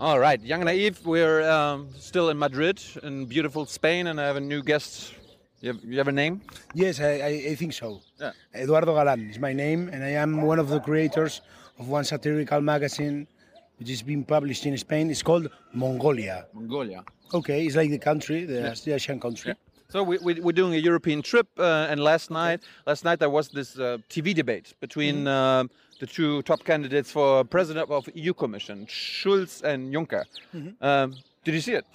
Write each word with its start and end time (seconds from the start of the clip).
All 0.00 0.20
right, 0.20 0.40
Young 0.40 0.60
and 0.60 0.68
Naive, 0.68 1.04
we're 1.04 1.42
um, 1.50 1.88
still 1.98 2.28
in 2.30 2.38
Madrid, 2.38 2.80
in 3.02 3.26
beautiful 3.26 3.66
Spain, 3.66 4.06
and 4.06 4.20
I 4.20 4.26
have 4.26 4.36
a 4.36 4.40
new 4.40 4.62
guest. 4.62 5.12
You 5.60 5.72
have, 5.72 5.84
you 5.84 5.98
have 5.98 6.06
a 6.06 6.12
name? 6.12 6.40
Yes, 6.72 7.00
I, 7.00 7.48
I, 7.50 7.54
think 7.56 7.72
so. 7.72 8.00
Yeah. 8.20 8.30
Eduardo 8.54 8.94
Galan 8.94 9.28
is 9.28 9.40
my 9.40 9.52
name, 9.52 9.88
and 9.92 10.04
I 10.04 10.10
am 10.10 10.42
one 10.42 10.60
of 10.60 10.68
the 10.68 10.78
creators 10.78 11.40
of 11.80 11.88
one 11.88 12.04
satirical 12.04 12.60
magazine 12.60 13.26
which 13.80 13.90
is 13.90 14.02
being 14.02 14.24
published 14.24 14.66
in 14.66 14.78
Spain. 14.78 15.10
It's 15.10 15.22
called 15.22 15.50
Mongolia. 15.72 16.46
Mongolia. 16.52 17.02
Okay, 17.34 17.66
it's 17.66 17.74
like 17.74 17.90
the 17.90 17.98
country, 17.98 18.44
the, 18.44 18.80
the 18.84 18.94
Asian 18.94 19.18
country. 19.18 19.48
Yeah. 19.50 19.68
So 19.90 20.04
we, 20.04 20.18
we, 20.18 20.34
we're 20.34 20.52
doing 20.52 20.74
a 20.74 20.78
European 20.78 21.22
trip, 21.22 21.48
uh, 21.58 21.88
and 21.90 21.98
last 21.98 22.30
night, 22.30 22.60
last 22.86 23.04
night 23.04 23.18
there 23.18 23.30
was 23.30 23.48
this 23.48 23.76
uh, 23.76 23.98
TV 24.08 24.32
debate 24.32 24.74
between 24.78 25.24
Mm-hmm. 25.24 25.26
uh, 25.26 25.64
the 26.00 26.06
two 26.06 26.42
top 26.42 26.64
candidates 26.64 27.10
for 27.10 27.44
president 27.44 27.90
of 27.90 28.08
EU 28.14 28.32
Commission, 28.32 28.86
Schulz 28.86 29.62
and 29.62 29.92
Juncker. 29.92 30.24
Mm-hmm. 30.54 30.84
Um, 30.84 31.16
did 31.44 31.54
you 31.54 31.60
see 31.60 31.74
it? 31.74 31.86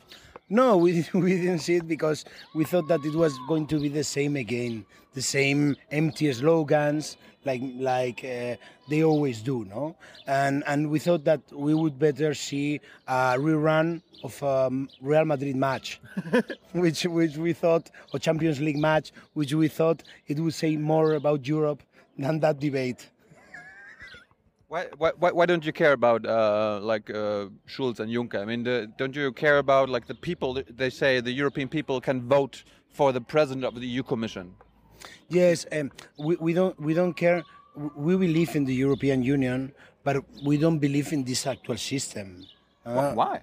No, 0.50 0.78
we, 0.84 1.06
we 1.14 1.38
didn't 1.38 1.60
see 1.60 1.76
it 1.76 1.88
because 1.88 2.26
we 2.54 2.66
thought 2.66 2.88
that 2.88 3.04
it 3.06 3.16
was 3.16 3.38
going 3.48 3.68
to 3.68 3.80
be 3.80 3.90
the 3.90 4.04
same 4.04 4.36
again, 4.36 4.86
the 5.14 5.22
same 5.22 5.76
empty 5.92 6.32
slogans 6.34 7.18
like 7.46 7.62
like 7.78 8.24
uh, 8.24 8.56
they 8.90 9.04
always 9.04 9.42
do, 9.42 9.66
no? 9.66 9.96
And 10.28 10.64
and 10.68 10.90
we 10.90 11.00
thought 11.00 11.24
that 11.26 11.42
we 11.52 11.74
would 11.74 12.00
better 12.00 12.34
see 12.34 12.80
a 13.08 13.36
rerun 13.38 14.02
of 14.24 14.42
a 14.42 14.70
Real 15.02 15.26
Madrid 15.26 15.56
match, 15.56 16.00
which 16.74 17.04
which 17.04 17.38
we 17.38 17.54
thought, 17.54 17.90
or 18.14 18.20
Champions 18.20 18.60
League 18.62 18.78
match, 18.78 19.12
which 19.34 19.54
we 19.54 19.68
thought 19.68 20.04
it 20.28 20.40
would 20.40 20.54
say 20.54 20.78
more 20.78 21.14
about 21.14 21.48
Europe 21.48 21.84
than 22.18 22.40
that 22.40 22.60
debate. 22.60 23.10
Why, 24.74 24.88
why, 24.98 25.32
why 25.32 25.46
don't 25.46 25.64
you 25.64 25.72
care 25.72 25.92
about 25.92 26.26
uh, 26.26 26.80
like 26.82 27.08
uh, 27.12 27.46
Schulz 27.68 28.00
and 28.00 28.10
Juncker? 28.12 28.42
I 28.42 28.46
mean, 28.46 28.64
the, 28.64 28.92
don't 28.98 29.16
you 29.16 29.32
care 29.32 29.60
about 29.60 29.88
like 29.88 30.08
the 30.08 30.16
people? 30.16 30.60
They 30.68 30.90
say 30.90 31.20
the 31.20 31.32
European 31.32 31.68
people 31.68 32.02
can 32.02 32.28
vote 32.28 32.64
for 32.90 33.12
the 33.12 33.22
president 33.22 33.66
of 33.66 33.80
the 33.80 33.86
EU 33.86 34.02
Commission. 34.02 34.56
Yes, 35.30 35.68
um, 35.72 35.92
we, 36.18 36.38
we 36.38 36.54
don't 36.54 36.76
we 36.80 36.96
don't 36.96 37.14
care. 37.14 37.44
We 37.96 38.18
believe 38.18 38.56
in 38.56 38.66
the 38.66 38.74
European 38.74 39.22
Union, 39.22 39.74
but 40.04 40.16
we 40.44 40.58
don't 40.58 40.80
believe 40.80 41.14
in 41.14 41.24
this 41.24 41.46
actual 41.46 41.78
system. 41.78 42.44
Uh, 42.84 43.14
Why? 43.14 43.42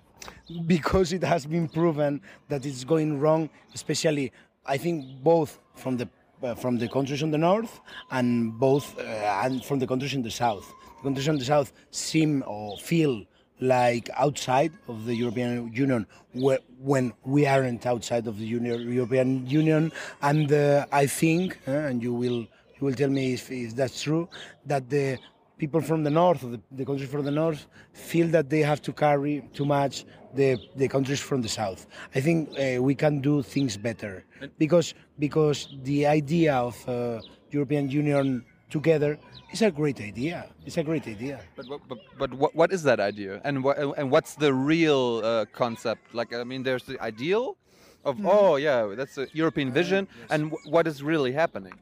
Because 0.67 1.13
it 1.13 1.23
has 1.23 1.47
been 1.47 1.69
proven 1.69 2.23
that 2.49 2.67
it's 2.67 2.83
going 2.83 3.21
wrong, 3.21 3.51
especially 3.73 4.33
I 4.67 4.79
think 4.79 5.23
both 5.23 5.61
from 5.77 5.97
the 5.97 6.09
uh, 6.43 6.57
from 6.57 6.77
the 6.77 6.89
countries 6.89 7.23
in 7.23 7.31
the 7.31 7.39
north 7.39 7.81
and 8.11 8.59
both 8.59 8.99
uh, 8.99 9.45
and 9.45 9.65
from 9.65 9.79
the 9.79 9.87
countries 9.87 10.15
in 10.15 10.23
the 10.23 10.31
south. 10.33 10.67
The 11.01 11.05
countries 11.05 11.29
on 11.31 11.39
the 11.39 11.45
south 11.47 11.73
seem 11.91 12.45
or 12.47 12.77
feel 12.77 13.25
like 13.61 14.11
outside 14.17 14.73
of 14.87 15.07
the 15.07 15.15
European 15.15 15.73
Union 15.73 16.07
when 16.35 17.13
we 17.25 17.47
aren't 17.47 17.87
outside 17.87 18.27
of 18.27 18.39
the 18.39 18.45
European 18.45 19.47
Union. 19.47 19.93
And 20.21 20.53
uh, 20.53 20.85
I 20.93 21.07
think, 21.07 21.59
uh, 21.67 21.89
and 21.89 22.03
you 22.03 22.13
will 22.13 22.41
you 22.81 22.87
will 22.87 22.95
tell 22.95 23.09
me 23.09 23.33
if, 23.33 23.51
if 23.51 23.75
that's 23.75 24.03
true, 24.03 24.29
that 24.67 24.91
the 24.91 25.19
people 25.59 25.81
from 25.81 26.03
the 26.05 26.11
north, 26.11 26.41
the, 26.41 26.61
the 26.73 26.85
countries 26.85 27.11
from 27.11 27.25
the 27.25 27.31
north, 27.31 27.67
feel 27.93 28.29
that 28.29 28.49
they 28.49 28.61
have 28.61 28.81
to 28.83 28.93
carry 28.93 29.43
too 29.53 29.65
much 29.65 30.05
the, 30.35 30.59
the 30.77 30.89
countries 30.89 31.21
from 31.21 31.43
the 31.43 31.49
south. 31.49 31.87
I 32.15 32.21
think 32.21 32.51
uh, 32.59 32.83
we 32.83 32.95
can 32.95 33.21
do 33.21 33.43
things 33.43 33.77
better 33.77 34.25
because 34.59 34.95
because 35.19 35.69
the 35.83 36.07
idea 36.07 36.55
of 36.55 36.77
uh, 36.89 37.21
European 37.51 37.91
Union 37.91 38.45
together 38.71 39.19
is 39.53 39.63
a 39.63 39.71
great 39.71 40.01
idea. 40.01 40.47
It's 40.67 40.77
a 40.77 40.83
great 40.83 41.07
idea. 41.07 41.41
But 41.57 41.67
but, 41.69 41.81
but, 41.89 41.99
but 42.19 42.35
what, 42.35 42.55
what 42.55 42.73
is 42.73 42.83
that 42.85 43.01
idea? 43.01 43.41
And 43.45 43.65
what 43.65 43.79
and 43.99 44.11
what's 44.11 44.35
the 44.35 44.53
real 44.55 45.21
uh, 45.25 45.47
concept? 45.53 46.15
Like 46.15 46.35
I 46.35 46.45
mean, 46.45 46.63
there's 46.63 46.85
the 46.85 46.99
ideal 47.01 47.57
of 48.05 48.17
oh 48.25 48.57
yeah, 48.57 48.95
that's 48.97 49.19
a 49.19 49.27
European 49.33 49.73
vision, 49.73 50.09
and 50.31 50.51
wh- 50.53 50.67
what 50.75 50.87
is 50.87 51.03
really 51.03 51.33
happening? 51.33 51.75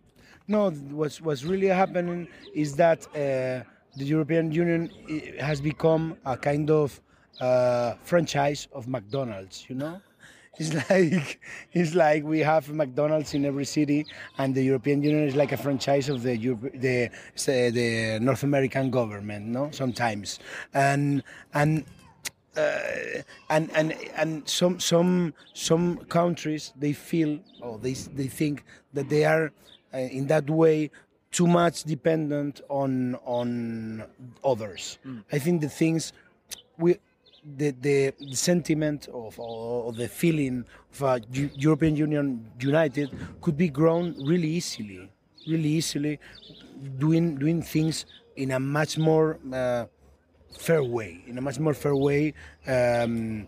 No, 0.48 0.70
what's 0.70 1.20
what's 1.20 1.44
really 1.44 1.68
happening 1.68 2.26
is 2.54 2.74
that 2.76 3.06
uh, 3.08 3.62
the 3.96 4.04
European 4.04 4.50
Union 4.50 4.90
has 5.38 5.60
become 5.60 6.16
a 6.24 6.36
kind 6.36 6.70
of 6.70 7.00
uh, 7.40 7.94
franchise 8.02 8.66
of 8.72 8.88
McDonald's. 8.88 9.66
You 9.68 9.76
know, 9.76 10.00
it's 10.58 10.74
like 10.90 11.40
it's 11.72 11.94
like 11.94 12.24
we 12.24 12.40
have 12.40 12.68
McDonald's 12.70 13.34
in 13.34 13.44
every 13.44 13.64
city, 13.64 14.06
and 14.38 14.54
the 14.54 14.62
European 14.62 15.02
Union 15.02 15.26
is 15.26 15.36
like 15.36 15.52
a 15.52 15.56
franchise 15.56 16.08
of 16.08 16.22
the 16.22 16.36
Europe, 16.36 16.72
the 16.74 17.10
say, 17.34 17.70
the 17.70 18.18
North 18.20 18.42
American 18.42 18.90
government. 18.90 19.46
No, 19.46 19.70
sometimes, 19.70 20.38
and 20.74 21.22
and 21.54 21.84
uh, 22.56 23.22
and 23.50 23.70
and 23.74 23.94
and 24.16 24.48
some 24.48 24.80
some 24.80 25.32
some 25.54 25.98
countries 26.08 26.72
they 26.76 26.92
feel 26.92 27.38
or 27.62 27.78
they 27.78 27.92
they 27.92 28.26
think 28.26 28.64
that 28.92 29.08
they 29.08 29.24
are 29.24 29.52
uh, 29.94 29.98
in 29.98 30.26
that 30.26 30.48
way 30.50 30.90
too 31.30 31.46
much 31.46 31.84
dependent 31.84 32.60
on 32.68 33.14
on 33.24 34.02
others. 34.44 34.98
I 35.30 35.38
think 35.38 35.60
the 35.60 35.68
things 35.68 36.12
we 36.78 36.96
the 37.44 37.70
the, 37.80 38.14
sentiment 38.32 39.08
of 39.08 39.38
or 39.38 39.92
the 39.92 40.08
feeling 40.08 40.64
of 40.92 41.02
a 41.02 41.20
European 41.56 41.96
Union 41.96 42.50
united 42.60 43.10
could 43.40 43.56
be 43.56 43.68
grown 43.68 44.14
really 44.24 44.48
easily, 44.48 45.10
really 45.46 45.68
easily, 45.68 46.18
doing 46.98 47.36
doing 47.36 47.62
things 47.62 48.06
in 48.36 48.52
a 48.52 48.60
much 48.60 48.98
more. 48.98 49.38
Uh, 49.52 49.86
fair 50.56 50.82
way 50.82 51.22
in 51.26 51.38
a 51.38 51.40
much 51.40 51.58
more 51.58 51.74
fair 51.74 51.94
way 51.94 52.32
um, 52.66 53.46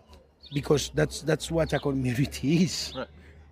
because 0.53 0.91
that's 0.93 1.21
that's 1.21 1.49
what 1.51 1.73
a 1.73 1.79
community 1.79 2.63
is 2.63 2.93
Right. 2.95 3.07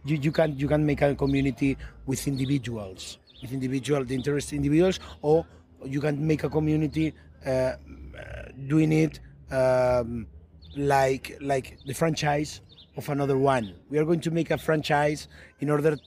you, 0.06 0.18
you 0.18 0.32
can 0.32 0.58
you 0.58 0.68
can 0.68 0.86
make 0.86 1.02
a 1.02 1.16
community 1.16 1.78
with 2.06 2.28
individuals 2.28 3.18
with 3.42 3.52
individual 3.52 4.04
the 4.06 4.16
interest 4.16 4.54
individuals 4.54 5.00
or 5.22 5.46
you 5.86 6.00
can 6.00 6.26
make 6.26 6.44
a 6.44 6.50
community 6.50 7.14
uh, 7.46 7.74
doing 8.68 8.92
it 8.92 9.20
um, 9.52 10.28
like 10.76 11.38
like 11.42 11.78
the 11.86 11.94
franchise 11.94 12.62
of 12.98 13.10
another 13.10 13.38
one 13.38 13.76
we 13.90 13.98
are 13.98 14.06
going 14.06 14.20
to 14.20 14.32
make 14.32 14.52
a 14.52 14.58
franchise 14.58 15.28
in 15.60 15.70
order 15.70 15.98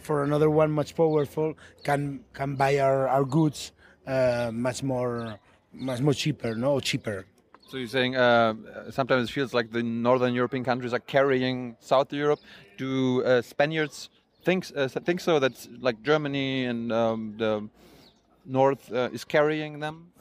for 0.00 0.24
another 0.24 0.50
one 0.50 0.70
much 0.70 0.94
powerful 0.94 1.54
can 1.84 2.20
can 2.32 2.54
buy 2.56 2.78
our, 2.78 3.08
our 3.08 3.24
goods 3.24 3.72
uh, 4.06 4.50
much 4.52 4.82
more 4.82 5.38
much 5.72 6.00
more 6.00 6.14
cheaper 6.14 6.54
no 6.54 6.80
cheaper 6.80 7.24
So 7.72 7.78
you're 7.78 7.88
saying 7.88 8.16
uh, 8.16 8.52
sometimes 8.90 9.30
it 9.30 9.32
feels 9.32 9.54
like 9.54 9.72
the 9.72 9.82
northern 9.82 10.34
European 10.34 10.62
countries 10.62 10.92
are 10.92 11.04
carrying 11.16 11.76
South 11.80 12.12
Europe. 12.12 12.40
Do 12.76 13.24
uh, 13.24 13.40
Spaniards 13.40 14.10
think 14.44 14.66
uh, 14.76 14.88
think 14.88 15.20
so? 15.20 15.38
That's 15.38 15.68
like 15.80 16.02
Germany 16.02 16.66
and 16.66 16.92
um, 16.92 17.34
the 17.38 17.52
north 18.44 18.92
uh, 18.92 19.08
is 19.16 19.24
carrying 19.24 19.80
them. 19.80 20.12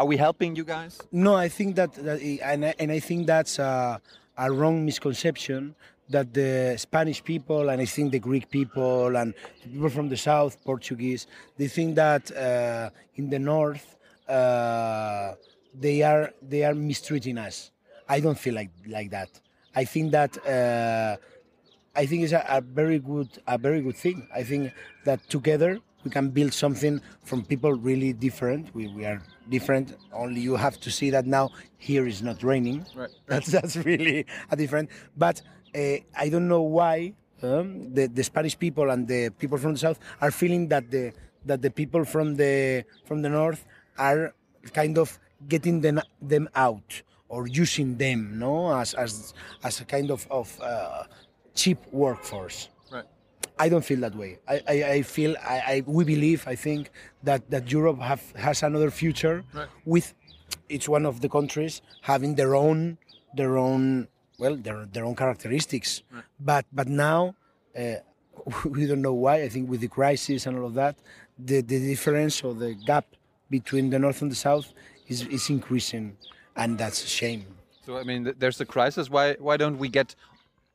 Are, 0.00 0.06
we 0.06 0.16
helping 0.16 0.56
you 0.56 0.64
guys? 0.64 0.98
No, 1.12 1.34
I 1.34 1.48
think 1.48 1.76
that, 1.76 1.92
that 1.92 2.22
and, 2.22 2.64
I, 2.64 2.74
and 2.78 2.90
I 2.90 3.00
think 3.00 3.26
that's 3.26 3.58
a, 3.58 4.00
a 4.38 4.50
wrong 4.50 4.86
misconception 4.86 5.74
that 6.08 6.32
the 6.32 6.76
Spanish 6.78 7.22
people 7.22 7.68
and 7.68 7.82
I 7.82 7.84
think 7.84 8.12
the 8.12 8.18
Greek 8.18 8.50
people 8.50 9.14
and 9.14 9.34
people 9.62 9.90
from 9.90 10.08
the 10.08 10.16
south, 10.16 10.56
Portuguese, 10.64 11.26
they 11.58 11.68
think 11.68 11.96
that 11.96 12.34
uh, 12.34 12.88
in 13.16 13.28
the 13.28 13.38
north 13.38 13.98
uh, 14.26 15.34
they 15.74 16.00
are 16.02 16.32
they 16.40 16.64
are 16.64 16.74
mistreating 16.74 17.36
us. 17.36 17.70
I 18.08 18.20
don't 18.20 18.38
feel 18.38 18.54
like 18.54 18.70
like 18.86 19.10
that. 19.10 19.28
I 19.76 19.84
think 19.84 20.12
that 20.12 20.32
uh, 20.46 21.16
I 21.94 22.06
think 22.06 22.22
it's 22.22 22.32
a, 22.32 22.44
a 22.48 22.62
very 22.62 23.00
good 23.00 23.28
a 23.46 23.58
very 23.58 23.82
good 23.82 23.96
thing. 23.96 24.26
I 24.34 24.44
think 24.44 24.72
that 25.04 25.28
together 25.28 25.78
we 26.04 26.10
can 26.10 26.30
build 26.30 26.52
something 26.52 27.00
from 27.22 27.44
people 27.44 27.72
really 27.72 28.12
different. 28.12 28.74
We, 28.74 28.88
we 28.88 29.04
are 29.04 29.22
different. 29.48 29.96
Only 30.12 30.40
you 30.40 30.56
have 30.56 30.80
to 30.80 30.90
see 30.90 31.10
that 31.10 31.26
now 31.26 31.50
here 31.78 32.06
is 32.06 32.22
not 32.22 32.42
raining. 32.42 32.86
Right. 32.94 33.10
That's 33.26 33.50
that's 33.50 33.76
really 33.76 34.26
a 34.50 34.56
different. 34.56 34.90
But 35.16 35.42
uh, 35.74 35.96
I 36.16 36.28
don't 36.28 36.48
know 36.48 36.62
why 36.62 37.14
um, 37.42 37.92
the 37.94 38.06
the 38.06 38.24
Spanish 38.24 38.58
people 38.58 38.90
and 38.90 39.06
the 39.06 39.30
people 39.38 39.58
from 39.58 39.72
the 39.72 39.78
south 39.78 39.98
are 40.20 40.30
feeling 40.30 40.68
that 40.68 40.90
the 40.90 41.12
that 41.46 41.62
the 41.62 41.70
people 41.70 42.04
from 42.04 42.36
the 42.36 42.84
from 43.04 43.22
the 43.22 43.28
north 43.28 43.64
are 43.98 44.34
kind 44.72 44.98
of 44.98 45.18
getting 45.48 45.80
them 45.80 46.00
them 46.20 46.48
out 46.54 47.02
or 47.28 47.46
using 47.46 47.96
them, 47.96 48.38
no, 48.38 48.76
as 48.76 48.94
as 48.94 49.34
as 49.62 49.80
a 49.80 49.84
kind 49.84 50.10
of 50.10 50.26
of 50.30 50.60
uh, 50.60 51.04
cheap 51.54 51.78
workforce. 51.92 52.68
Right. 53.60 53.66
I 53.66 53.68
don't 53.68 53.84
feel 53.84 54.00
that 54.00 54.14
way. 54.14 54.38
I, 54.48 54.60
I, 54.68 54.84
I 54.96 55.02
feel 55.02 55.36
I, 55.42 55.56
I 55.72 55.82
we 55.86 56.04
believe 56.04 56.46
I 56.46 56.56
think 56.56 56.90
that, 57.22 57.50
that 57.50 57.70
Europe 57.70 57.98
have 58.00 58.22
has 58.36 58.62
another 58.62 58.90
future 58.90 59.44
Right. 59.54 59.68
with 59.84 60.14
each 60.68 60.88
one 60.88 61.06
of 61.06 61.20
the 61.20 61.28
countries 61.28 61.82
having 62.02 62.34
their 62.36 62.54
own 62.54 62.98
their 63.34 63.58
own 63.58 64.08
well 64.38 64.56
their 64.56 64.86
their 64.86 65.04
own 65.04 65.14
characteristics. 65.16 66.02
But 66.38 66.64
but 66.72 66.88
now 66.88 67.34
uh, 67.78 67.96
we 68.64 68.86
don't 68.86 69.02
know 69.02 69.14
why. 69.14 69.42
I 69.42 69.48
think 69.48 69.68
with 69.70 69.80
the 69.80 69.88
crisis 69.88 70.46
and 70.46 70.58
all 70.58 70.66
of 70.66 70.74
that, 70.74 70.96
the, 71.38 71.60
the 71.60 71.78
difference 71.78 72.42
or 72.44 72.54
the 72.54 72.74
gap 72.74 73.06
between 73.50 73.90
the 73.90 73.98
north 73.98 74.22
and 74.22 74.30
the 74.30 74.36
south 74.36 74.72
is, 75.08 75.26
is 75.26 75.50
increasing, 75.50 76.16
and 76.56 76.78
that's 76.78 77.04
a 77.04 77.08
shame. 77.08 77.44
So 77.84 77.94
So 77.94 77.98
I 77.98 78.04
mean, 78.04 78.32
there's 78.38 78.60
a 78.60 78.64
crisis. 78.76 79.10
Why 79.10 79.34
why 79.48 79.56
don't 79.56 79.78
we 79.78 79.88
get 79.88 80.14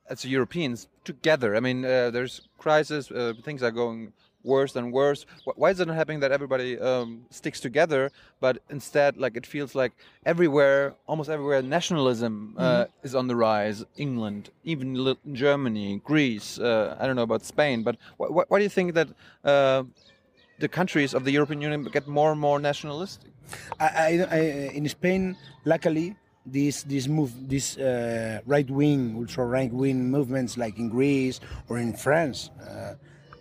as 0.10 0.25
Europeans 0.25 0.88
together? 1.04 1.56
I 1.56 1.60
mean, 1.60 1.86
uh, 1.86 2.10
there's 2.12 2.42
crisis. 2.57 3.12
Uh, 3.12 3.34
things 3.44 3.63
are 3.63 3.72
going 3.72 4.13
worse 4.46 4.75
and 4.75 4.94
worse. 4.94 5.25
Why 5.56 5.72
is 5.72 5.80
it 5.80 5.88
not 5.88 5.96
happening 5.96 6.19
that 6.19 6.31
everybody 6.31 6.80
um, 6.80 7.25
sticks 7.31 7.60
together, 7.60 8.12
but 8.40 8.60
instead, 8.69 9.18
like 9.18 9.36
it 9.36 9.46
feels 9.46 9.75
like 9.75 9.92
everywhere, 10.25 10.94
almost 11.07 11.30
everywhere, 11.30 11.62
nationalism 11.62 12.56
uh, 12.57 12.86
is 13.04 13.16
on 13.16 13.28
the 13.28 13.36
rise. 13.36 13.84
England, 13.98 14.52
even 14.63 15.16
Germany, 15.34 16.02
Greece. 16.04 16.60
Uh, 16.60 16.96
I 17.00 17.07
don't 17.07 17.16
know 17.16 17.24
about 17.24 17.44
Spain, 17.44 17.84
but 17.84 17.98
wh- 18.19 18.31
wh- 18.36 18.50
why 18.50 18.60
do 18.60 18.63
you 18.63 18.69
think 18.69 18.94
that 18.94 19.10
uh, 19.44 19.84
the 20.60 20.69
countries 20.69 21.13
of 21.13 21.25
the 21.25 21.31
European 21.31 21.62
Union 21.62 21.84
get 21.92 22.07
more 22.07 22.31
and 22.31 22.40
more 22.40 22.60
nationalistic? 22.60 23.31
I, 23.80 23.88
I, 23.88 24.28
I, 24.31 24.40
in 24.74 24.88
Spain, 24.90 25.36
luckily, 25.66 26.16
these 26.45 26.83
this 26.83 27.07
move, 27.07 27.31
these 27.47 27.77
uh, 27.77 28.39
right 28.45 28.69
wing, 28.69 29.15
ultra 29.18 29.45
right 29.45 29.71
wing 29.71 30.09
movements, 30.09 30.57
like 30.57 30.77
in 30.77 30.89
Greece 30.89 31.39
or 31.69 31.77
in 31.77 31.94
France, 31.94 32.50
uh, 32.62 32.94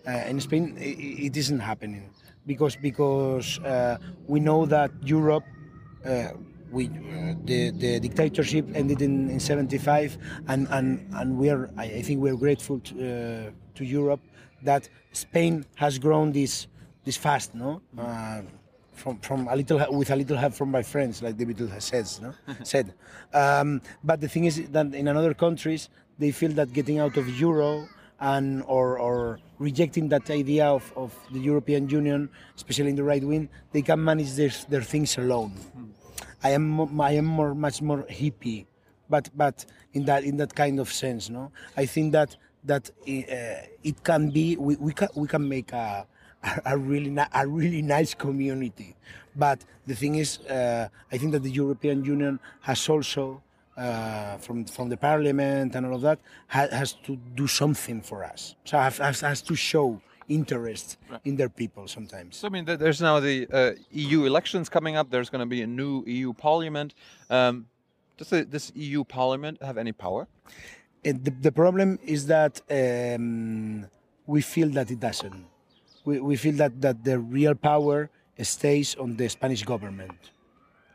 uh, 0.07 0.11
in 0.27 0.39
Spain, 0.39 0.75
it, 0.77 1.27
it 1.27 1.37
isn't 1.37 1.59
happening 1.59 2.09
because 2.45 2.75
because 2.75 3.59
uh, 3.59 3.97
we 4.27 4.39
know 4.39 4.65
that 4.65 4.91
Europe. 5.03 5.43
Uh, 6.05 6.29
we, 6.71 6.87
uh, 6.87 7.35
the, 7.45 7.71
the 7.71 7.99
dictatorship 8.01 8.67
ended 8.73 9.01
in, 9.01 9.29
in 9.29 9.39
75 9.39 10.17
and, 10.47 10.67
and, 10.71 11.07
and 11.13 11.37
we 11.37 11.49
are, 11.49 11.69
I, 11.77 12.01
think 12.01 12.19
we're 12.19 12.35
grateful 12.35 12.79
to, 12.79 13.53
to 13.75 13.85
Europe 13.85 14.19
that 14.63 14.89
Spain 15.13 15.65
has 15.75 15.97
grown 15.97 16.33
this, 16.33 16.67
this 17.05 17.15
fast, 17.15 17.55
no? 17.55 17.81
From 18.95 19.17
from 19.19 19.47
a 19.47 19.55
little 19.55 19.77
with 19.91 20.09
a 20.09 20.15
little 20.15 20.37
help 20.37 20.53
from 20.53 20.71
my 20.71 20.81
friends, 20.81 21.21
like 21.21 21.37
David 21.37 21.59
has 21.59 21.85
said. 21.85 22.07
No? 22.21 22.33
said. 22.63 22.93
Um, 23.33 23.81
but 24.03 24.21
the 24.21 24.27
thing 24.27 24.45
is 24.45 24.55
that 24.69 24.93
in 24.95 25.07
other 25.07 25.33
countries 25.33 25.89
they 26.17 26.31
feel 26.31 26.51
that 26.53 26.71
getting 26.73 26.99
out 26.99 27.17
of 27.17 27.27
euro 27.39 27.87
and 28.19 28.63
or, 28.67 28.97
or 28.97 29.39
rejecting 29.59 30.09
that 30.09 30.29
idea 30.29 30.65
of, 30.65 30.91
of 30.95 31.13
the 31.31 31.39
European 31.39 31.89
Union, 31.89 32.29
especially 32.55 32.89
in 32.89 32.95
the 32.95 33.03
right 33.03 33.23
wing, 33.23 33.49
they 33.71 33.81
can 33.81 34.03
manage 34.03 34.33
their, 34.33 34.51
their 34.69 34.81
things 34.81 35.17
alone. 35.17 35.53
I 36.43 36.51
am 36.51 37.01
I 37.01 37.11
am 37.11 37.25
more 37.25 37.55
much 37.55 37.81
more 37.81 38.03
hippie, 38.03 38.65
but 39.09 39.29
but 39.35 39.65
in 39.93 40.05
that 40.05 40.23
in 40.23 40.37
that 40.37 40.53
kind 40.53 40.79
of 40.79 40.91
sense, 40.91 41.29
no. 41.29 41.51
I 41.75 41.85
think 41.85 42.11
that 42.13 42.37
that 42.63 42.89
uh, 42.89 43.67
it 43.83 44.03
can 44.03 44.29
be 44.29 44.55
we, 44.55 44.75
we 44.75 44.93
can 44.93 45.07
we 45.15 45.27
can 45.27 45.47
make 45.47 45.71
a 45.73 46.05
a 46.65 46.77
really 46.77 47.15
a 47.33 47.47
really 47.47 47.81
nice 47.81 48.13
community, 48.13 48.95
but 49.35 49.59
the 49.87 49.95
thing 49.95 50.15
is, 50.15 50.39
uh, 50.39 50.87
I 51.11 51.17
think 51.17 51.31
that 51.33 51.43
the 51.43 51.51
European 51.51 52.03
Union 52.03 52.39
has 52.61 52.89
also. 52.89 53.41
Uh, 53.77 54.37
from 54.37 54.63
from 54.63 54.87
the 54.87 54.95
parliament 54.95 55.75
and 55.75 55.85
all 55.85 55.95
of 55.95 56.01
that 56.01 56.17
ha- 56.47 56.69
has 56.71 56.93
to 56.93 57.17
do 57.35 57.45
something 57.45 57.99
for 58.01 58.23
us. 58.23 58.55
So 58.63 58.77
has, 58.77 58.99
has, 58.99 59.19
has 59.19 59.41
to 59.41 59.53
show 59.53 59.99
interest 60.29 60.97
in 61.23 61.35
their 61.35 61.49
people 61.49 61.87
sometimes. 61.87 62.37
So 62.37 62.47
I 62.47 62.51
mean, 62.51 62.65
there's 62.65 63.01
now 63.01 63.19
the 63.19 63.47
uh, 63.51 63.71
EU 63.91 64.25
elections 64.25 64.69
coming 64.69 64.95
up. 64.95 65.09
There's 65.09 65.29
going 65.29 65.41
to 65.41 65.45
be 65.45 65.61
a 65.61 65.67
new 65.67 66.03
EU 66.05 66.33
Parliament. 66.33 66.93
Um, 67.29 67.67
does 68.17 68.29
the, 68.29 68.45
this 68.45 68.71
EU 68.75 69.03
Parliament 69.03 69.61
have 69.61 69.77
any 69.77 69.91
power? 69.91 70.27
Uh, 71.05 71.13
the, 71.21 71.31
the 71.41 71.51
problem 71.51 71.99
is 72.03 72.27
that 72.27 72.61
um, 72.69 73.87
we 74.25 74.41
feel 74.41 74.69
that 74.69 74.89
it 74.89 74.99
doesn't. 74.99 75.45
We, 76.05 76.19
we 76.19 76.35
feel 76.35 76.55
that, 76.55 76.79
that 76.81 77.03
the 77.03 77.19
real 77.19 77.55
power 77.55 78.09
stays 78.41 78.95
on 78.95 79.15
the 79.15 79.27
Spanish 79.27 79.63
government, 79.63 80.31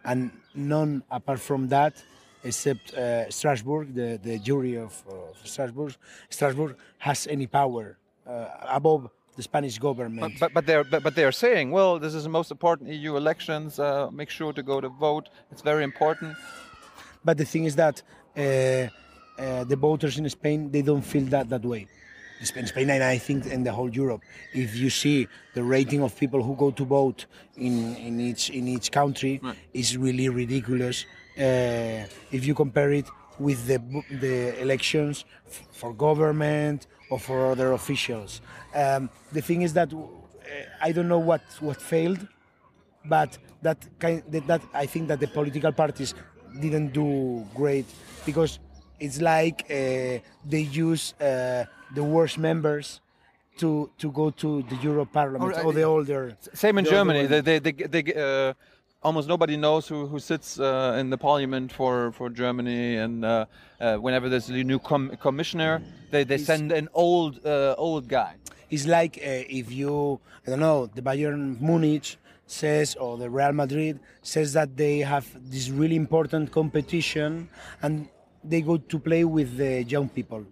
and 0.04 0.30
none 0.54 1.02
apart 1.10 1.40
from 1.40 1.68
that, 1.68 2.02
except 2.44 2.94
uh, 2.94 3.28
Strasbourg, 3.30 3.94
the, 3.94 4.18
the 4.22 4.38
jury 4.38 4.76
of, 4.76 5.02
of 5.08 5.36
Strasbourg, 5.44 5.94
Strasbourg 6.28 6.76
has 6.98 7.26
any 7.26 7.46
power 7.46 7.98
uh, 8.26 8.46
above 8.68 9.10
the 9.36 9.42
Spanish 9.42 9.78
government. 9.78 10.20
But, 10.20 10.40
but, 10.40 10.54
but 10.54 10.66
they're 10.66 10.84
but, 10.84 11.02
but 11.02 11.14
they're 11.14 11.32
saying, 11.32 11.70
well, 11.70 11.98
this 11.98 12.14
is 12.14 12.24
the 12.24 12.28
most 12.28 12.50
important 12.50 12.90
EU 12.90 13.16
elections. 13.16 13.78
Uh, 13.78 14.10
make 14.10 14.30
sure 14.30 14.52
to 14.52 14.62
go 14.62 14.80
to 14.80 14.88
vote. 14.88 15.28
It's 15.50 15.62
very 15.62 15.84
important. 15.84 16.36
But 17.24 17.36
the 17.38 17.44
thing 17.44 17.64
is 17.64 17.76
that 17.76 18.02
uh, 18.36 18.40
uh, 18.40 19.64
the 19.64 19.76
voters 19.76 20.18
in 20.18 20.28
Spain 20.28 20.70
they 20.70 20.82
don't 20.82 21.02
feel 21.02 21.24
that 21.34 21.48
that 21.48 21.64
way. 21.64 21.86
In 22.40 22.66
Spain 22.66 22.88
and 22.88 23.02
I 23.04 23.18
think 23.18 23.44
in 23.46 23.64
the 23.64 23.72
whole 23.72 23.90
Europe, 23.90 24.22
if 24.54 24.74
you 24.74 24.88
see 24.88 25.28
the 25.52 25.62
rating 25.62 26.02
of 26.02 26.16
people 26.18 26.42
who 26.42 26.56
go 26.56 26.70
to 26.70 26.84
vote 26.86 27.26
in, 27.56 27.94
in 27.96 28.18
each 28.18 28.48
in 28.48 28.66
each 28.66 28.90
country, 28.90 29.40
is 29.74 29.96
really 29.98 30.28
ridiculous. 30.30 31.04
Uh, 31.36 32.06
if 32.32 32.46
you 32.46 32.54
compare 32.54 32.92
it 32.92 33.06
with 33.38 33.66
the 33.66 33.78
the 34.24 34.58
elections 34.60 35.26
f- 35.46 35.66
for 35.70 35.92
government 35.92 36.86
or 37.10 37.18
for 37.18 37.50
other 37.52 37.72
officials, 37.72 38.40
um, 38.74 39.10
the 39.32 39.42
thing 39.42 39.60
is 39.62 39.74
that 39.74 39.92
uh, 39.92 39.98
I 40.80 40.92
don't 40.92 41.08
know 41.08 41.18
what 41.30 41.42
what 41.60 41.80
failed, 41.80 42.26
but 43.04 43.36
that 43.62 43.78
kind 43.98 44.22
that, 44.32 44.46
that 44.46 44.62
I 44.72 44.86
think 44.86 45.08
that 45.08 45.20
the 45.20 45.28
political 45.28 45.72
parties 45.72 46.14
didn't 46.58 46.92
do 46.92 47.46
great 47.54 47.86
because 48.24 48.58
it's 48.98 49.20
like 49.20 49.64
uh, 49.70 50.18
they 50.44 50.60
use 50.86 51.14
uh, 51.20 51.64
the 51.94 52.04
worst 52.04 52.38
members 52.38 53.00
to 53.58 53.90
to 53.98 54.10
go 54.10 54.30
to 54.30 54.62
the 54.62 54.76
Euro 54.76 55.04
Parliament 55.04 55.52
Alright. 55.52 55.64
or 55.64 55.72
the 55.72 55.82
older. 55.82 56.36
Same 56.54 56.78
in 56.78 56.84
the 56.84 56.90
Germany. 56.90 57.26
They, 57.26 57.40
they, 57.40 57.58
they, 57.58 57.72
they 57.72 58.14
uh, 58.14 58.54
almost 59.02 59.28
nobody 59.28 59.56
knows 59.56 59.88
who, 59.88 60.06
who 60.06 60.18
sits 60.18 60.60
uh, 60.60 60.96
in 60.98 61.10
the 61.10 61.18
parliament 61.18 61.72
for, 61.72 62.12
for 62.12 62.28
Germany. 62.28 62.96
And 62.96 63.24
uh, 63.24 63.46
uh, 63.80 63.96
whenever 63.96 64.28
there's 64.28 64.48
a 64.48 64.52
new 64.52 64.78
com- 64.78 65.16
commissioner, 65.20 65.82
they, 66.10 66.24
they 66.24 66.38
send 66.38 66.72
an 66.72 66.88
old 66.94 67.44
uh, 67.46 67.74
old 67.78 68.08
guy. 68.08 68.34
It's 68.70 68.86
like 68.86 69.16
uh, 69.18 69.58
if 69.60 69.72
you, 69.72 70.20
I 70.46 70.50
don't 70.50 70.60
know, 70.60 70.86
the 70.86 71.02
Bayern 71.02 71.60
Munich 71.60 72.16
says 72.46 72.96
or 72.96 73.16
the 73.16 73.30
Real 73.30 73.52
Madrid 73.52 74.00
says 74.22 74.52
that 74.52 74.76
they 74.76 74.98
have 74.98 75.26
this 75.50 75.70
really 75.70 75.96
important 75.96 76.50
competition 76.52 77.48
and 77.82 78.08
they 78.42 78.60
go 78.60 78.76
to 78.76 78.98
play 78.98 79.24
with 79.24 79.56
the 79.56 79.82
young 79.84 80.08
people. 80.08 80.44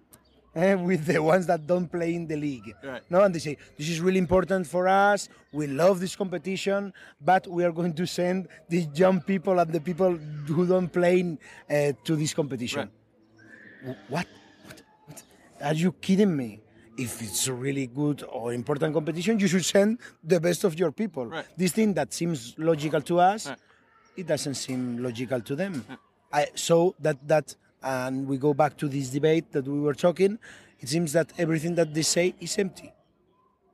Eh, 0.58 0.74
with 0.74 1.06
the 1.06 1.22
ones 1.22 1.46
that 1.46 1.66
don't 1.66 1.88
play 1.90 2.14
in 2.14 2.26
the 2.26 2.36
league. 2.36 2.74
Right. 2.82 3.02
No, 3.10 3.22
and 3.22 3.34
they 3.34 3.38
say 3.38 3.56
this 3.76 3.88
is 3.88 4.00
really 4.00 4.18
important 4.18 4.66
for 4.66 4.88
us. 4.88 5.28
We 5.52 5.66
love 5.66 6.00
this 6.00 6.16
competition, 6.16 6.92
but 7.20 7.46
we 7.46 7.64
are 7.64 7.72
going 7.72 7.94
to 7.94 8.06
send 8.06 8.48
the 8.68 8.80
young 8.94 9.20
people 9.20 9.58
and 9.58 9.72
the 9.72 9.80
people 9.80 10.12
who 10.14 10.66
don't 10.66 10.92
play 10.92 11.38
uh, 11.70 11.92
to 12.04 12.16
this 12.16 12.34
competition. 12.34 12.90
What? 13.84 13.96
what? 14.08 14.26
What? 15.06 15.22
Are 15.62 15.74
you 15.74 15.92
kidding 15.92 16.36
me? 16.36 16.60
If 16.98 17.22
it's 17.22 17.46
a 17.46 17.52
really 17.52 17.86
good 17.86 18.24
or 18.28 18.52
important 18.52 18.92
competition, 18.92 19.38
you 19.38 19.46
should 19.46 19.64
send 19.64 19.98
the 20.24 20.40
best 20.40 20.64
of 20.64 20.76
your 20.76 20.90
people. 20.90 21.26
Right. 21.26 21.46
This 21.56 21.70
thing 21.70 21.94
that 21.94 22.12
seems 22.12 22.56
logical 22.58 23.00
to 23.02 23.20
us, 23.20 23.46
Right. 23.46 23.58
it 24.16 24.26
doesn't 24.26 24.54
seem 24.54 24.98
logical 25.00 25.40
to 25.40 25.54
them. 25.54 25.84
I, 26.32 26.48
so 26.56 26.96
that 26.98 27.16
that 27.28 27.54
and 27.82 28.26
we 28.26 28.36
go 28.36 28.54
back 28.54 28.76
to 28.78 28.88
this 28.88 29.10
debate 29.10 29.52
that 29.52 29.66
we 29.66 29.80
were 29.80 29.94
talking. 29.94 30.38
It 30.80 30.88
seems 30.88 31.12
that 31.12 31.32
everything 31.38 31.74
that 31.76 31.92
they 31.94 32.02
say 32.02 32.34
is 32.40 32.58
empty. 32.58 32.92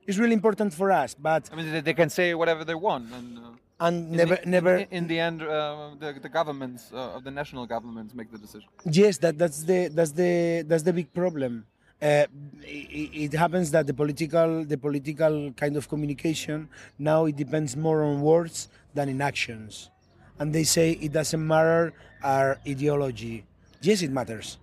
It's 0.07 0.17
really 0.17 0.33
important 0.33 0.73
for 0.73 0.91
us, 0.91 1.15
but 1.15 1.49
I 1.51 1.55
mean, 1.55 1.83
they, 1.83 1.93
can 1.93 2.09
say 2.09 2.35
whatever 2.35 2.63
they 2.63 2.75
want. 2.75 3.11
And, 3.11 3.39
uh, 3.39 3.41
and 3.79 4.11
never 4.11 4.35
the, 4.35 4.45
never 4.45 4.75
In, 4.77 4.87
in 4.91 5.07
the 5.07 5.19
end, 5.19 5.41
uh, 5.41 5.91
the, 5.99 6.13
the 6.21 6.29
governments 6.29 6.91
uh, 6.93 7.15
of 7.15 7.23
the 7.23 7.31
national 7.31 7.65
governments 7.65 8.13
make 8.13 8.31
the 8.31 8.37
decision. 8.37 8.69
Yes, 8.85 9.17
that, 9.17 9.37
that's 9.37 9.63
the 9.63 9.89
that's 9.89 10.11
the 10.11 10.63
that's 10.67 10.83
the 10.83 10.93
big 10.93 11.11
problem. 11.13 11.65
Uh, 12.01 12.25
it, 12.61 13.33
it 13.33 13.33
happens 13.33 13.71
that 13.71 13.87
the 13.87 13.93
political 13.93 14.63
the 14.63 14.77
political 14.77 15.51
kind 15.53 15.75
of 15.75 15.89
communication 15.89 16.69
now 16.99 17.25
it 17.25 17.35
depends 17.35 17.75
more 17.75 18.03
on 18.03 18.21
words 18.21 18.69
than 18.93 19.09
in 19.09 19.21
actions, 19.21 19.89
and 20.39 20.53
they 20.53 20.63
say 20.63 20.91
it 20.91 21.11
doesn't 21.11 21.45
matter 21.45 21.93
our 22.23 22.59
ideology. 22.67 23.43
Yes, 23.85 24.01
it 24.01 24.09
matters. 24.09 24.57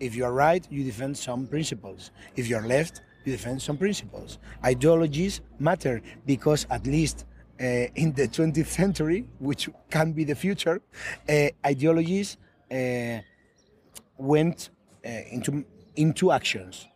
If 0.00 0.14
you 0.14 0.26
are 0.26 0.34
right, 0.34 0.66
you 0.70 0.84
defend 0.84 1.16
some 1.16 1.46
principles. 1.46 2.10
If 2.36 2.46
you 2.46 2.56
are 2.56 2.66
left, 2.66 3.00
you 3.24 3.32
defend 3.32 3.62
some 3.62 3.78
principles. 3.78 4.38
Ideologies 4.62 5.40
matter 5.58 6.02
because 6.26 6.66
at 6.68 6.86
least 6.86 7.24
uh, 7.58 7.64
in 7.94 8.12
the 8.12 8.28
20th 8.28 8.66
century, 8.66 9.26
which 9.38 9.70
can 9.88 10.12
be 10.12 10.24
the 10.24 10.34
future, 10.34 10.82
uh, 11.26 11.48
ideologies 11.64 12.36
uh, 12.70 13.20
went 14.18 14.68
uh, 15.06 15.08
into 15.30 15.64
into 15.96 16.30
actions. 16.30 16.86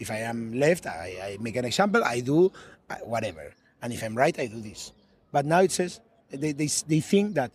If 0.00 0.10
I 0.10 0.18
am 0.18 0.52
left, 0.54 0.86
I, 0.86 1.18
I 1.22 1.36
make 1.40 1.54
an 1.54 1.64
example. 1.64 2.02
I 2.02 2.18
do 2.18 2.50
uh, 2.90 2.96
whatever, 3.04 3.54
and 3.80 3.92
if 3.92 4.02
I'm 4.02 4.16
right, 4.16 4.36
I 4.40 4.46
do 4.46 4.60
this. 4.60 4.90
But 5.30 5.46
now 5.46 5.60
it 5.60 5.70
says 5.70 6.00
they 6.30 6.50
they, 6.50 6.66
they 6.88 7.00
think 7.00 7.34
that 7.34 7.52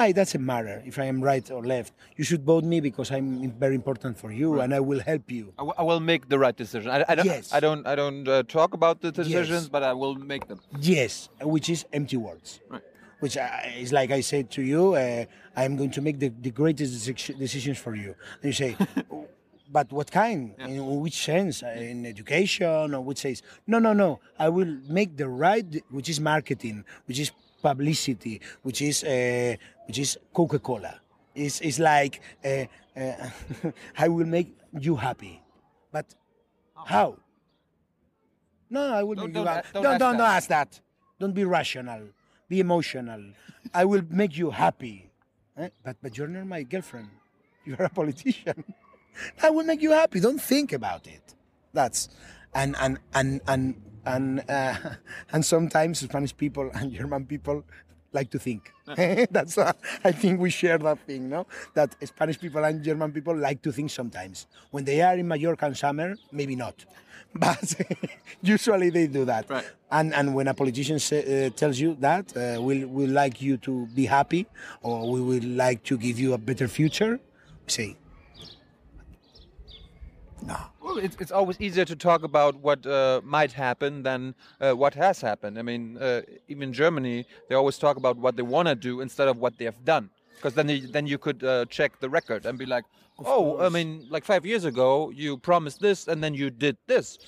it 0.00 0.14
doesn't 0.14 0.44
matter 0.44 0.82
if 0.86 0.98
I 0.98 1.04
am 1.06 1.20
right 1.22 1.50
or 1.50 1.64
left. 1.64 1.92
You 2.16 2.24
should 2.24 2.44
vote 2.44 2.64
me 2.64 2.80
because 2.80 3.10
I'm 3.10 3.50
very 3.52 3.74
important 3.74 4.18
for 4.18 4.30
you, 4.30 4.60
and 4.60 4.74
I 4.74 4.80
will 4.80 5.00
help 5.00 5.30
you. 5.30 5.52
I, 5.58 5.62
w- 5.62 5.74
I 5.78 5.82
will 5.82 6.00
make 6.00 6.28
the 6.28 6.38
right 6.38 6.56
decision. 6.56 6.90
I, 6.90 7.04
I 7.08 7.14
don't. 7.14 7.26
Yes. 7.26 7.52
I 7.52 7.60
don't. 7.60 7.86
I 7.86 7.94
don't 7.94 8.26
uh, 8.28 8.42
talk 8.44 8.74
about 8.74 9.00
the 9.00 9.10
decisions, 9.10 9.68
but 9.68 9.82
I 9.82 9.92
will 9.92 10.14
make 10.14 10.46
them. 10.48 10.60
Yes, 10.80 11.28
which 11.42 11.68
is 11.70 11.84
empty 11.92 12.16
words. 12.16 12.60
Right. 12.68 12.82
which 13.20 13.36
I, 13.36 13.74
is 13.78 13.92
like 13.92 14.10
I 14.12 14.20
said 14.20 14.50
to 14.52 14.62
you, 14.62 14.94
uh, 14.94 15.24
I 15.56 15.64
am 15.64 15.76
going 15.76 15.90
to 15.92 16.00
make 16.00 16.20
the, 16.20 16.28
the 16.28 16.50
greatest 16.52 17.04
decisions 17.38 17.78
for 17.78 17.96
you. 17.96 18.14
And 18.42 18.44
you 18.44 18.52
say, 18.52 18.76
but 19.72 19.90
what 19.92 20.10
kind? 20.10 20.54
In 20.60 21.00
which 21.00 21.24
sense? 21.24 21.62
Uh, 21.62 21.74
In 21.76 22.06
education 22.06 22.94
or 22.94 23.00
which 23.00 23.18
says, 23.18 23.42
no, 23.66 23.78
no, 23.80 23.92
no. 23.92 24.20
I 24.38 24.48
will 24.50 24.78
make 24.88 25.16
the 25.16 25.28
right, 25.28 25.66
which 25.90 26.08
is 26.08 26.20
marketing, 26.20 26.84
which 27.06 27.18
is 27.18 27.32
publicity, 27.62 28.40
which 28.62 28.82
is 28.82 29.04
uh, 29.04 29.56
which 29.86 29.98
is 29.98 30.18
Coca 30.32 30.58
Cola. 30.58 31.00
It's, 31.34 31.60
it's 31.60 31.78
like 31.78 32.20
uh, 32.44 32.64
uh, 32.96 33.30
I 33.98 34.08
will 34.08 34.26
make 34.26 34.56
you 34.78 34.96
happy, 34.96 35.40
but 35.92 36.06
how? 36.86 37.16
No, 38.70 38.92
I 38.94 39.02
will 39.02 39.14
Don't- 39.14 39.26
make 39.26 39.34
don't 39.34 39.44
you 39.44 39.48
happy. 39.48 39.68
don't 39.72 39.82
Don't, 39.82 39.92
ask 39.92 39.98
don't, 40.00 40.12
that. 40.12 40.18
don't 40.18 40.26
ask 40.36 40.48
that. 40.48 40.80
Don't 41.20 41.32
be 41.34 41.44
rational. 41.44 42.02
Be 42.48 42.60
emotional. 42.60 43.22
I 43.74 43.84
will 43.84 44.02
make 44.10 44.36
you 44.36 44.50
happy. 44.50 45.10
Eh? 45.56 45.68
But 45.84 45.96
but 46.02 46.16
you're 46.16 46.28
not 46.28 46.46
my 46.46 46.62
girlfriend. 46.62 47.08
You're 47.64 47.82
a 47.82 47.90
politician. 47.90 48.64
I 49.42 49.50
will 49.50 49.64
make 49.64 49.82
you 49.82 49.90
happy. 49.92 50.20
Don't 50.20 50.40
think 50.40 50.72
about 50.72 51.06
it. 51.06 51.34
That's 51.74 52.08
and 52.54 52.74
and 52.80 52.98
and 53.14 53.40
and 53.46 53.74
and 54.06 54.44
uh, 54.48 54.74
and 55.32 55.44
sometimes 55.44 56.00
Spanish 56.00 56.36
people 56.36 56.70
and 56.74 56.92
German 56.92 57.26
people 57.26 57.64
like 58.12 58.30
to 58.30 58.38
think. 58.38 58.72
That's 59.30 59.58
uh, 59.58 59.72
I 60.02 60.12
think 60.12 60.40
we 60.40 60.50
share 60.50 60.78
that 60.78 60.98
thing, 61.00 61.28
no? 61.28 61.46
That 61.74 61.94
Spanish 62.06 62.40
people 62.40 62.64
and 62.64 62.82
German 62.82 63.12
people 63.12 63.36
like 63.36 63.60
to 63.62 63.72
think 63.72 63.90
sometimes. 63.90 64.46
When 64.70 64.84
they 64.84 65.02
are 65.02 65.16
in 65.16 65.28
Mallorca 65.28 65.66
in 65.66 65.74
summer, 65.74 66.16
maybe 66.32 66.56
not, 66.56 66.84
but 67.34 67.74
usually 68.42 68.90
they 68.90 69.06
do 69.06 69.24
that. 69.26 69.48
Right. 69.50 69.64
And 69.90 70.14
and 70.14 70.34
when 70.34 70.48
a 70.48 70.54
politician 70.54 70.98
say, 70.98 71.46
uh, 71.46 71.50
tells 71.50 71.78
you 71.78 71.96
that 72.00 72.36
uh, 72.36 72.60
we 72.62 72.84
we 72.84 73.06
like 73.06 73.42
you 73.42 73.56
to 73.58 73.86
be 73.94 74.06
happy 74.06 74.46
or 74.82 75.10
we 75.10 75.20
would 75.20 75.44
like 75.44 75.82
to 75.84 75.98
give 75.98 76.18
you 76.18 76.32
a 76.32 76.38
better 76.38 76.68
future, 76.68 77.20
we 77.66 77.70
say 77.70 77.96
no. 80.46 80.56
Well, 80.88 80.96
it's, 80.96 81.16
it's 81.20 81.30
always 81.30 81.60
easier 81.60 81.84
to 81.84 81.94
talk 81.94 82.22
about 82.22 82.56
what 82.60 82.86
uh, 82.86 83.20
might 83.22 83.52
happen 83.52 84.02
than 84.02 84.34
uh, 84.58 84.72
what 84.72 84.94
has 84.94 85.20
happened. 85.20 85.58
I 85.58 85.62
mean, 85.62 85.98
uh, 85.98 86.22
even 86.48 86.62
in 86.62 86.72
Germany, 86.72 87.26
they 87.50 87.54
always 87.54 87.76
talk 87.76 87.98
about 87.98 88.16
what 88.16 88.36
they 88.36 88.42
want 88.42 88.68
to 88.68 88.74
do 88.74 89.02
instead 89.02 89.28
of 89.28 89.36
what 89.36 89.58
they 89.58 89.66
have 89.66 89.84
done. 89.84 90.08
Because 90.36 90.54
then, 90.54 90.66
you, 90.70 90.86
then 90.86 91.06
you 91.06 91.18
could 91.18 91.44
uh, 91.44 91.66
check 91.66 92.00
the 92.00 92.08
record 92.08 92.46
and 92.46 92.58
be 92.58 92.64
like, 92.64 92.86
oh, 93.26 93.60
I 93.60 93.68
mean, 93.68 94.06
like 94.08 94.24
five 94.24 94.46
years 94.46 94.64
ago, 94.64 95.10
you 95.10 95.36
promised 95.36 95.78
this 95.78 96.08
and 96.08 96.24
then 96.24 96.32
you 96.32 96.48
did 96.48 96.78
this. 96.86 97.18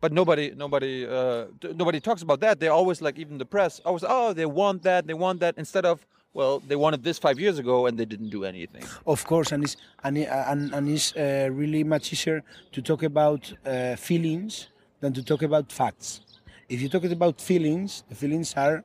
But 0.00 0.12
nobody, 0.12 0.52
nobody, 0.54 1.08
uh, 1.08 1.46
nobody 1.74 1.98
talks 1.98 2.22
about 2.22 2.38
that. 2.38 2.60
They're 2.60 2.70
always 2.70 3.02
like, 3.02 3.18
even 3.18 3.36
the 3.36 3.46
press, 3.46 3.80
always, 3.84 4.04
oh, 4.06 4.32
they 4.32 4.46
want 4.46 4.84
that, 4.84 5.08
they 5.08 5.14
want 5.14 5.40
that, 5.40 5.58
instead 5.58 5.84
of, 5.84 6.06
well, 6.32 6.60
they 6.60 6.76
wanted 6.76 7.02
this 7.02 7.18
five 7.18 7.38
years 7.38 7.58
ago 7.58 7.86
and 7.86 7.98
they 7.98 8.04
didn't 8.04 8.30
do 8.30 8.44
anything. 8.44 8.84
Of 9.06 9.24
course, 9.24 9.52
and 9.52 9.64
it's 9.64 9.76
and 10.04 10.18
and, 10.18 10.72
and 10.74 10.88
it's 10.88 11.16
uh, 11.16 11.48
really 11.50 11.82
much 11.82 12.12
easier 12.12 12.42
to 12.72 12.82
talk 12.82 13.02
about 13.02 13.52
uh, 13.64 13.96
feelings 13.96 14.68
than 15.00 15.12
to 15.14 15.22
talk 15.22 15.42
about 15.42 15.72
facts. 15.72 16.20
If 16.68 16.82
you 16.82 16.88
talk 16.88 17.04
about 17.04 17.40
feelings, 17.40 18.04
the 18.08 18.14
feelings 18.14 18.54
are 18.56 18.84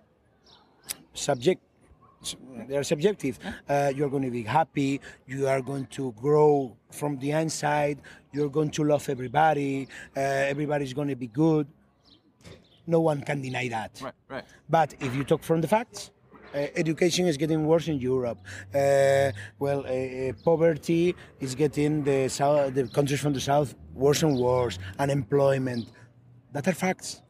subject. 1.13 1.61
They 2.67 2.77
are 2.77 2.83
subjective. 2.83 3.39
Uh, 3.67 3.91
you're 3.95 4.09
going 4.09 4.23
to 4.23 4.29
be 4.29 4.43
happy. 4.43 5.01
You 5.25 5.47
are 5.47 5.61
going 5.61 5.87
to 5.87 6.11
grow 6.13 6.77
from 6.91 7.17
the 7.17 7.31
inside. 7.31 7.99
You're 8.31 8.49
going 8.49 8.69
to 8.71 8.83
love 8.83 9.09
everybody. 9.09 9.87
Uh, 10.15 10.19
everybody's 10.19 10.93
going 10.93 11.07
to 11.07 11.15
be 11.15 11.27
good. 11.27 11.67
No 12.85 12.99
one 13.01 13.21
can 13.21 13.41
deny 13.41 13.67
that. 13.69 13.99
Right, 14.01 14.13
right. 14.29 14.43
But 14.69 14.93
if 14.99 15.15
you 15.15 15.23
talk 15.23 15.41
from 15.43 15.61
the 15.61 15.67
facts, 15.67 16.11
education 16.53 17.27
is 17.27 17.37
getting 17.37 17.65
worse 17.65 17.87
in 17.87 17.97
Europe. 17.99 18.39
Uh, 18.73 19.31
well, 19.59 19.85
uh, 19.85 19.89
uh, 19.89 20.33
poverty 20.43 21.15
is 21.39 21.55
getting 21.55 22.03
the 22.03 22.27
south, 22.29 22.73
the 22.73 22.87
countries 22.87 23.19
from 23.19 23.33
the 23.33 23.39
south 23.41 23.75
worse 23.93 24.23
and 24.23 24.37
worse. 24.37 24.77
Unemployment, 24.99 25.87
that 26.53 26.67
are 26.67 26.73
facts, 26.73 27.21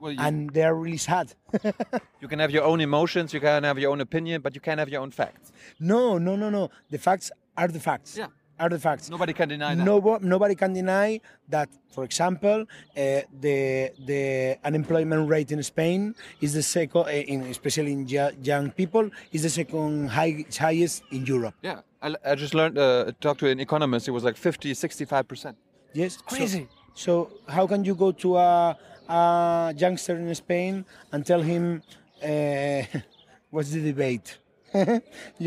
Well, 0.00 0.12
you, 0.12 0.18
and 0.20 0.50
they 0.50 0.62
are 0.62 0.74
really 0.74 0.96
sad. 0.98 1.34
you 2.20 2.28
can 2.28 2.38
have 2.38 2.50
your 2.50 2.64
own 2.64 2.80
emotions, 2.80 3.32
you 3.32 3.40
can 3.40 3.64
have 3.64 3.78
your 3.78 3.90
own 3.92 4.00
opinion, 4.00 4.40
but 4.42 4.54
you 4.54 4.60
can't 4.60 4.78
have 4.78 4.88
your 4.88 5.02
own 5.02 5.10
facts. 5.10 5.52
no, 5.78 6.18
no, 6.18 6.36
no, 6.36 6.50
no. 6.50 6.70
The 6.90 6.98
facts 6.98 7.30
are 7.56 7.68
the 7.68 7.80
facts. 7.80 8.16
Yeah. 8.16 8.28
Are 8.58 8.68
the 8.68 8.78
facts. 8.78 9.10
Nobody 9.10 9.32
can 9.32 9.48
deny 9.48 9.74
that. 9.74 9.84
No, 9.84 10.18
nobody 10.22 10.54
can 10.54 10.72
deny 10.72 11.20
that. 11.48 11.68
For 11.90 12.04
example, 12.04 12.62
uh, 12.62 13.20
the 13.40 13.90
the 13.98 14.58
unemployment 14.64 15.28
rate 15.28 15.50
in 15.50 15.60
Spain 15.62 16.14
is 16.40 16.54
the 16.54 16.62
second, 16.62 17.06
uh, 17.06 17.10
in, 17.10 17.42
especially 17.50 17.92
in 17.92 18.06
young 18.06 18.70
people, 18.70 19.10
is 19.32 19.42
the 19.42 19.50
second 19.50 20.08
high, 20.08 20.44
highest 20.56 21.02
in 21.10 21.26
Europe. 21.26 21.54
Yeah, 21.62 21.80
I, 22.00 22.14
I 22.24 22.34
just 22.36 22.54
learned, 22.54 22.78
uh, 22.78 23.10
talked 23.20 23.40
to 23.40 23.48
an 23.48 23.58
economist, 23.58 24.06
it 24.06 24.12
was 24.12 24.22
like 24.22 24.36
50, 24.36 24.72
65%. 24.72 25.56
Yes, 25.94 26.18
crazy. 26.18 26.68
So, 26.94 27.30
so 27.46 27.52
how 27.52 27.66
can 27.66 27.84
you 27.84 27.94
go 27.94 28.12
to 28.12 28.36
a, 28.36 28.76
a 29.08 29.74
youngster 29.76 30.16
in 30.16 30.32
Spain 30.34 30.84
and 31.12 31.26
tell 31.26 31.42
him 31.42 31.82
uh, 32.22 32.82
what's 33.50 33.70
the 33.70 33.82
debate? 33.82 34.38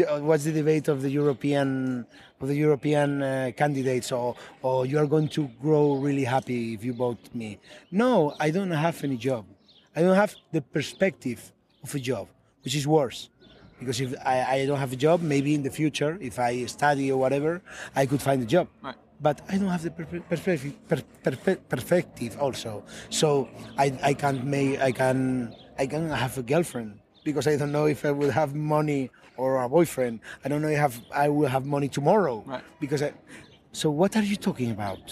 Uh, 0.07 0.19
what's 0.19 0.43
the 0.45 0.51
debate 0.51 0.87
of 0.87 1.01
the 1.01 1.09
European 1.09 2.05
of 2.41 2.47
the 2.47 2.55
European 2.55 3.21
uh, 3.21 3.51
candidates, 3.55 4.11
or 4.11 4.35
or 4.61 4.85
you 4.85 4.97
are 4.97 5.07
going 5.07 5.27
to 5.37 5.49
grow 5.61 5.95
really 5.95 6.23
happy 6.23 6.73
if 6.73 6.83
you 6.85 6.93
vote 6.93 7.19
me? 7.33 7.59
No, 7.91 8.35
I 8.39 8.49
don't 8.51 8.71
have 8.71 9.03
any 9.03 9.17
job. 9.17 9.45
I 9.95 10.01
don't 10.01 10.15
have 10.15 10.35
the 10.51 10.61
perspective 10.61 11.51
of 11.83 11.93
a 11.95 11.99
job, 11.99 12.27
which 12.63 12.75
is 12.75 12.85
worse. 12.87 13.29
Because 13.79 13.99
if 14.01 14.15
I, 14.25 14.35
I 14.55 14.65
don't 14.65 14.79
have 14.79 14.93
a 14.93 14.95
job, 15.07 15.21
maybe 15.21 15.53
in 15.53 15.61
the 15.63 15.69
future, 15.69 16.17
if 16.19 16.39
I 16.39 16.65
study 16.65 17.11
or 17.11 17.17
whatever, 17.19 17.61
I 17.95 18.05
could 18.05 18.21
find 18.21 18.41
a 18.41 18.45
job 18.45 18.67
Right. 18.81 18.95
but 19.21 19.41
I 19.49 19.57
don't 19.57 19.69
have 19.69 19.83
the 19.83 19.91
per- 19.91 20.19
perspective, 20.31 20.73
per- 20.89 21.35
per- 21.45 21.61
perspective 21.73 22.37
also. 22.39 22.83
So 23.09 23.49
I, 23.77 23.87
I 24.03 24.13
can't 24.13 24.43
make 24.45 24.79
I 24.81 24.91
can 24.91 25.53
I 25.77 25.85
can 25.85 26.09
have 26.09 26.37
a 26.37 26.43
girlfriend 26.43 26.99
because 27.27 27.45
I 27.45 27.55
don't 27.57 27.73
know 27.77 27.87
if 27.95 28.05
I 28.05 28.11
will 28.19 28.31
have 28.31 28.55
money 28.55 29.11
or 29.35 29.49
a 29.61 29.67
boyfriend. 29.77 30.15
I 30.43 30.47
don't 30.49 30.61
know 30.61 30.73
if 30.77 30.79
have, 30.85 30.95
I 31.25 31.27
will 31.27 31.49
have 31.55 31.65
money 31.65 31.89
tomorrow. 31.99 32.37
Right. 32.45 32.63
Because 32.79 33.01
I, 33.03 33.11
so 33.81 33.85
what 34.01 34.15
are 34.15 34.27
you 34.31 34.37
talking 34.37 34.71
about? 34.71 35.03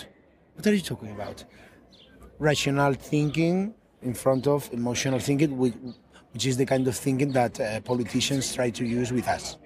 What 0.56 0.66
are 0.66 0.74
you 0.74 0.86
talking 0.94 1.12
about? 1.12 1.38
Rational 2.40 2.94
thinking 2.94 3.74
in 4.02 4.14
front 4.14 4.48
of 4.48 4.70
emotional 4.72 5.20
thinking, 5.20 5.58
which, 5.58 5.76
which 6.34 6.46
is 6.46 6.56
the 6.56 6.66
kind 6.66 6.88
of 6.88 6.96
thinking 6.96 7.32
that 7.34 7.54
uh, 7.60 7.82
politicians 7.82 8.44
try 8.58 8.70
to 8.70 8.86
use 8.86 9.12
with 9.12 9.28
us. 9.28 9.58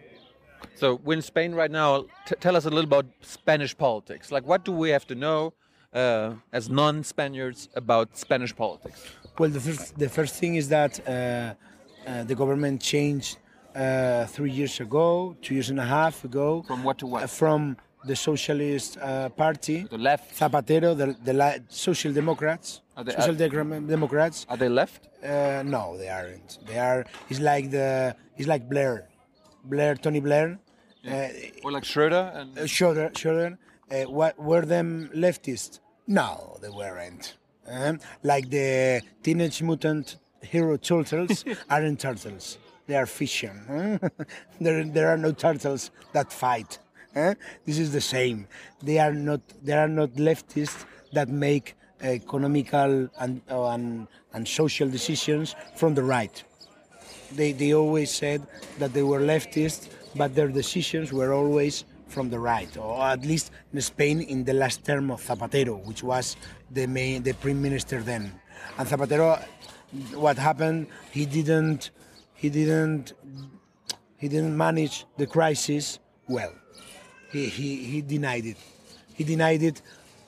So 0.74 1.00
we're 1.04 1.20
in 1.22 1.22
Spain 1.22 1.52
right 1.54 1.74
now. 1.82 2.06
Tell 2.46 2.56
us 2.56 2.66
a 2.66 2.70
little 2.70 2.90
about 2.94 3.06
Spanish 3.22 3.78
politics. 3.78 4.32
Like, 4.32 4.46
what 4.52 4.66
do 4.66 4.72
we 4.72 4.90
have 4.90 5.06
to 5.12 5.16
know 5.16 5.54
uh, 5.94 6.34
as 6.52 6.64
non-Spaniards 6.70 7.70
about 7.76 8.18
Spanish 8.18 8.56
politics? 8.56 9.00
Well, 9.38 9.52
the 9.52 9.60
first, 9.60 9.98
the 9.98 10.10
first 10.10 10.36
thing 10.36 10.56
is 10.56 10.68
that 10.70 10.94
uh, 11.08 11.54
uh, 12.10 12.24
the 12.24 12.36
government 12.36 12.82
changed 12.82 13.38
uh, 13.76 14.26
three 14.36 14.52
years 14.60 14.80
ago, 14.80 15.36
two 15.42 15.54
years 15.58 15.70
and 15.70 15.80
a 15.80 15.86
half 15.98 16.16
ago, 16.30 16.64
From 16.68 16.84
what 16.84 16.98
to 17.00 17.06
what? 17.08 17.24
uh, 17.24 17.28
from 17.28 17.78
the 18.06 18.16
Socialist 18.16 18.98
uh, 18.98 19.30
Party, 19.44 19.78
The 19.90 19.98
left? 19.98 20.28
Zapatero, 20.40 20.90
the, 21.02 21.08
the 21.24 21.34
li- 21.34 21.60
Social 21.70 22.12
Democrats, 22.14 22.82
Are 22.98 23.04
they- 23.04 23.12
Social 23.14 23.36
Degra- 23.36 23.88
Democrats. 23.88 24.46
Are 24.50 24.58
they 24.58 24.70
left? 24.70 25.02
Uh, 25.24 25.64
no, 25.66 25.98
they 25.98 26.10
aren't. 26.10 26.60
They 26.68 26.80
are. 26.80 27.06
It's 27.30 27.42
like 27.52 27.66
the. 27.72 28.16
It's 28.38 28.48
like 28.48 28.64
Blair, 28.70 29.10
Blair, 29.66 29.96
Tony 29.96 30.22
Blair. 30.22 30.58
Uh, 31.06 31.28
Or 31.64 31.72
like 31.72 31.84
Schroeder? 31.92 32.24
And 32.34 32.70
Schroeder, 32.70 33.12
Schroeder, 33.16 33.58
uh, 33.92 33.96
what, 34.20 34.34
were 34.40 34.66
them 34.76 35.10
leftists? 35.14 35.80
No, 36.08 36.58
they 36.62 36.70
weren't. 36.70 37.26
Um, 37.68 38.00
like 38.24 38.50
the 38.50 39.02
Teenage 39.24 39.62
Mutant 39.62 40.18
Hero 40.42 40.78
Turtles 40.78 41.46
aren't 41.70 42.00
turtles. 42.00 42.58
They 42.88 42.96
are 42.96 43.06
fiction. 43.06 43.62
huh? 43.68 44.10
there, 44.62 44.84
there 44.84 45.10
are 45.10 45.18
no 45.18 45.32
turtles 45.32 45.92
that 46.14 46.32
fight. 46.32 46.80
huh? 47.14 47.36
This 47.66 47.78
is 47.78 47.92
the 47.92 48.02
same. 48.02 48.48
They 48.82 49.00
are 49.00 49.14
not. 49.14 49.42
There 49.62 49.80
are 49.80 49.88
not 49.88 50.12
leftists 50.12 50.86
that 51.14 51.30
make 51.30 51.76
economical 52.02 53.10
and 53.20 53.42
uh, 53.52 53.68
and, 53.70 54.08
and 54.34 54.48
social 54.48 54.90
decisions 54.90 55.56
from 55.76 55.94
the 55.94 56.04
right 56.04 56.44
they, 57.36 57.52
they 57.52 57.74
always 57.74 58.12
said 58.12 58.46
that 58.78 58.94
they 58.94 59.04
were 59.04 59.20
leftists, 59.20 59.90
but 60.16 60.36
their 60.36 60.48
decisions 60.48 61.12
were 61.14 61.34
always 61.34 61.86
from 62.08 62.30
the 62.30 62.40
right, 62.40 62.76
or 62.78 63.02
at 63.04 63.24
least 63.24 63.52
in 63.74 63.82
Spain 63.82 64.22
in 64.22 64.44
the 64.44 64.54
last 64.54 64.84
term 64.84 65.12
of 65.12 65.22
Zapatero, 65.22 65.84
which 65.86 66.02
was 66.04 66.36
the 66.72 66.88
main, 66.88 67.22
the 67.22 67.34
prime 67.34 67.62
minister 67.62 68.02
then. 68.02 68.32
And 68.78 68.88
Zapatero, 68.88 69.44
what 70.14 70.38
happened? 70.38 70.88
He 71.12 71.26
didn't, 71.26 71.92
he 72.36 72.50
didn't, 72.50 73.14
he 74.18 74.28
didn't 74.28 74.56
manage 74.56 75.06
the 75.18 75.28
crisis 75.28 76.00
well. 76.28 76.54
He, 77.32 77.48
he, 77.48 77.76
he 77.84 78.02
denied 78.02 78.46
it. 78.46 78.58
He 79.16 79.24
denied 79.24 79.64
it 79.64 79.82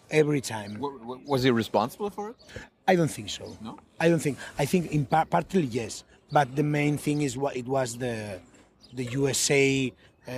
every 0.09 0.41
time. 0.41 0.77
was 1.25 1.43
he 1.43 1.51
responsible 1.51 2.09
for 2.09 2.29
it? 2.31 2.35
I 2.87 2.95
don't 2.95 3.07
think 3.09 3.29
so. 3.29 3.57
No? 3.61 3.77
I 3.99 4.09
don't 4.09 4.19
think. 4.19 4.37
I 4.57 4.65
think 4.65 4.91
in 4.91 5.05
par- 5.05 5.25
partly 5.25 5.61
yes, 5.63 6.03
but 6.31 6.55
the 6.55 6.63
main 6.63 6.97
thing 6.97 7.21
is 7.21 7.37
what 7.37 7.55
it 7.55 7.65
was 7.67 7.97
the 7.97 8.39
the 8.93 9.05
USA 9.05 9.93
uh, 10.27 10.31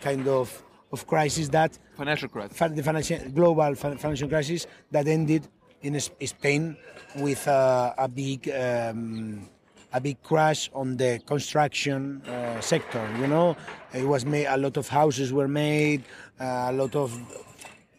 kind 0.00 0.26
of 0.28 0.62
of 0.92 1.06
crisis 1.06 1.48
that 1.48 1.78
Financial 1.96 2.28
crisis. 2.28 2.56
the 2.58 2.82
financial 2.82 3.18
global 3.30 3.74
financial 3.74 4.28
crisis 4.28 4.66
that 4.90 5.06
ended 5.08 5.46
in 5.82 5.98
Spain 6.00 6.76
with 7.16 7.46
uh, 7.48 7.94
a 7.98 8.08
big 8.08 8.48
um, 8.50 9.48
a 9.92 10.00
big 10.00 10.22
crash 10.22 10.70
on 10.74 10.96
the 10.96 11.20
construction 11.26 12.22
uh, 12.22 12.60
sector. 12.60 13.06
You 13.20 13.26
know, 13.26 13.56
it 13.92 14.04
was 14.06 14.24
made. 14.24 14.46
A 14.46 14.56
lot 14.56 14.76
of 14.76 14.88
houses 14.88 15.32
were 15.32 15.48
made. 15.48 16.04
Uh, 16.40 16.68
a 16.70 16.72
lot 16.72 16.94
of 16.96 17.12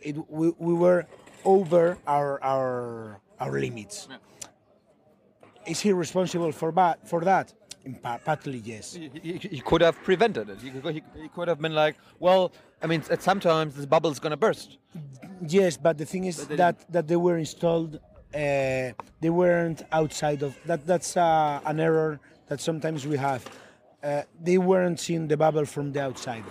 it. 0.01 0.15
We, 0.29 0.53
we 0.57 0.73
were 0.73 1.05
over 1.45 1.97
our 2.07 2.41
our 2.43 3.19
our 3.39 3.51
limits. 3.59 4.07
Is 5.67 5.79
he 5.79 5.93
responsible 5.93 6.51
for 6.51 6.71
that? 6.73 7.07
For 7.07 7.21
that? 7.21 7.53
In 7.85 7.95
part, 7.95 8.23
partly, 8.23 8.59
yes. 8.59 8.93
He, 8.93 9.09
he, 9.21 9.33
he 9.37 9.59
could 9.59 9.81
have 9.81 10.01
prevented 10.03 10.49
it. 10.49 10.59
He, 10.61 10.69
could- 10.71 10.93
he, 10.95 11.03
he 11.21 11.27
could 11.27 11.49
have 11.49 11.59
been 11.59 11.75
like, 11.75 11.97
well, 12.19 12.51
I 12.83 12.87
mean, 12.87 13.01
at 13.09 13.23
sometimes 13.23 13.75
the 13.75 13.87
bubble 13.87 14.11
is 14.11 14.19
going 14.19 14.31
to 14.31 14.37
burst. 14.37 14.77
Yes, 15.47 15.77
but 15.77 15.97
the 15.97 16.05
thing 16.05 16.25
is 16.25 16.45
that 16.47 16.75
that 16.91 17.07
they 17.07 17.15
were 17.15 17.37
installed. 17.37 17.95
Uh, 18.35 18.91
they 19.21 19.29
weren't 19.29 19.83
outside 19.91 20.43
of 20.43 20.57
that. 20.65 20.85
That's 20.85 21.15
uh, 21.15 21.61
an 21.65 21.79
error 21.79 22.19
that 22.47 22.59
sometimes 22.59 23.07
we 23.07 23.17
have. 23.17 23.45
Uh, 24.03 24.23
they 24.41 24.57
weren't 24.57 24.99
seeing 24.99 25.27
the 25.29 25.37
bubble 25.37 25.65
from 25.65 25.93
the 25.93 26.01
outside. 26.01 26.43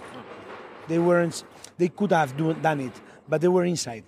They 0.89 0.99
weren't. 0.99 1.45
They 1.77 1.89
could 1.89 2.13
have 2.13 2.35
do, 2.35 2.55
done 2.55 2.81
it, 2.81 2.97
but 3.29 3.43
they 3.43 3.49
were 3.49 3.67
inside, 3.67 4.05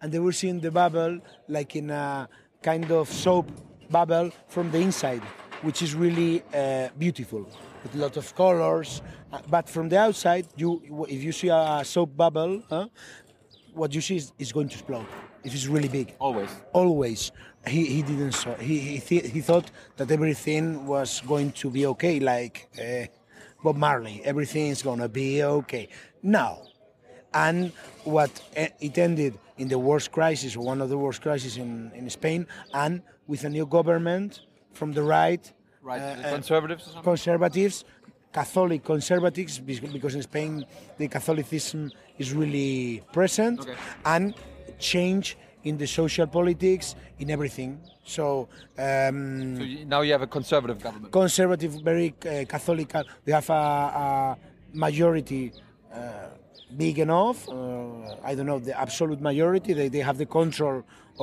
and 0.00 0.10
they 0.10 0.18
were 0.18 0.32
seeing 0.32 0.58
the 0.58 0.72
bubble 0.72 1.20
like 1.48 1.76
in 1.76 1.90
a 1.90 2.28
kind 2.60 2.90
of 2.90 3.08
soap 3.08 3.48
bubble 3.88 4.32
from 4.48 4.72
the 4.72 4.78
inside, 4.78 5.22
which 5.62 5.80
is 5.80 5.94
really 5.94 6.42
uh, 6.52 6.88
beautiful 6.98 7.46
with 7.86 7.94
a 7.94 7.98
lot 8.04 8.16
of 8.16 8.34
colors. 8.34 9.02
Uh, 9.32 9.38
But 9.48 9.68
from 9.68 9.88
the 9.88 9.98
outside, 9.98 10.46
you 10.56 10.70
if 11.08 11.22
you 11.22 11.32
see 11.32 11.48
a 11.48 11.82
soap 11.84 12.16
bubble, 12.16 12.62
huh, 12.68 12.88
what 13.74 13.94
you 13.94 14.00
see 14.00 14.16
is, 14.16 14.32
is 14.38 14.52
going 14.52 14.68
to 14.68 14.74
explode 14.74 15.06
if 15.44 15.54
it's 15.54 15.66
really 15.66 15.88
big. 15.88 16.14
Always. 16.18 16.50
Always, 16.72 17.32
he, 17.66 17.84
he 17.86 18.02
didn't 18.02 18.32
saw. 18.32 18.54
He 18.56 18.78
he, 18.78 18.98
th- 19.00 19.26
he 19.34 19.40
thought 19.40 19.70
that 19.98 20.10
everything 20.10 20.86
was 20.86 21.22
going 21.26 21.52
to 21.62 21.70
be 21.70 21.86
okay, 21.92 22.20
like 22.20 22.68
uh, 22.78 23.06
Bob 23.62 23.76
Marley. 23.76 24.20
Everything 24.24 24.66
is 24.74 24.82
gonna 24.82 25.08
be 25.08 25.42
okay. 25.44 25.88
Now, 26.22 26.52
and 27.32 27.72
what 28.04 28.30
e- 28.58 28.74
it 28.80 28.98
ended 28.98 29.34
in 29.58 29.68
the 29.68 29.78
worst 29.78 30.10
crisis, 30.10 30.56
one 30.56 30.80
of 30.84 30.88
the 30.88 30.98
worst 30.98 31.22
crises 31.22 31.56
in, 31.56 31.90
in 31.94 32.10
Spain, 32.10 32.46
and 32.72 33.02
with 33.26 33.44
a 33.44 33.48
new 33.48 33.66
government 33.66 34.40
from 34.72 34.92
the 34.92 35.02
right, 35.02 35.52
Right. 35.86 36.00
uh, 36.02 36.04
uh, 36.04 36.30
conservatives 36.36 36.84
or 36.96 37.02
conservatives, 37.12 37.84
Catholic 38.32 38.82
conservatives, 38.84 39.54
because 39.96 40.14
in 40.18 40.22
Spain 40.30 40.52
the 40.98 41.06
Catholicism 41.16 41.90
is 42.18 42.28
really 42.40 43.02
present, 43.12 43.60
Okay. 43.60 43.74
and 44.14 44.34
change 44.78 45.26
in 45.68 45.74
the 45.82 45.86
social 45.86 46.26
politics, 46.38 46.86
in 47.22 47.30
everything. 47.36 47.70
So. 48.16 48.24
Um, 48.78 49.56
So 49.56 49.62
you, 49.62 49.84
now 49.94 50.00
you 50.06 50.12
have 50.16 50.22
a 50.22 50.32
conservative 50.38 50.78
government. 50.86 51.10
conservative, 51.22 51.72
very 51.92 52.08
uh, 52.14 52.44
Catholic. 52.54 52.88
uh, 52.94 53.02
We 53.26 53.30
have 53.38 53.48
a, 53.50 53.62
a 54.04 54.36
majority 54.86 55.44
uh, 55.92 56.28
big 56.76 56.96
enough. 57.06 57.38
Uh, 57.48 58.28
I 58.30 58.34
don't 58.36 58.46
know 58.52 58.58
the 58.70 58.74
absolute 58.86 59.20
majority. 59.30 59.70
They, 59.72 59.88
they 59.88 60.04
have 60.08 60.18
the 60.24 60.26
control 60.40 60.76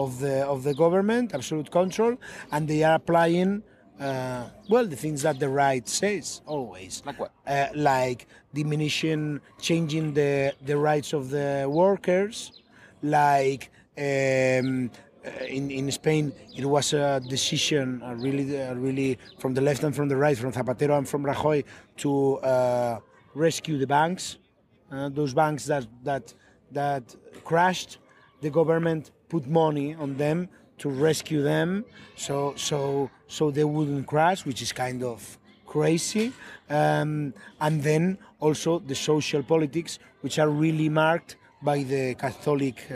of 0.04 0.10
the 0.24 0.36
of 0.54 0.60
the 0.68 0.74
government, 0.84 1.26
absolute 1.40 1.70
control, 1.80 2.14
and 2.54 2.62
they 2.72 2.82
are 2.88 2.96
applying. 3.02 3.52
Uh, 4.04 4.44
well, 4.70 4.86
the 4.86 4.96
things 5.06 5.22
that 5.22 5.40
the 5.40 5.48
right 5.48 5.88
says 5.88 6.42
always, 6.46 7.02
Like 7.06 7.20
what? 7.20 7.32
uh, 7.48 7.68
like 7.74 8.28
diminishing, 8.54 9.40
changing 9.68 10.14
the 10.14 10.54
the 10.70 10.78
rights 10.90 11.14
of 11.14 11.24
the 11.30 11.66
workers, 11.84 12.36
like 13.02 13.64
um, 13.98 14.92
uh, 15.26 15.58
in 15.58 15.72
in 15.80 15.86
Spain 15.92 16.34
it 16.60 16.66
was 16.66 16.94
a 16.94 17.22
decision, 17.36 18.02
uh, 18.04 18.14
really, 18.26 18.46
uh, 18.62 18.74
really 18.76 19.18
from 19.42 19.54
the 19.54 19.62
left 19.62 19.84
and 19.84 19.96
from 19.96 20.08
the 20.10 20.18
right, 20.18 20.38
from 20.38 20.52
Zapatero 20.52 20.98
and 20.98 21.08
from 21.08 21.24
Rajoy, 21.24 21.64
to 22.04 22.12
uh, 22.40 23.00
rescue 23.36 23.78
the 23.78 23.88
banks, 23.88 24.38
uh, 24.92 25.08
those 25.10 25.34
banks 25.34 25.66
that 25.72 25.86
that 26.04 26.34
that 26.72 27.04
crashed. 27.46 28.00
The 28.42 28.50
government 28.50 29.12
put 29.30 29.48
money 29.48 29.96
on 29.96 30.18
them 30.18 30.50
to 30.80 30.90
rescue 30.90 31.42
them, 31.42 31.86
so 32.18 32.54
so 32.58 33.10
so 33.38 33.44
they 33.58 33.64
wouldn't 33.76 34.06
crash, 34.14 34.40
which 34.50 34.62
is 34.66 34.72
kind 34.86 35.02
of 35.04 35.20
crazy. 35.74 36.28
Um, 36.70 37.34
and 37.66 37.76
then 37.90 38.04
also 38.46 38.72
the 38.92 38.96
social 39.12 39.42
politics, 39.54 39.92
which 40.24 40.36
are 40.44 40.50
really 40.66 40.90
marked 40.90 41.32
by 41.70 41.78
the 41.94 42.04
Catholic, 42.26 42.78
uh, 42.92 42.96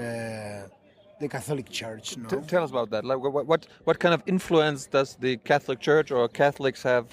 the 1.22 1.28
Catholic 1.36 1.68
Church. 1.80 2.08
No? 2.18 2.28
T- 2.30 2.48
tell 2.54 2.64
us 2.64 2.70
about 2.76 2.90
that. 2.94 3.04
Like, 3.10 3.20
what, 3.20 3.46
what 3.52 3.62
what 3.88 3.98
kind 4.04 4.14
of 4.18 4.22
influence 4.36 4.82
does 4.98 5.10
the 5.26 5.34
Catholic 5.52 5.80
Church 5.90 6.08
or 6.12 6.28
Catholics 6.44 6.82
have? 6.84 7.06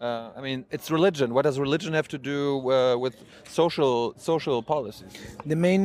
Uh, 0.00 0.38
I 0.38 0.40
mean, 0.46 0.60
it's 0.76 0.88
religion. 0.98 1.28
What 1.36 1.44
does 1.48 1.56
religion 1.68 1.92
have 2.00 2.08
to 2.14 2.18
do 2.18 2.40
uh, 2.70 2.96
with 3.04 3.14
social 3.60 4.14
social 4.30 4.58
policies? 4.74 5.12
The 5.52 5.56
main, 5.66 5.84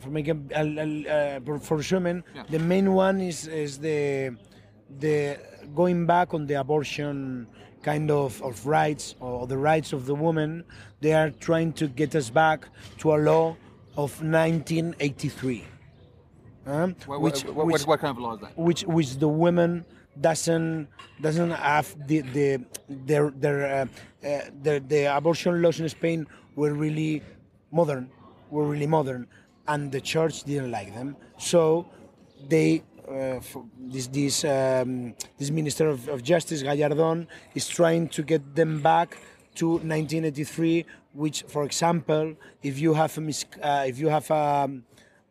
for 0.00 0.10
make 0.16 0.28
a, 0.28 0.38
a- 0.62 0.78
a- 0.86 1.06
uh, 1.46 1.58
for 1.68 1.76
Schumann, 1.88 2.18
Yeah. 2.34 2.44
the 2.54 2.58
main 2.72 2.86
one 3.08 3.16
is 3.30 3.38
is 3.64 3.72
the 3.86 4.00
the 5.04 5.18
going 5.74 6.06
back 6.06 6.34
on 6.34 6.46
the 6.46 6.54
abortion 6.54 7.46
kind 7.82 8.10
of, 8.10 8.42
of 8.42 8.66
rights 8.66 9.14
or 9.20 9.46
the 9.46 9.56
rights 9.56 9.92
of 9.92 10.06
the 10.06 10.14
woman. 10.14 10.64
They 11.00 11.12
are 11.12 11.30
trying 11.30 11.72
to 11.74 11.86
get 11.86 12.14
us 12.14 12.30
back 12.30 12.68
to 12.98 13.14
a 13.14 13.18
law 13.18 13.56
of 13.96 14.10
1983. 14.22 15.64
um, 16.66 16.96
What, 17.06 17.20
which, 17.20 17.44
what, 17.44 17.66
which, 17.66 17.86
what, 17.86 18.00
kind 18.00 18.16
of 18.16 18.18
law 18.18 18.34
is 18.34 18.40
that? 18.40 18.58
which 18.58 18.82
which 18.84 19.16
the 19.18 19.28
women 19.28 19.84
doesn't 20.20 20.88
doesn't 21.20 21.50
have 21.50 21.94
the 22.08 22.20
the 22.36 22.64
their 22.88 23.30
their 23.30 23.58
uh, 23.66 23.86
uh, 24.26 24.40
the, 24.62 24.82
the 24.88 25.16
abortion 25.16 25.62
laws 25.62 25.78
in 25.78 25.88
Spain 25.88 26.26
were 26.56 26.74
really 26.74 27.22
modern, 27.70 28.10
were 28.50 28.66
really 28.66 28.86
modern, 28.86 29.28
and 29.68 29.92
the 29.92 30.00
church 30.00 30.42
didn't 30.44 30.70
like 30.70 30.94
them. 30.94 31.16
So 31.38 31.86
they 32.48 32.82
this 33.78 34.06
this 34.08 34.44
um, 34.44 35.14
this 35.38 35.50
minister 35.50 35.88
of, 35.88 36.08
of 36.08 36.22
justice 36.22 36.62
Gallardón 36.62 37.26
is 37.54 37.68
trying 37.68 38.08
to 38.08 38.22
get 38.22 38.54
them 38.54 38.80
back 38.80 39.16
to 39.56 39.68
1983. 39.68 40.84
Which, 41.14 41.44
for 41.48 41.64
example, 41.64 42.34
if 42.62 42.78
you 42.78 42.92
have 42.92 43.16
a 43.16 43.20
mis- 43.22 43.46
uh, 43.62 43.84
if 43.86 43.98
you 43.98 44.08
have 44.08 44.30
a, 44.30 44.70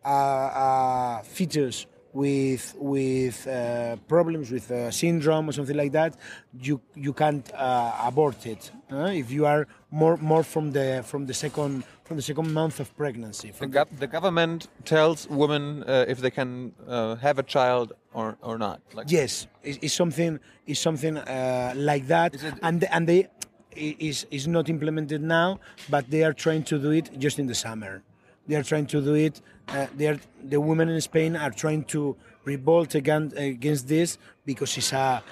a, 0.03 0.09
a 0.09 1.21
fetus 1.23 1.85
with 2.15 2.73
with 2.79 3.45
uh, 3.47 3.97
problems 4.07 4.49
with 4.49 4.71
uh, 4.71 4.89
syndrome 4.89 5.49
or 5.49 5.51
something 5.51 5.75
like 5.75 5.91
that, 5.91 6.17
you 6.59 6.81
you 6.95 7.13
can't 7.13 7.53
uh, 7.53 7.91
abort 8.03 8.45
it 8.45 8.71
uh, 8.91 9.11
if 9.13 9.29
you 9.29 9.45
are 9.45 9.67
more 9.91 10.17
more 10.17 10.41
from 10.41 10.71
the 10.71 11.03
from 11.05 11.25
the 11.25 11.33
second 11.33 11.83
from 12.05 12.17
the 12.17 12.21
second 12.21 12.53
month 12.53 12.79
of 12.79 12.95
pregnancy. 12.95 13.51
The, 13.51 13.67
gov- 13.67 13.99
the 13.99 14.07
government 14.07 14.67
tells 14.85 15.27
women 15.27 15.83
uh, 15.83 16.05
if 16.07 16.19
they 16.19 16.29
can 16.31 16.71
uh, 16.87 17.15
have 17.15 17.39
a 17.39 17.43
child 17.43 17.93
or, 18.13 18.37
or 18.41 18.57
not. 18.57 18.79
Like, 18.93 19.11
Yes, 19.11 19.47
it's, 19.63 19.79
it's 19.81 19.93
something 19.93 20.39
it's 20.67 20.79
something 20.79 21.17
uh, 21.17 21.73
like 21.75 22.07
that, 22.07 22.35
and 22.61 22.83
and 22.85 23.07
they 23.07 23.27
is 23.75 24.25
is 24.31 24.47
not 24.47 24.69
implemented 24.69 25.21
now, 25.21 25.59
but 25.89 26.09
they 26.09 26.23
are 26.23 26.33
trying 26.33 26.63
to 26.63 26.79
do 26.79 26.91
it 26.91 27.09
just 27.19 27.39
in 27.39 27.47
the 27.47 27.55
summer. 27.55 28.03
They 28.47 28.55
are 28.55 28.63
trying 28.63 28.85
to 28.87 29.01
do 29.01 29.15
it. 29.15 29.41
Uh, 29.67 29.87
they 29.97 30.07
are, 30.07 30.19
the 30.43 30.61
women 30.61 30.89
in 30.89 31.01
Spain 31.01 31.35
are 31.35 31.49
trying 31.51 31.83
to 31.85 32.15
revolt 32.45 32.93
against 32.95 33.35
against 33.37 33.87
this 33.87 34.17
because 34.45 34.77
it's 34.77 34.93
a 34.93 35.23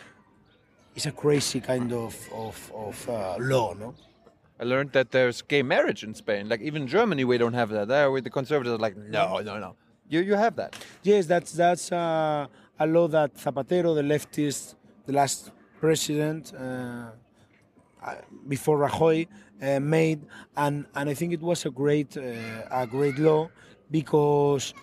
it's 0.96 1.06
a 1.06 1.12
crazy 1.12 1.60
kind 1.62 1.94
of 1.94 2.16
of, 2.34 2.72
of 2.76 3.10
uh, 3.10 3.38
law, 3.40 3.74
no? 3.74 3.94
I 4.64 4.66
learned 4.66 4.94
that 4.94 5.12
there's 5.12 5.42
gay 5.42 5.62
marriage 5.62 6.02
in 6.08 6.14
Spain. 6.14 6.48
Like 6.48 6.62
even 6.62 6.88
Germany, 6.88 7.26
we 7.26 7.38
don't 7.38 7.54
have 7.62 7.70
that. 7.72 7.88
There, 7.90 8.10
with 8.12 8.24
the 8.24 8.30
conservatives 8.30 8.74
are 8.76 8.84
like, 8.88 8.96
no, 8.96 9.40
no, 9.50 9.60
no. 9.60 9.76
You 10.08 10.22
you 10.30 10.36
have 10.46 10.56
that. 10.62 10.72
Yes, 11.04 11.26
that's 11.26 11.52
that's 11.64 11.92
uh, 11.92 12.48
a 12.80 12.88
law 12.96 13.08
that 13.10 13.30
Zapatero, 13.36 13.90
the 14.00 14.06
leftist, 14.14 14.76
the 15.08 15.14
last 15.20 15.52
president 15.82 16.54
uh, 16.54 16.62
uh, 16.62 18.16
before 18.48 18.78
Rajoy, 18.86 19.28
uh, 19.62 19.80
made, 19.82 20.20
and 20.56 20.86
and 20.96 21.10
I 21.10 21.14
think 21.20 21.34
it 21.34 21.42
was 21.42 21.66
a 21.66 21.72
great 21.82 22.12
uh, 22.18 22.24
a 22.84 22.88
great 22.88 23.18
law 23.30 23.50
because 23.92 24.74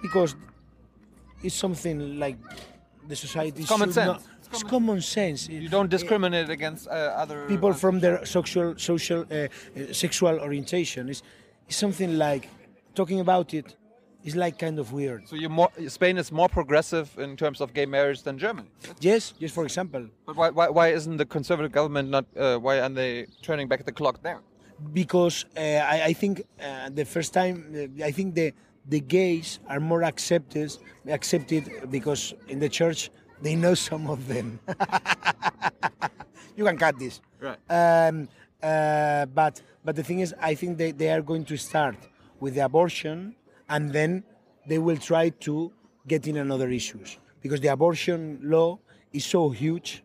because 0.00 0.30
it's 1.42 1.58
something 1.66 2.18
like 2.18 2.38
the 3.10 3.16
society. 3.16 3.64
common 3.64 3.88
should 3.88 3.94
sense. 3.94 4.06
not- 4.12 4.31
It's 4.52 4.62
common 4.62 5.00
sense. 5.00 5.48
You 5.48 5.68
don't 5.68 5.90
discriminate 5.90 6.50
against 6.50 6.88
uh, 6.88 7.22
other 7.22 7.46
people 7.46 7.72
from 7.72 8.00
their 8.00 8.24
social 8.24 8.74
social 8.76 9.20
uh, 9.30 9.34
uh, 9.34 9.48
sexual 9.92 10.38
orientation. 10.40 11.08
It's, 11.08 11.22
it's 11.68 11.76
something 11.76 12.18
like 12.18 12.48
talking 12.94 13.20
about 13.20 13.54
it 13.54 13.76
It's 14.24 14.36
like 14.36 14.56
kind 14.58 14.78
of 14.78 14.92
weird. 14.92 15.20
So 15.28 15.34
you 15.36 15.48
more 15.48 15.70
Spain 15.88 16.16
is 16.16 16.30
more 16.30 16.48
progressive 16.48 17.06
in 17.18 17.36
terms 17.36 17.60
of 17.60 17.66
gay 17.78 17.86
marriage 17.86 18.20
than 18.22 18.34
Germany. 18.38 18.70
Yes, 19.00 19.34
yes. 19.42 19.50
For 19.58 19.64
example, 19.64 20.02
But 20.26 20.36
why, 20.36 20.50
why, 20.50 20.68
why 20.78 20.86
isn't 20.98 21.16
the 21.16 21.26
conservative 21.36 21.72
government 21.72 22.06
not? 22.16 22.24
Uh, 22.36 22.58
why 22.64 22.74
aren't 22.80 22.94
they 22.94 23.26
turning 23.42 23.66
back 23.68 23.80
the 23.84 23.92
clock 24.00 24.16
there? 24.22 24.40
because 24.92 25.44
uh, 25.56 25.60
I, 25.60 25.96
I 26.06 26.12
think 26.12 26.42
uh, 26.60 26.90
the 26.90 27.04
first 27.04 27.32
time 27.32 27.56
uh, 27.74 28.04
I 28.04 28.10
think 28.10 28.34
the 28.34 28.52
the 28.88 29.00
gays 29.00 29.60
are 29.68 29.80
more 29.80 30.02
accepted 30.02 30.76
accepted 31.06 31.90
because 31.90 32.34
in 32.48 32.58
the 32.58 32.68
church 32.68 33.10
they 33.42 33.56
know 33.56 33.74
some 33.74 34.08
of 34.08 34.26
them. 34.28 34.60
you 36.56 36.64
can 36.64 36.78
cut 36.78 36.98
this. 36.98 37.20
Right. 37.40 37.58
Um, 37.68 38.28
uh, 38.62 39.26
but 39.26 39.60
but 39.84 39.96
the 39.96 40.04
thing 40.04 40.20
is, 40.20 40.34
I 40.40 40.54
think 40.54 40.78
they, 40.78 40.92
they 40.92 41.10
are 41.10 41.22
going 41.22 41.44
to 41.46 41.56
start 41.56 41.96
with 42.38 42.54
the 42.54 42.64
abortion, 42.64 43.34
and 43.68 43.92
then 43.92 44.22
they 44.66 44.78
will 44.78 44.96
try 44.96 45.30
to 45.30 45.72
get 46.06 46.26
in 46.26 46.36
another 46.36 46.70
issues 46.70 47.18
because 47.40 47.60
the 47.60 47.68
abortion 47.68 48.38
law 48.42 48.78
is 49.12 49.24
so 49.24 49.50
huge. 49.50 50.04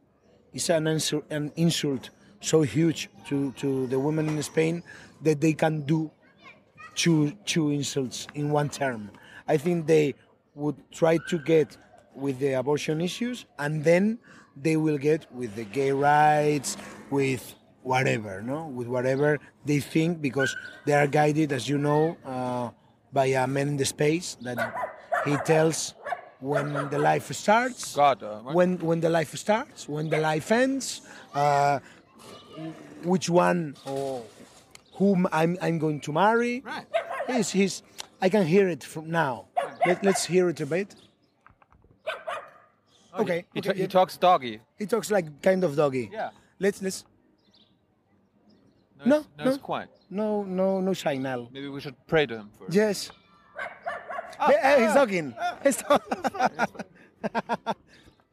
It's 0.54 0.70
an 0.70 0.88
insult, 0.88 1.26
an 1.30 1.52
insult 1.56 2.10
so 2.40 2.62
huge 2.62 3.10
to, 3.28 3.52
to 3.54 3.88
the 3.88 4.00
women 4.00 4.28
in 4.30 4.42
Spain 4.42 4.84
that 5.22 5.42
they 5.42 5.54
can 5.54 5.82
do 5.82 6.12
two 6.96 7.32
two 7.46 7.70
insults 7.70 8.28
in 8.34 8.50
one 8.50 8.70
term. 8.70 9.12
I 9.48 9.58
think 9.58 9.86
they 9.86 10.16
would 10.56 10.76
try 10.92 11.20
to 11.30 11.40
get 11.40 11.78
with 12.18 12.40
the 12.40 12.54
abortion 12.54 13.02
issues, 13.02 13.46
and 13.60 13.84
then 13.84 14.18
they 14.56 14.76
will 14.76 14.98
get 14.98 15.32
with 15.32 15.56
the 15.56 15.64
gay 15.64 15.92
rights, 15.92 16.78
with 17.10 17.54
whatever, 17.84 18.42
no, 18.42 18.68
with 18.68 18.88
whatever 18.88 19.40
they 19.66 19.80
think, 19.80 20.22
because 20.22 20.56
they 20.86 20.94
are 20.94 21.08
guided, 21.08 21.54
as 21.54 21.70
you 21.70 21.78
know, 21.78 22.18
uh, 22.26 22.70
by 23.14 23.28
a 23.28 23.48
man 23.48 23.68
in 23.70 23.78
the 23.78 23.86
space 23.86 24.36
that 24.42 24.58
he 25.26 25.38
tells 25.46 25.94
when 26.40 26.90
the 26.90 27.00
life 27.00 27.32
starts, 27.34 27.96
God, 27.96 28.22
uh, 28.22 28.40
when 28.58 28.78
when 28.80 29.00
the 29.00 29.10
life 29.10 29.34
starts, 29.36 29.88
when 29.88 30.10
the 30.10 30.20
life 30.20 30.52
ends, 30.52 31.02
uh, 31.34 31.80
which 33.04 33.30
one 33.30 33.76
or 33.86 34.24
whom 34.98 35.28
I'm, 35.32 35.58
I'm 35.62 35.78
going 35.78 36.02
to 36.02 36.12
marry. 36.12 36.64
Right. 36.66 36.86
He's, 37.28 37.52
he's, 37.52 37.84
I 38.22 38.30
can 38.30 38.46
hear 38.46 38.68
it 38.68 38.84
from 38.84 39.10
now. 39.12 39.46
Let, 39.86 40.04
let's 40.04 40.26
hear 40.26 40.50
it 40.50 40.60
a 40.60 40.66
bit. 40.66 40.96
Okay. 43.20 43.46
He, 43.54 43.60
okay, 43.60 43.74
he 43.80 43.88
talks 43.88 44.18
doggy. 44.18 44.60
He 44.78 44.86
talks 44.86 45.10
like 45.12 45.42
kind 45.42 45.64
of 45.64 45.76
doggy. 45.76 46.10
Yeah. 46.12 46.30
Let's 46.60 46.82
let's 46.82 47.04
No, 49.06 49.24
No, 49.38 49.46
no, 49.46 49.58
quiet. 49.58 49.90
no 50.10 50.44
no 50.44 50.82
no 50.82 50.94
signal. 50.94 51.50
Maybe 51.52 51.68
we 51.70 51.80
should 51.82 51.96
pray 52.08 52.26
to 52.26 52.36
him 52.38 52.50
first. 52.58 52.74
Yes. 52.74 53.12
Yeah, 54.50 54.86
he's 54.86 54.94
talking. 54.94 55.34
He's 55.64 55.78
talking. 55.78 56.14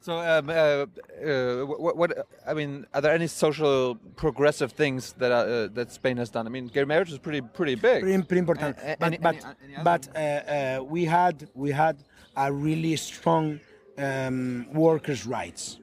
So, 0.01 0.19
um, 0.21 0.51
uh, 0.51 0.53
uh, 0.53 1.65
what, 1.65 1.97
what? 1.97 2.29
I 2.47 2.53
mean, 2.53 2.85
are 2.93 3.01
there 3.01 3.15
any 3.15 3.27
social 3.27 3.95
progressive 4.17 4.73
things 4.73 5.15
that 5.15 5.33
are, 5.33 5.47
uh, 5.49 5.69
that 5.73 5.93
Spain 5.93 6.19
has 6.19 6.29
done? 6.29 6.47
I 6.47 6.51
mean, 6.51 6.67
gay 6.67 6.85
marriage 6.85 7.11
is 7.11 7.19
pretty 7.19 7.41
pretty 7.41 7.75
big. 7.75 8.03
pretty, 8.03 8.23
pretty 8.23 8.39
important. 8.39 8.77
But 8.77 9.03
any- 9.03 9.17
but, 9.17 9.35
any- 9.37 9.75
any 9.75 9.83
but 9.83 10.09
uh, 10.15 10.19
uh, 10.19 10.85
we 10.85 11.07
had 11.07 11.49
we 11.55 11.71
had 11.71 11.97
a 12.37 12.53
really 12.53 12.97
strong 12.97 13.61
um, 13.99 14.67
workers' 14.73 15.27
rights, 15.27 15.79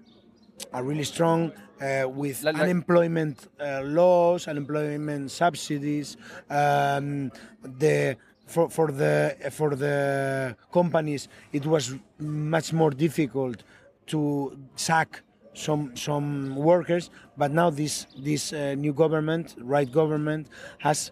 are 0.73 0.83
really 0.83 1.03
strong 1.03 1.51
uh, 1.81 2.07
with 2.07 2.43
Like- 2.43 2.59
unemployment 2.59 3.47
uh, 3.59 3.81
laws, 3.83 4.47
unemployment 4.47 5.31
subsidies, 5.31 6.17
um, 6.49 7.31
the. 7.63 8.17
For, 8.47 8.69
for 8.69 8.91
the 8.91 9.37
for 9.51 9.77
the 9.77 10.57
companies, 10.73 11.29
it 11.53 11.65
was 11.65 11.95
much 12.19 12.73
more 12.73 12.91
difficult 12.91 13.63
to 14.07 14.57
sack 14.75 15.21
some 15.53 15.95
some 15.95 16.55
workers. 16.57 17.09
But 17.37 17.51
now 17.51 17.69
this 17.69 18.07
this 18.21 18.51
uh, 18.51 18.75
new 18.75 18.91
government, 18.91 19.55
right 19.57 19.89
government, 19.89 20.47
has 20.79 21.11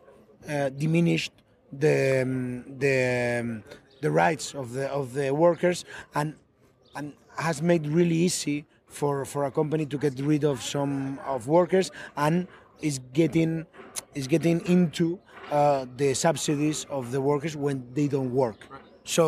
uh, 0.49 0.67
diminished 0.69 1.31
the 1.71 2.23
um, 2.23 2.77
the 2.77 3.39
um, 3.41 3.63
the 4.01 4.11
rights 4.11 4.53
of 4.53 4.73
the 4.73 4.87
of 4.89 5.13
the 5.13 5.31
workers 5.33 5.85
and 6.15 6.33
and 6.99 7.13
has 7.37 7.61
made 7.61 7.83
really 7.87 8.19
easy 8.27 8.57
for 8.97 9.13
for 9.31 9.41
a 9.49 9.51
company 9.59 9.85
to 9.93 9.97
get 10.05 10.15
rid 10.31 10.43
of 10.51 10.57
some 10.75 10.93
of 11.33 11.47
workers 11.59 11.87
and 12.25 12.35
is 12.89 12.95
getting 13.21 13.51
is 14.19 14.27
getting 14.35 14.57
into 14.75 15.05
uh, 15.51 15.85
the 16.01 16.09
subsidies 16.25 16.79
of 16.97 17.03
the 17.13 17.21
workers 17.31 17.53
when 17.65 17.77
they 17.97 18.07
don't 18.15 18.31
work. 18.43 18.59
So 19.15 19.23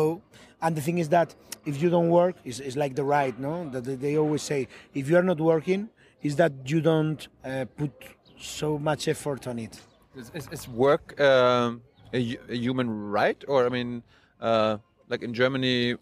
and 0.62 0.76
the 0.78 0.84
thing 0.86 0.98
is 1.04 1.08
that 1.16 1.28
if 1.70 1.74
you 1.82 1.88
don't 1.96 2.10
work, 2.20 2.34
it's, 2.44 2.60
it's 2.66 2.76
like 2.76 2.94
the 3.00 3.06
right, 3.16 3.34
no? 3.48 3.54
That 3.72 3.84
they- 4.02 4.16
always 4.24 4.42
say 4.52 4.60
if 5.00 5.04
you 5.08 5.16
are 5.20 5.26
not 5.32 5.40
working, 5.52 5.82
is 6.28 6.34
that 6.36 6.52
you 6.70 6.80
don't 6.80 7.20
uh, 7.44 7.64
put 7.80 7.92
so 8.38 8.68
much 8.88 9.02
effort 9.14 9.42
on 9.50 9.58
it. 9.66 9.74
Is, 10.20 10.30
is, 10.38 10.46
is 10.56 10.68
work 10.68 11.06
um, 11.20 11.82
a, 12.12 12.18
a 12.54 12.56
human 12.66 12.88
right, 13.18 13.40
or 13.48 13.58
I 13.68 13.70
mean, 13.78 14.02
uh, 14.40 14.78
like 15.08 15.22
in 15.22 15.32
Germany, 15.34 15.96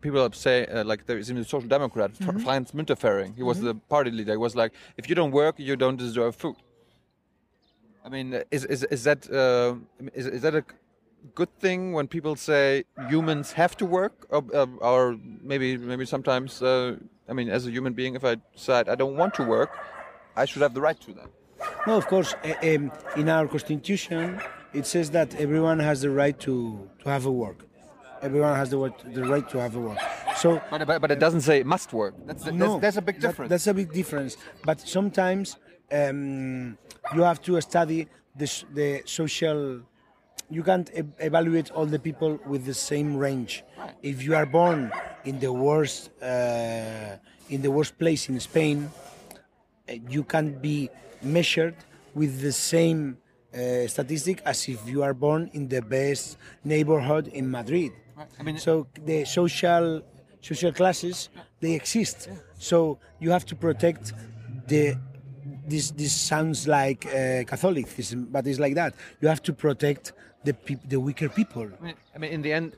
people 0.00 0.30
say 0.32 0.66
uh, 0.66 0.84
like 0.84 1.06
there 1.06 1.18
is 1.18 1.30
even 1.30 1.42
a 1.42 1.44
social 1.44 1.68
democrat, 1.68 2.12
mm 2.14 2.42
Franz 2.44 2.72
Müntefering. 2.72 3.36
He 3.36 3.42
was 3.42 3.60
the 3.60 3.74
party 3.74 4.10
leader. 4.10 4.32
He 4.32 4.38
was 4.38 4.56
like, 4.56 4.72
if 4.96 5.08
you 5.08 5.14
don't 5.14 5.32
work, 5.32 5.54
you 5.58 5.76
don't 5.76 5.96
deserve 5.96 6.36
food. 6.36 6.56
I 8.04 8.08
mean, 8.08 8.42
is 8.50 8.64
is 8.64 8.84
is 8.84 9.04
that 9.04 9.20
uh, 9.30 9.74
is 10.14 10.26
is 10.26 10.42
that 10.42 10.54
a 10.54 10.64
good 11.34 11.52
thing 11.58 11.92
when 11.92 12.06
people 12.06 12.36
say 12.36 12.84
humans 13.08 13.52
have 13.52 13.76
to 13.76 13.86
work, 13.86 14.26
or, 14.28 14.44
uh, 14.54 14.66
or 14.80 15.18
maybe 15.42 15.76
maybe 15.76 16.06
sometimes, 16.06 16.62
uh, 16.62 16.96
I 17.28 17.32
mean, 17.32 17.48
as 17.48 17.66
a 17.66 17.70
human 17.70 17.94
being, 17.94 18.14
if 18.14 18.24
I 18.24 18.36
decide 18.54 18.88
I 18.88 18.94
don't 18.94 19.16
want 19.16 19.34
to 19.34 19.42
work, 19.42 19.70
I 20.36 20.44
should 20.44 20.62
have 20.62 20.74
the 20.74 20.80
right 20.80 21.00
to 21.00 21.12
that. 21.14 21.30
No, 21.86 21.96
of 21.96 22.06
course. 22.06 22.34
uh, 22.44 22.54
um, 22.62 22.92
in 23.16 23.28
our 23.28 23.48
constitution, 23.48 24.40
it 24.72 24.86
says 24.86 25.10
that 25.10 25.34
everyone 25.36 25.78
has 25.78 26.02
the 26.02 26.10
right 26.10 26.38
to, 26.40 26.88
to 27.02 27.08
have 27.08 27.26
a 27.26 27.32
work. 27.32 27.65
Everyone 28.26 28.54
has 28.62 28.68
the, 28.74 28.78
right- 28.84 29.14
the 29.18 29.24
right 29.34 29.46
to 29.52 29.56
have 29.64 29.74
a 29.76 29.82
work. 29.88 29.98
So 30.36 30.48
But, 30.70 30.80
but, 30.88 31.00
but 31.02 31.10
it 31.16 31.20
doesn't 31.26 31.42
say 31.48 31.54
it 31.64 31.66
must 31.76 31.88
work. 32.02 32.14
That's, 32.28 32.44
that's, 32.44 32.56
no, 32.64 32.70
that's 32.84 32.96
a 32.96 33.02
big 33.08 33.16
that- 33.20 33.28
difference. 33.28 33.50
that's 33.52 33.66
a 33.68 33.74
big 33.80 33.90
difference. 34.00 34.32
But 34.68 34.78
sometimes 34.96 35.46
um, 35.98 36.76
you 37.14 37.22
have 37.30 37.40
to 37.48 37.52
study 37.60 38.00
the, 38.40 38.48
the 38.78 38.88
social. 39.18 39.58
You 40.56 40.62
can't 40.70 40.88
e- 41.00 41.02
evaluate 41.30 41.68
all 41.76 41.86
the 41.96 41.98
people 42.08 42.32
with 42.52 42.62
the 42.70 42.74
same 42.74 43.16
range. 43.16 43.52
If 44.02 44.16
you 44.26 44.32
are 44.40 44.46
born 44.60 44.80
in 45.24 45.38
the 45.44 45.52
worst 45.52 46.10
uh, 46.22 47.16
in 47.54 47.58
the 47.66 47.70
worst 47.70 47.92
place 48.02 48.22
in 48.28 48.38
Spain, 48.40 48.90
uh, 49.88 49.94
you 50.14 50.22
can't 50.24 50.54
be 50.70 50.78
measured 51.22 51.76
with 52.14 52.32
the 52.46 52.52
same 52.52 53.00
uh, 53.54 53.86
statistic 53.94 54.36
as 54.44 54.68
if 54.68 54.78
you 54.92 55.02
are 55.02 55.14
born 55.14 55.42
in 55.58 55.68
the 55.74 55.82
best 55.82 56.36
neighborhood 56.64 57.24
in 57.28 57.44
Madrid. 57.58 57.92
I 58.38 58.42
mean- 58.42 58.58
so 58.58 58.86
the 59.04 59.24
social 59.24 60.02
social 60.40 60.72
classes 60.72 61.28
they 61.60 61.72
exist. 61.74 62.28
So 62.58 62.98
you 63.20 63.30
have 63.30 63.44
to 63.46 63.54
protect 63.56 64.12
the. 64.68 64.96
This 65.68 65.90
this 65.90 66.12
sounds 66.12 66.66
like 66.68 67.06
uh, 67.06 67.42
Catholicism, 67.44 68.28
but 68.30 68.46
it's 68.46 68.58
like 68.60 68.74
that. 68.76 68.94
You 69.20 69.28
have 69.28 69.42
to 69.42 69.52
protect 69.52 70.12
the 70.44 70.54
peop- 70.54 70.88
the 70.88 70.98
weaker 71.00 71.28
people. 71.28 71.66
I 71.80 71.84
mean, 71.84 71.94
I 72.14 72.18
mean, 72.18 72.32
in 72.32 72.42
the 72.42 72.52
end, 72.52 72.72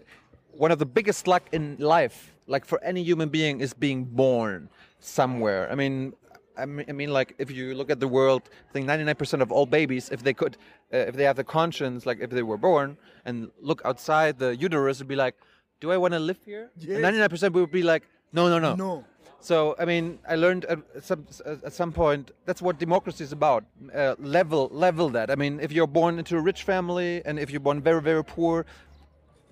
one 0.52 0.70
of 0.72 0.78
the 0.78 0.86
biggest 0.86 1.26
luck 1.26 1.42
in 1.52 1.76
life, 1.78 2.32
like 2.46 2.64
for 2.64 2.78
any 2.82 3.02
human 3.02 3.28
being, 3.28 3.60
is 3.60 3.74
being 3.74 4.04
born 4.04 4.68
somewhere. 5.00 5.70
I 5.70 5.74
mean, 5.74 6.14
I 6.58 6.66
mean, 6.66 6.86
I 6.88 6.92
mean 6.92 7.12
like 7.12 7.34
if 7.38 7.50
you 7.50 7.74
look 7.74 7.90
at 7.90 8.00
the 8.00 8.08
world, 8.08 8.42
I 8.68 8.72
think 8.72 8.86
99% 8.86 9.40
of 9.40 9.52
all 9.52 9.66
babies, 9.66 10.10
if 10.10 10.22
they 10.22 10.34
could, 10.34 10.56
uh, 10.92 10.98
if 11.10 11.14
they 11.14 11.24
have 11.24 11.36
the 11.36 11.44
conscience, 11.44 12.06
like 12.06 12.18
if 12.20 12.30
they 12.30 12.42
were 12.42 12.58
born 12.58 12.96
and 13.24 13.50
look 13.60 13.80
outside 13.84 14.38
the 14.38 14.56
uterus, 14.56 14.98
would 14.98 15.08
be 15.08 15.16
like, 15.16 15.34
do 15.80 15.92
I 15.92 15.96
want 15.96 16.14
to 16.14 16.18
live 16.20 16.38
here? 16.44 16.70
And 16.80 17.04
99% 17.04 17.52
would 17.52 17.70
be 17.70 17.82
like, 17.82 18.02
no, 18.32 18.48
no, 18.48 18.58
no. 18.58 18.74
No. 18.74 19.04
So 19.40 19.76
I 19.78 19.84
mean, 19.84 20.18
I 20.28 20.34
learned 20.34 20.64
at 20.64 20.80
some 21.04 21.24
at 21.46 21.72
some 21.72 21.92
point 21.92 22.32
that's 22.44 22.60
what 22.60 22.78
democracy 22.78 23.22
is 23.22 23.32
about. 23.32 23.64
Uh, 23.94 24.16
level 24.18 24.68
level 24.72 25.08
that. 25.10 25.30
I 25.30 25.36
mean, 25.36 25.60
if 25.60 25.70
you're 25.70 25.86
born 25.86 26.18
into 26.18 26.36
a 26.36 26.40
rich 26.40 26.64
family 26.64 27.22
and 27.24 27.38
if 27.38 27.50
you're 27.50 27.60
born 27.60 27.80
very 27.80 28.02
very 28.02 28.24
poor, 28.24 28.66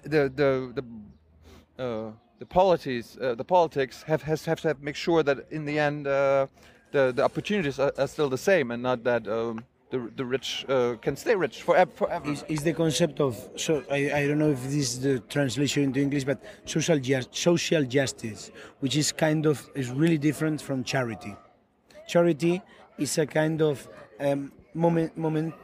the 0.03 0.29
the 0.40 0.51
the 0.79 0.85
uh, 1.83 2.11
the 2.38 2.47
polities 2.47 3.16
uh, 3.21 3.35
the 3.35 3.45
politics 3.45 4.03
have 4.03 4.23
has 4.23 4.45
have 4.45 4.61
to 4.62 4.69
have 4.69 4.83
make 4.83 4.97
sure 4.97 5.23
that 5.23 5.47
in 5.51 5.64
the 5.64 5.79
end 5.79 6.07
uh, 6.07 6.47
the 6.92 7.12
the 7.12 7.22
opportunities 7.25 7.79
are, 7.79 7.92
are 7.99 8.07
still 8.09 8.29
the 8.29 8.38
same 8.38 8.70
and 8.70 8.83
not 8.83 9.03
that 9.05 9.27
um, 9.29 9.64
the 9.90 9.99
the 10.16 10.25
rich 10.25 10.64
uh, 10.68 10.94
can 11.01 11.16
stay 11.16 11.35
rich 11.35 11.62
forever. 11.62 11.90
forever. 11.94 12.31
is, 12.33 12.44
is 12.49 12.62
the 12.62 12.72
concept 12.72 13.20
of 13.20 13.33
so 13.57 13.83
I, 13.90 14.01
I 14.18 14.27
don't 14.27 14.38
know 14.38 14.51
if 14.51 14.62
this 14.64 14.75
is 14.94 15.01
the 15.01 15.18
translation 15.20 15.83
into 15.85 16.01
English, 16.01 16.25
but 16.25 16.38
social 16.64 16.99
ju- 16.99 17.22
social 17.31 17.85
justice, 17.85 18.51
which 18.81 18.96
is 18.96 19.12
kind 19.12 19.46
of 19.46 19.68
is 19.75 19.90
really 19.90 20.18
different 20.18 20.61
from 20.61 20.83
charity. 20.85 21.35
Charity 22.09 22.62
is 22.99 23.18
a 23.18 23.27
kind 23.27 23.62
of 23.62 23.88
um, 24.20 24.53
moment 24.75 25.16
moment 25.16 25.55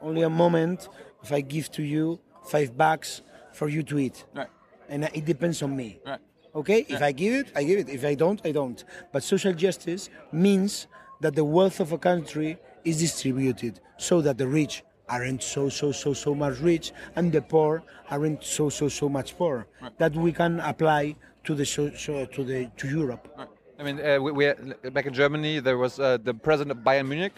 only 0.00 0.22
a 0.22 0.30
moment. 0.30 0.88
If 1.22 1.32
I 1.32 1.40
give 1.40 1.70
to 1.72 1.82
you 1.82 2.18
five 2.44 2.76
bucks 2.76 3.22
for 3.52 3.68
you 3.68 3.82
to 3.84 3.98
eat, 3.98 4.24
Right. 4.34 4.48
and 4.88 5.04
it 5.04 5.24
depends 5.24 5.62
on 5.62 5.76
me. 5.76 6.00
Right. 6.04 6.18
Okay, 6.54 6.84
if 6.88 7.00
I 7.00 7.12
give 7.12 7.34
it, 7.34 7.52
I 7.56 7.64
give 7.64 7.78
it. 7.78 7.88
If 7.88 8.04
I 8.04 8.14
don't, 8.14 8.40
I 8.44 8.52
don't. 8.52 8.84
But 9.10 9.22
social 9.22 9.54
justice 9.54 10.10
means 10.32 10.86
that 11.20 11.34
the 11.34 11.44
wealth 11.44 11.80
of 11.80 11.92
a 11.92 11.98
country 11.98 12.58
is 12.84 12.98
distributed 12.98 13.80
so 13.96 14.20
that 14.20 14.36
the 14.36 14.46
rich 14.46 14.84
aren't 15.08 15.42
so 15.42 15.68
so 15.68 15.92
so 15.92 16.12
so 16.12 16.34
much 16.34 16.58
rich 16.60 16.92
and 17.16 17.32
the 17.32 17.42
poor 17.42 17.82
aren't 18.10 18.42
so 18.44 18.68
so 18.68 18.88
so 18.88 19.08
much 19.08 19.36
poor. 19.36 19.66
That 19.98 20.14
we 20.14 20.32
can 20.32 20.60
apply 20.60 21.16
to 21.44 21.54
the 21.54 21.64
so, 21.64 21.90
so, 21.94 22.26
to 22.26 22.44
the 22.44 22.70
to 22.76 22.88
Europe. 22.88 23.28
Right. 23.36 23.48
I 23.78 23.82
mean, 23.84 24.00
uh, 24.00 24.20
we, 24.20 24.30
we 24.32 24.52
back 24.90 25.06
in 25.06 25.14
Germany, 25.14 25.58
there 25.58 25.78
was 25.78 25.98
uh, 25.98 26.18
the 26.22 26.34
president 26.34 26.78
of 26.78 26.84
Bayern 26.84 27.08
Munich, 27.08 27.32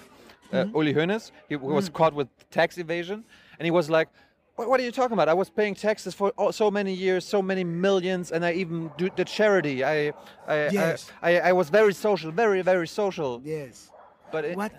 uh, 0.53 0.66
Uli 0.74 0.92
Hoeneß. 0.92 1.31
He 1.48 1.57
was 1.57 1.88
caught 1.88 2.14
with 2.14 2.29
tax 2.50 2.79
evasion, 2.79 3.24
and 3.59 3.64
he 3.64 3.70
was 3.70 3.88
like, 3.88 4.09
what, 4.57 4.69
"What 4.71 4.81
are 4.81 4.83
you 4.85 4.93
talking 4.93 5.12
about? 5.14 5.29
I 5.29 5.35
was 5.35 5.51
paying 5.51 5.75
taxes 5.75 6.14
for 6.14 6.31
all, 6.37 6.53
so 6.53 6.71
many 6.71 6.93
years, 6.93 7.25
so 7.25 7.40
many 7.43 7.64
millions, 7.64 8.33
and 8.33 8.45
I 8.45 8.53
even 8.53 8.90
do, 8.97 9.11
the 9.17 9.25
charity. 9.25 9.85
I, 9.85 10.09
I, 10.47 10.69
Yes. 10.71 11.11
I, 11.23 11.38
I, 11.38 11.49
I 11.49 11.53
was 11.53 11.69
very 11.71 11.95
social, 11.95 12.31
very, 12.31 12.62
very 12.62 12.87
social. 12.88 13.40
Yes. 13.45 13.90
But 14.33 14.45
it, 14.45 14.57
What? 14.57 14.73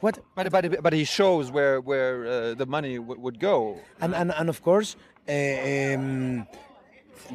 What? 0.00 0.18
But, 0.34 0.50
but, 0.50 0.82
but 0.82 0.92
he 0.92 1.04
shows 1.04 1.50
where 1.52 1.80
where 1.80 2.26
uh, 2.26 2.54
the 2.54 2.66
money 2.66 2.96
w- 2.98 3.20
would 3.20 3.38
go. 3.38 3.78
and 4.00 4.14
and, 4.14 4.32
and 4.32 4.48
of 4.48 4.60
course 4.62 4.96
uh, 5.28 5.32
um, 5.32 6.46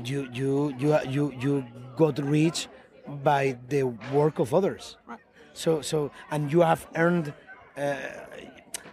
you 0.03 0.27
you 0.33 0.73
you 0.77 0.99
you 1.15 1.23
you 1.43 1.65
got 1.95 2.19
rich 2.19 2.67
by 3.23 3.57
the 3.69 3.83
work 4.13 4.39
of 4.39 4.53
others 4.53 4.97
Right. 5.07 5.19
so 5.53 5.81
so 5.81 6.11
and 6.29 6.51
you 6.51 6.59
have 6.61 6.81
earned 7.03 7.33
uh, 7.77 7.95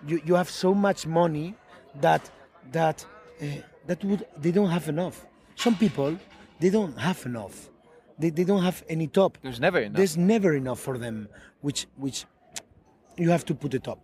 you 0.06 0.20
you 0.24 0.34
have 0.36 0.48
so 0.48 0.72
much 0.72 1.04
money 1.06 1.54
that 2.00 2.22
that 2.72 3.04
uh, 3.42 3.46
that 3.86 4.02
would 4.04 4.26
they 4.38 4.50
don't 4.52 4.70
have 4.70 4.88
enough. 4.88 5.26
Some 5.56 5.76
people 5.76 6.18
they 6.60 6.70
don't 6.70 6.96
have 6.98 7.24
enough. 7.26 7.70
They, 8.18 8.30
they 8.30 8.44
don't 8.44 8.62
have 8.62 8.84
any 8.88 9.08
top. 9.08 9.38
There's 9.42 9.58
never 9.60 9.80
enough. 9.80 9.96
there's 9.96 10.16
never 10.16 10.54
enough 10.54 10.78
for 10.80 10.98
them 10.98 11.28
which 11.60 11.86
which 11.96 12.24
you 13.16 13.30
have 13.30 13.44
to 13.46 13.54
put 13.54 13.74
a 13.74 13.78
top 13.80 13.98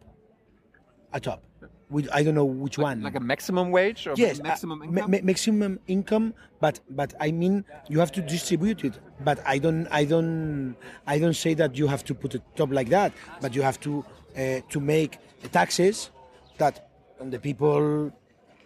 a 1.13 1.21
top. 1.21 1.43
Which 1.89 2.07
i 2.13 2.23
don't 2.23 2.37
know 2.37 2.45
which 2.45 2.79
one. 2.79 3.03
like 3.03 3.17
a 3.17 3.21
maximum 3.21 3.73
wage 3.73 4.07
or 4.07 4.15
yes 4.17 4.41
maximum 4.41 4.81
uh, 4.81 4.85
income. 4.85 5.11
ma- 5.11 5.17
ma- 5.17 5.25
maximum 5.25 5.81
income 5.89 6.35
but 6.61 6.79
but 6.91 7.15
i 7.21 7.33
mean 7.33 7.65
you 7.89 7.99
have 7.99 8.13
to 8.13 8.23
distribute 8.23 8.85
it. 8.85 8.95
But 9.25 9.39
i 9.45 9.59
don't 9.59 9.89
i 9.91 10.05
don't 10.05 10.77
i 11.07 11.19
don't 11.19 11.35
say 11.35 11.53
that 11.55 11.77
you 11.77 11.87
have 11.89 12.05
to 12.05 12.15
put 12.15 12.35
a 12.37 12.41
top 12.55 12.71
like 12.71 12.91
that 12.91 13.13
but 13.41 13.55
you 13.57 13.63
have 13.63 13.79
to 13.81 14.05
uh, 14.37 14.61
to 14.69 14.79
make 14.81 15.19
taxes 15.51 16.11
that 16.59 16.89
on 17.21 17.31
the 17.31 17.39
people 17.41 18.13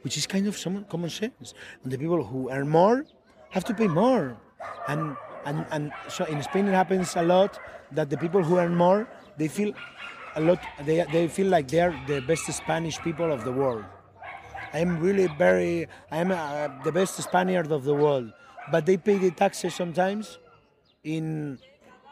which 0.05 0.17
is 0.17 0.27
kind 0.27 0.47
of 0.47 0.57
some 0.57 0.85
common 0.85 1.11
sense. 1.11 1.55
And 1.83 1.91
the 1.91 1.99
people 1.99 2.23
who 2.23 2.51
earn 2.51 2.69
more 2.69 3.05
have 3.51 3.65
to 3.65 3.75
pay 3.75 3.89
more. 3.89 4.37
And 4.89 5.17
and 5.45 5.67
and 5.71 5.93
so 6.09 6.25
in 6.25 6.43
spain 6.43 6.69
it 6.69 6.73
happens 6.73 7.17
a 7.17 7.23
lot 7.23 7.59
that 7.93 8.09
the 8.09 8.17
people 8.17 8.43
who 8.43 8.59
earn 8.59 8.75
more 8.75 9.07
they 9.37 9.49
feel 9.49 9.75
a 10.37 10.41
lot 10.41 10.59
they, 10.85 11.05
they 11.13 11.29
feel 11.29 11.49
like 11.49 11.69
they're 11.69 11.95
the 12.07 12.21
best 12.21 12.51
spanish 12.53 12.99
people 13.01 13.31
of 13.33 13.45
the 13.45 13.53
world. 13.53 13.85
I 14.75 14.81
am 14.81 14.99
really 14.99 15.29
very, 15.39 15.87
I 16.11 16.19
am 16.19 16.33
uh, 16.33 16.83
the 16.83 16.91
best 16.91 17.15
Spaniard 17.23 17.71
of 17.71 17.85
the 17.85 17.95
world. 17.95 18.33
But 18.73 18.87
they 18.87 18.97
pay 18.97 19.19
the 19.19 19.31
taxes 19.31 19.73
sometimes 19.73 20.39
in 21.05 21.61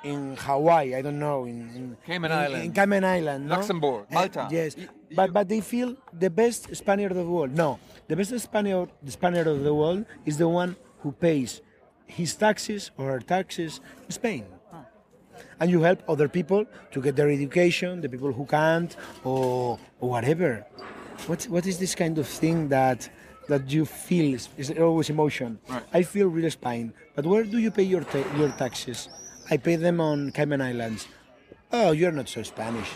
in 0.05 0.37
Hawaii, 0.37 0.95
I 0.95 1.03
don't 1.03 1.19
know, 1.19 1.45
in, 1.45 1.59
in 1.77 1.97
Cayman 2.07 2.33
in, 2.33 2.39
Islands. 2.39 2.67
in 2.67 2.73
Cayman 2.73 3.05
Island, 3.05 3.47
no? 3.49 3.55
Luxembourg, 3.57 4.07
Uh, 4.11 4.15
Malta. 4.15 4.49
yes, 4.51 4.77
but 5.15 5.33
but 5.33 5.49
they 5.49 5.61
feel 5.61 5.97
the 6.19 6.31
best 6.31 6.75
Spaniard 6.75 7.13
of 7.13 7.19
the 7.19 7.25
world. 7.37 7.53
No, 7.55 7.79
the 8.09 8.17
best 8.17 8.39
Spaniard, 8.41 8.89
the 9.03 9.13
Spaniard 9.13 9.47
of 9.47 9.63
the 9.63 9.75
world 9.75 10.05
is 10.27 10.37
the 10.39 10.49
one 10.49 10.77
who 11.01 11.13
pays 11.13 11.61
his 12.07 12.35
taxes 12.35 12.91
or 12.99 13.05
her 13.13 13.21
taxes 13.21 13.81
in 14.07 14.11
Spain 14.13 14.45
and 15.61 15.71
you 15.71 15.81
help 15.83 16.03
other 16.09 16.29
people 16.29 16.65
to 16.91 17.01
get 17.01 17.15
their 17.17 17.31
education, 17.31 18.01
the 18.01 18.09
people 18.09 18.33
who 18.33 18.45
can't, 18.45 18.97
or, 19.25 19.79
or 20.01 20.09
whatever. 20.11 20.67
What 21.27 21.45
what 21.45 21.67
is 21.67 21.79
this 21.79 21.95
kind 21.95 22.19
of 22.19 22.27
thing 22.27 22.69
that 22.69 23.09
that 23.49 23.71
you 23.71 23.85
feel 23.85 24.35
is, 24.35 24.49
is 24.57 24.71
always 24.73 25.09
emotion? 25.11 25.59
Right. 25.69 25.83
I 25.93 26.03
feel 26.03 26.27
really 26.29 26.51
Spain, 26.51 26.93
but 27.15 27.25
where 27.27 27.45
do 27.45 27.59
you 27.59 27.71
pay 27.71 27.85
your 27.85 28.03
ta- 28.03 28.29
your 28.37 28.51
taxes? 28.59 29.09
I 29.51 29.57
pay 29.57 29.77
them 29.77 30.01
on 30.01 30.31
Cayman 30.33 30.61
Islands. 30.61 31.09
Oh, 31.73 31.93
you're 31.93 32.13
not 32.13 32.29
so 32.29 32.43
Spanish. 32.43 32.89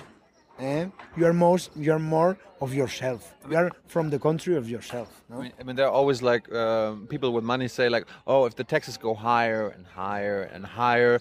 Eh? 0.58 0.86
You 1.16 1.26
are 1.26 1.32
most 1.34 1.70
you 1.76 1.92
are 1.92 1.98
more 1.98 2.38
of 2.60 2.72
yourself. 2.72 3.34
You 3.50 3.56
are 3.56 3.70
from 3.86 4.08
the 4.10 4.18
country 4.18 4.56
of 4.56 4.68
yourself. 4.70 5.08
No? 5.28 5.36
I 5.38 5.42
mean, 5.42 5.52
I 5.60 5.62
mean, 5.64 5.76
there 5.76 5.86
are 5.86 5.92
always 5.92 6.22
like 6.22 6.50
um, 6.54 7.06
people 7.08 7.32
with 7.32 7.44
money 7.44 7.68
say 7.68 7.88
like, 7.90 8.06
oh, 8.26 8.46
if 8.46 8.54
the 8.56 8.64
taxes 8.64 8.96
go 8.96 9.12
higher 9.14 9.68
and 9.68 9.86
higher 9.86 10.42
and 10.54 10.64
higher, 10.64 11.20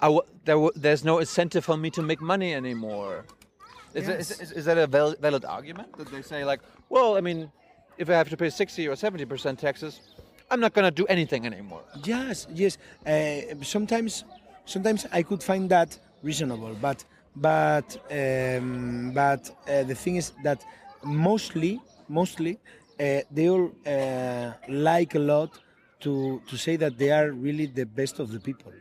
I 0.00 0.06
w- 0.06 0.22
there 0.44 0.54
w- 0.54 0.72
there's 0.74 1.04
no 1.04 1.18
incentive 1.18 1.64
for 1.66 1.76
me 1.76 1.90
to 1.90 2.02
make 2.02 2.22
money 2.22 2.54
anymore. 2.54 3.24
Is, 3.94 4.06
that- 4.06 4.20
is, 4.20 4.30
Yes. 4.40 4.52
is, 4.52 4.64
that 4.64 4.78
a 4.78 4.86
val- 4.86 5.16
valid 5.20 5.44
argument 5.44 5.96
that 5.98 6.10
they 6.10 6.22
say 6.22 6.44
like, 6.46 6.60
well, 6.88 7.16
I 7.18 7.20
mean, 7.20 7.52
if 7.98 8.08
I 8.08 8.14
have 8.14 8.30
to 8.30 8.36
pay 8.38 8.48
60 8.48 8.88
or 8.88 8.96
70 8.96 9.26
percent 9.26 9.58
taxes, 9.58 10.00
I'm 10.50 10.60
not 10.60 10.72
gonna 10.72 10.90
do 10.90 11.04
anything 11.06 11.44
anymore. 11.46 11.82
Yes, 12.04 12.46
yes. 12.54 12.78
Uh, 13.06 13.62
sometimes, 13.62 14.24
sometimes 14.64 15.06
I 15.12 15.22
could 15.22 15.42
find 15.42 15.68
that 15.70 15.98
reasonable, 16.22 16.74
but 16.80 17.04
but 17.36 17.96
um, 18.10 19.12
but 19.14 19.50
uh, 19.68 19.82
the 19.84 19.94
thing 19.94 20.16
is 20.16 20.32
that 20.44 20.64
mostly, 21.02 21.80
mostly, 22.08 22.58
uh, 23.00 23.20
they 23.30 23.48
all 23.48 23.70
uh, 23.86 24.52
like 24.68 25.14
a 25.14 25.18
lot 25.18 25.58
to 26.00 26.42
to 26.48 26.56
say 26.56 26.76
that 26.76 26.98
they 26.98 27.10
are 27.10 27.32
really 27.32 27.66
the 27.66 27.86
best 27.86 28.18
of 28.18 28.32
the 28.32 28.40
people. 28.40 28.72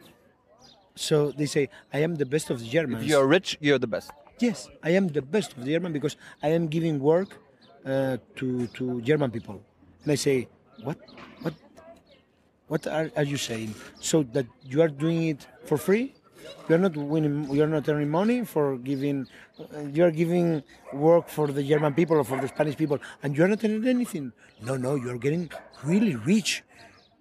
So 0.95 1.31
they 1.31 1.45
say, 1.45 1.69
"I 1.93 1.99
am 1.99 2.15
the 2.15 2.25
best 2.25 2.49
of 2.49 2.59
the 2.59 2.67
Germans." 2.67 3.03
If 3.03 3.09
you're 3.09 3.27
rich, 3.27 3.57
you're 3.61 3.79
the 3.79 3.87
best. 3.87 4.11
Yes, 4.39 4.69
I 4.83 4.91
am 4.91 5.07
the 5.07 5.21
best 5.21 5.53
of 5.53 5.63
the 5.63 5.71
German 5.71 5.93
because 5.93 6.17
I 6.43 6.49
am 6.49 6.67
giving 6.67 6.99
work 6.99 7.37
uh, 7.85 8.17
to 8.37 8.67
to 8.77 9.01
German 9.01 9.31
people, 9.31 9.61
and 10.03 10.11
I 10.11 10.15
say, 10.15 10.47
what, 10.83 10.97
what, 11.41 11.53
what 12.71 12.87
are, 12.87 13.11
are 13.17 13.23
you 13.23 13.35
saying? 13.35 13.75
So 13.99 14.23
that 14.31 14.45
you 14.63 14.81
are 14.81 14.87
doing 14.87 15.27
it 15.27 15.45
for 15.65 15.77
free? 15.77 16.13
You 16.69 16.75
are 16.75 16.77
not 16.77 16.95
winning. 16.95 17.51
You 17.51 17.63
are 17.63 17.67
not 17.67 17.89
earning 17.89 18.09
money 18.09 18.45
for 18.45 18.77
giving. 18.77 19.27
Uh, 19.59 19.81
you 19.95 20.05
are 20.05 20.11
giving 20.11 20.63
work 20.93 21.27
for 21.27 21.47
the 21.47 21.63
German 21.63 21.93
people 21.93 22.15
or 22.15 22.23
for 22.23 22.39
the 22.39 22.47
Spanish 22.47 22.77
people, 22.77 22.99
and 23.23 23.35
you 23.35 23.43
are 23.43 23.49
not 23.49 23.61
earning 23.65 23.85
anything. 23.85 24.31
No, 24.61 24.77
no, 24.77 24.95
you 24.95 25.09
are 25.11 25.17
getting 25.17 25.51
really 25.83 26.15
rich. 26.15 26.63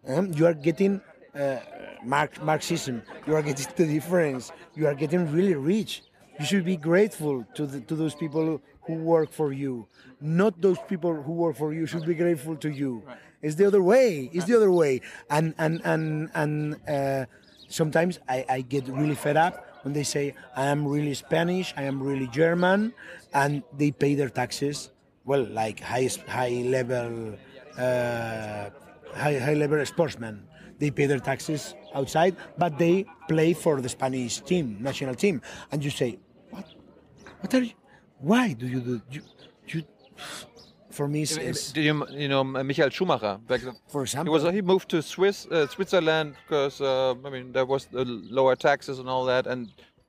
Um, 0.06 0.32
you 0.34 0.46
are 0.46 0.54
getting 0.54 1.00
uh, 1.34 1.58
Marx, 2.04 2.40
Marxism. 2.40 3.02
You 3.26 3.34
are 3.34 3.42
getting 3.42 3.66
the 3.76 3.86
difference. 3.86 4.52
You 4.76 4.86
are 4.86 4.94
getting 4.94 5.32
really 5.32 5.56
rich. 5.56 6.02
You 6.38 6.46
should 6.46 6.64
be 6.64 6.76
grateful 6.76 7.44
to 7.56 7.66
the, 7.66 7.80
to 7.80 7.96
those 7.96 8.14
people 8.14 8.62
who 8.82 8.94
work 8.94 9.32
for 9.32 9.52
you. 9.52 9.88
Not 10.20 10.60
those 10.60 10.78
people 10.88 11.22
who 11.22 11.32
work 11.32 11.56
for 11.56 11.74
you 11.74 11.86
should 11.86 12.06
be 12.06 12.14
grateful 12.14 12.54
to 12.56 12.70
you. 12.70 13.02
It's 13.42 13.54
the 13.54 13.66
other 13.66 13.82
way. 13.82 14.30
It's 14.32 14.44
the 14.44 14.56
other 14.56 14.70
way. 14.70 15.00
And 15.30 15.54
and 15.58 15.80
and 15.84 16.30
and 16.34 16.76
uh, 16.88 17.26
sometimes 17.68 18.18
I, 18.28 18.44
I 18.48 18.60
get 18.60 18.86
really 18.88 19.14
fed 19.14 19.36
up 19.36 19.66
when 19.82 19.94
they 19.94 20.02
say 20.02 20.34
I 20.56 20.66
am 20.66 20.86
really 20.86 21.14
Spanish, 21.14 21.72
I 21.76 21.84
am 21.84 22.02
really 22.02 22.26
German, 22.28 22.92
and 23.32 23.62
they 23.76 23.90
pay 23.90 24.14
their 24.14 24.28
taxes. 24.28 24.90
Well, 25.24 25.44
like 25.44 25.80
high 25.80 26.08
high 26.28 26.62
level 26.66 27.36
uh, 27.78 28.70
high, 29.14 29.38
high 29.38 29.54
level 29.54 29.84
sportsmen. 29.86 30.46
They 30.78 30.90
pay 30.90 31.06
their 31.06 31.18
taxes 31.18 31.74
outside, 31.94 32.36
but 32.56 32.78
they 32.78 33.04
play 33.28 33.52
for 33.52 33.80
the 33.80 33.88
Spanish 33.88 34.40
team, 34.40 34.78
national 34.80 35.14
team. 35.14 35.42
And 35.70 35.84
you 35.84 35.90
say, 35.90 36.18
what? 36.50 36.66
What 37.40 37.54
are 37.54 37.62
you? 37.62 37.72
Why 38.18 38.52
do 38.52 38.66
you 38.66 38.80
do? 38.80 39.00
You, 39.10 39.22
you, 39.68 39.82
for 40.90 41.06
me, 41.08 41.22
it's 41.22 41.72
Do 41.72 41.80
you 41.80 41.94
you 42.22 42.28
know 42.28 42.42
Michael 42.44 42.90
Schumacher? 42.90 43.38
Back 43.48 43.60
the- 43.62 43.74
for 43.92 44.00
He 44.02 44.06
example. 44.08 44.32
was 44.34 44.42
he 44.58 44.62
moved 44.62 44.88
to 44.90 45.02
Swiss 45.02 45.46
uh, 45.46 45.66
Switzerland 45.74 46.34
because 46.42 46.80
uh, 46.80 47.14
I 47.26 47.30
mean 47.30 47.52
there 47.52 47.66
was 47.66 47.82
the 47.86 48.04
lower 48.38 48.56
taxes 48.56 48.98
and 48.98 49.08
all 49.08 49.24
that, 49.32 49.46
and 49.46 49.60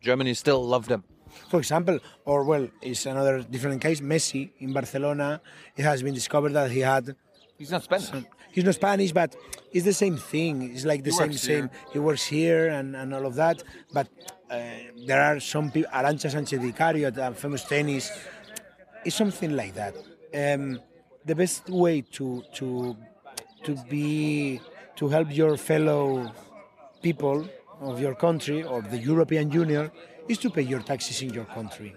Germany 0.08 0.34
still 0.34 0.62
loved 0.76 0.90
him. 0.96 1.04
for 1.52 1.60
example, 1.64 1.98
or 2.26 2.44
well, 2.52 2.66
it's 2.82 3.06
another 3.06 3.36
different 3.54 3.80
case. 3.82 4.00
Messi 4.02 4.44
in 4.60 4.74
Barcelona, 4.74 5.40
it 5.80 5.84
has 5.92 6.00
been 6.04 6.14
discovered 6.22 6.54
that 6.60 6.70
he 6.72 6.82
had. 6.94 7.16
He's 7.58 7.72
not 7.72 7.84
Spanish. 7.84 8.10
He's 8.56 8.66
not 8.66 8.76
Spanish, 8.76 9.12
but 9.22 9.30
it's 9.72 9.86
the 9.92 9.94
same 10.04 10.18
thing. 10.18 10.54
It's 10.74 10.84
like 10.92 11.02
the 11.08 11.12
He 11.12 11.18
same 11.22 11.34
same. 11.52 11.66
He 11.94 12.00
works 12.00 12.26
here 12.38 12.68
and, 12.78 12.88
and 13.00 13.08
all 13.16 13.26
of 13.32 13.36
that. 13.36 13.58
But 13.98 14.08
uh, 14.50 14.60
there 15.08 15.22
are 15.30 15.40
some 15.40 15.66
people. 15.72 15.90
Arantxa 16.00 16.30
Sanchez 16.36 16.60
Vicario 16.60 17.08
uh, 17.10 17.32
famous 17.44 17.64
tennis. 17.64 18.06
It's 19.06 19.16
something 19.16 19.52
like 19.62 19.74
that. 19.76 19.94
Um, 20.34 20.80
the 21.26 21.36
best 21.36 21.70
way 21.70 22.02
to 22.02 22.44
to 22.54 22.96
to 23.64 23.76
be 23.90 24.60
to 24.96 25.10
help 25.10 25.36
your 25.36 25.58
fellow 25.58 26.32
people 27.02 27.48
of 27.80 28.00
your 28.00 28.16
country 28.16 28.64
or 28.64 28.82
the 28.82 28.98
European 28.98 29.52
Union 29.52 29.92
is 30.28 30.38
to 30.40 30.50
pay 30.50 30.62
your 30.62 30.80
taxes 30.80 31.22
in 31.22 31.34
your 31.34 31.46
country. 31.46 31.96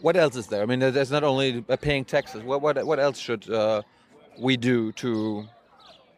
What 0.00 0.16
else 0.16 0.36
is 0.36 0.46
there? 0.48 0.62
I 0.62 0.66
mean, 0.66 0.80
there's 0.80 1.10
not 1.10 1.24
only 1.24 1.62
paying 1.80 2.04
taxes. 2.04 2.42
What 2.42 2.60
what 2.60 2.84
what 2.84 2.98
else 2.98 3.18
should 3.18 3.48
uh, 3.50 3.82
we 4.38 4.56
do 4.56 4.92
to 4.92 5.46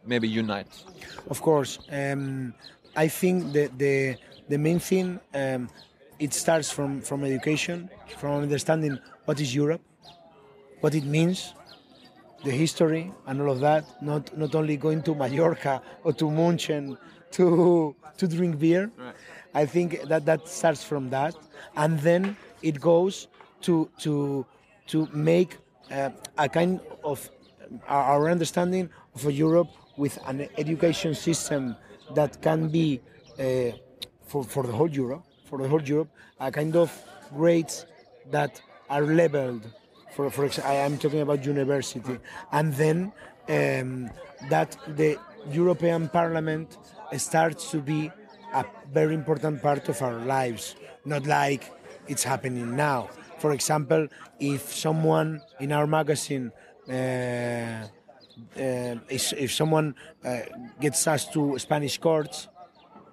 maybe 0.05 0.29
unite? 0.29 0.69
Of 1.29 1.41
course, 1.43 1.79
um, 1.91 2.55
I 2.97 3.09
think 3.09 3.53
the 3.53 3.71
the 3.77 4.17
the 4.49 4.59
main 4.59 4.79
thing 4.79 5.21
um, 5.35 5.69
it 6.19 6.33
starts 6.35 6.71
from 6.71 7.01
from 7.01 7.25
education, 7.25 7.91
from 8.19 8.43
understanding 8.43 8.99
what 9.27 9.41
is 9.41 9.55
Europe, 9.55 9.83
what 10.81 10.95
it 10.95 11.05
means, 11.05 11.55
the 12.45 12.51
history, 12.51 13.13
and 13.27 13.41
all 13.41 13.51
of 13.51 13.61
that. 13.61 13.85
Not 14.03 14.37
not 14.37 14.55
only 14.55 14.77
going 14.77 15.03
to 15.03 15.15
Mallorca 15.15 15.83
or 16.05 16.13
to 16.15 16.31
Munchen 16.31 16.99
to 17.33 17.95
to 18.19 18.27
drink 18.27 18.59
beer. 18.59 18.91
Right. 18.97 19.15
I 19.55 19.67
think 19.67 20.03
that 20.09 20.27
that 20.27 20.49
starts 20.49 20.85
from 20.85 21.11
that, 21.11 21.35
and 21.77 21.99
then 22.01 22.37
it 22.63 22.81
goes 22.81 23.29
to 23.63 23.89
to 24.01 24.45
to 24.89 25.09
make 25.13 25.57
uh, 25.91 26.11
a 26.37 26.49
kind 26.49 26.81
of 27.03 27.31
our 27.89 28.05
our 28.13 28.31
understanding 28.31 28.91
of 29.15 29.27
a 29.27 29.33
Europe 29.33 29.69
with 29.97 30.19
an 30.27 30.49
education 30.59 31.15
system 31.15 31.77
that 32.15 32.43
can 32.43 32.69
be 32.69 33.01
uh, 33.39 33.73
for 34.27 34.45
for 34.45 34.63
the 34.65 34.73
whole 34.73 34.91
Europe, 34.91 35.25
for 35.45 35.59
the 35.59 35.69
whole 35.69 35.83
Europe, 35.83 36.11
a 36.39 36.51
kind 36.51 36.77
of 36.77 36.93
grades 37.35 37.87
that 38.31 38.61
are 38.89 39.03
leveled. 39.03 39.65
For 40.17 40.31
for 40.31 40.47
example, 40.47 40.73
I 40.73 40.77
am 40.77 40.97
talking 40.97 41.21
about 41.21 41.45
university, 41.45 42.19
and 42.51 42.73
then 42.73 43.13
um, 43.51 44.11
that 44.49 44.75
the 44.97 45.19
European 45.51 46.09
Parliament 46.09 46.79
starts 47.19 47.71
to 47.73 47.79
be 47.83 48.11
a 48.55 48.65
very 48.91 49.13
important 49.13 49.61
part 49.61 49.91
of 49.91 50.01
our 50.01 50.19
lives, 50.21 50.75
not 51.05 51.27
like 51.27 51.71
it's 52.09 52.25
happening 52.25 52.75
now. 52.75 53.11
For 53.39 53.53
example, 53.53 54.09
if 54.41 54.75
someone 54.75 55.43
in 55.61 55.71
our 55.73 55.87
magazine, 55.87 56.51
uh, 56.89 56.93
uh, 56.93 57.87
if, 58.57 59.35
if 59.35 59.53
someone 59.53 59.95
uh, 60.25 60.39
gets 60.81 61.07
us 61.07 61.29
to 61.35 61.59
Spanish 61.59 61.99
courts 61.99 62.49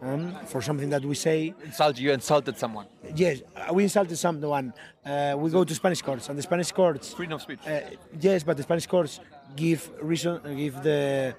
um, 0.03 0.35
for 0.45 0.61
something 0.61 0.89
that 0.89 1.03
we 1.03 1.15
say, 1.15 1.53
Insult 1.65 1.97
you 1.99 2.11
insulted 2.11 2.57
someone. 2.57 2.87
yes, 3.15 3.41
we 3.71 3.83
insulted 3.83 4.17
someone, 4.17 4.73
uh, 5.05 5.35
we 5.37 5.49
go 5.49 5.63
to 5.63 5.73
Spanish 5.75 6.01
courts, 6.01 6.29
and 6.29 6.37
the 6.37 6.43
Spanish 6.43 6.71
courts 6.71 7.13
Freedom 7.13 7.35
of 7.35 7.41
speech. 7.41 7.59
uh, 7.67 7.79
yes, 8.19 8.43
but 8.43 8.55
the 8.57 8.63
Spanish 8.63 8.87
courts 8.87 9.19
give 9.55 9.89
reason, 10.01 10.39
give 10.63 10.75
the, 10.83 11.33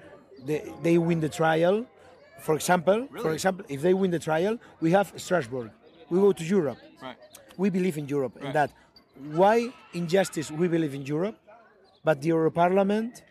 the 0.45 0.55
they 0.83 0.97
win 0.97 1.19
the 1.19 1.29
trial. 1.29 1.85
For 2.39 2.55
example, 2.55 3.07
for 3.21 3.31
example, 3.31 3.65
if 3.69 3.81
they 3.81 3.93
win 3.93 4.11
the 4.11 4.19
trial, 4.19 4.57
we 4.81 4.91
have 4.91 5.07
Strasbourg. 5.15 5.71
We 6.09 6.19
go 6.19 6.31
to 6.31 6.43
Europe. 6.43 6.77
right. 7.01 7.17
We 7.57 7.69
believe 7.69 7.97
in 7.97 8.07
Europe. 8.07 8.33
In 8.37 8.43
Right. 8.45 8.53
that, 8.53 8.71
why 9.41 9.69
injustice? 9.93 10.51
We 10.51 10.67
believe 10.67 10.93
in 10.93 11.03
Europe, 11.15 11.37
but 12.03 12.21
the 12.21 12.27
Euro 12.27 12.51
Parliament 12.51 13.23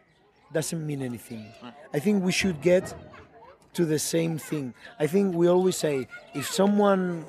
doesn't 0.52 0.84
mean 0.90 1.02
anything. 1.02 1.44
I 1.92 1.98
think 2.00 2.24
we 2.24 2.32
should 2.32 2.60
get 2.62 2.84
to 3.74 3.84
the 3.84 3.98
same 3.98 4.38
thing. 4.38 4.74
I 4.98 5.06
think 5.06 5.34
we 5.34 5.48
always 5.48 5.76
say 5.76 6.08
if 6.34 6.46
someone 6.46 7.26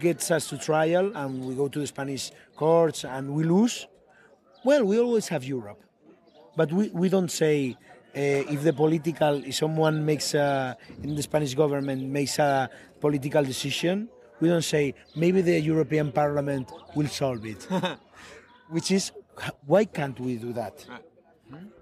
gets 0.00 0.30
us 0.30 0.48
to 0.48 0.58
trial 0.58 1.12
and 1.14 1.44
we 1.44 1.54
go 1.54 1.68
to 1.68 1.78
the 1.78 1.86
Spanish 1.86 2.30
courts 2.56 3.04
and 3.04 3.34
we 3.34 3.44
lose, 3.44 3.86
well, 4.64 4.84
we 4.84 4.98
always 4.98 5.28
have 5.28 5.44
Europe. 5.44 5.80
But 6.56 6.72
we, 6.72 6.88
we 6.88 7.08
don't 7.08 7.30
say 7.30 7.76
uh, 8.16 8.54
if 8.54 8.62
the 8.62 8.72
political, 8.72 9.44
if 9.44 9.56
someone 9.56 10.04
makes 10.04 10.34
a, 10.34 10.76
in 11.02 11.14
the 11.14 11.22
Spanish 11.22 11.54
government 11.54 12.02
makes 12.02 12.38
a 12.38 12.70
political 13.00 13.42
decision, 13.42 14.08
we 14.40 14.48
don't 14.48 14.62
say 14.62 14.94
maybe 15.16 15.42
the 15.42 15.60
European 15.60 16.12
Parliament 16.12 16.70
will 16.94 17.08
solve 17.08 17.44
it. 17.44 17.66
Which 18.68 18.90
is, 18.90 19.12
why 19.66 19.84
can't 19.84 20.18
we 20.18 20.36
do 20.36 20.52
that? 20.52 20.84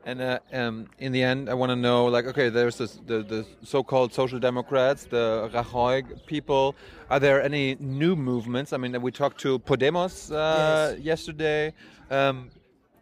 And 0.04 0.20
uh, 0.20 0.38
um, 0.52 0.88
in 0.98 1.12
the 1.12 1.22
end, 1.22 1.48
I 1.48 1.54
want 1.54 1.70
to 1.70 1.76
know, 1.76 2.06
like, 2.06 2.26
okay, 2.26 2.48
there's 2.48 2.78
this, 2.78 2.98
the 3.06 3.22
the 3.22 3.46
so-called 3.62 4.12
social 4.12 4.38
democrats, 4.38 5.04
the 5.04 5.50
Rajoy 5.52 6.26
people. 6.26 6.74
Are 7.08 7.20
there 7.20 7.42
any 7.42 7.76
new 7.78 8.16
movements? 8.16 8.72
I 8.72 8.78
mean, 8.78 9.00
we 9.00 9.12
talked 9.12 9.38
to 9.40 9.58
Podemos 9.61 10.32
uh, 10.32 10.96
yesterday. 10.96 11.72
Um, 12.11 12.50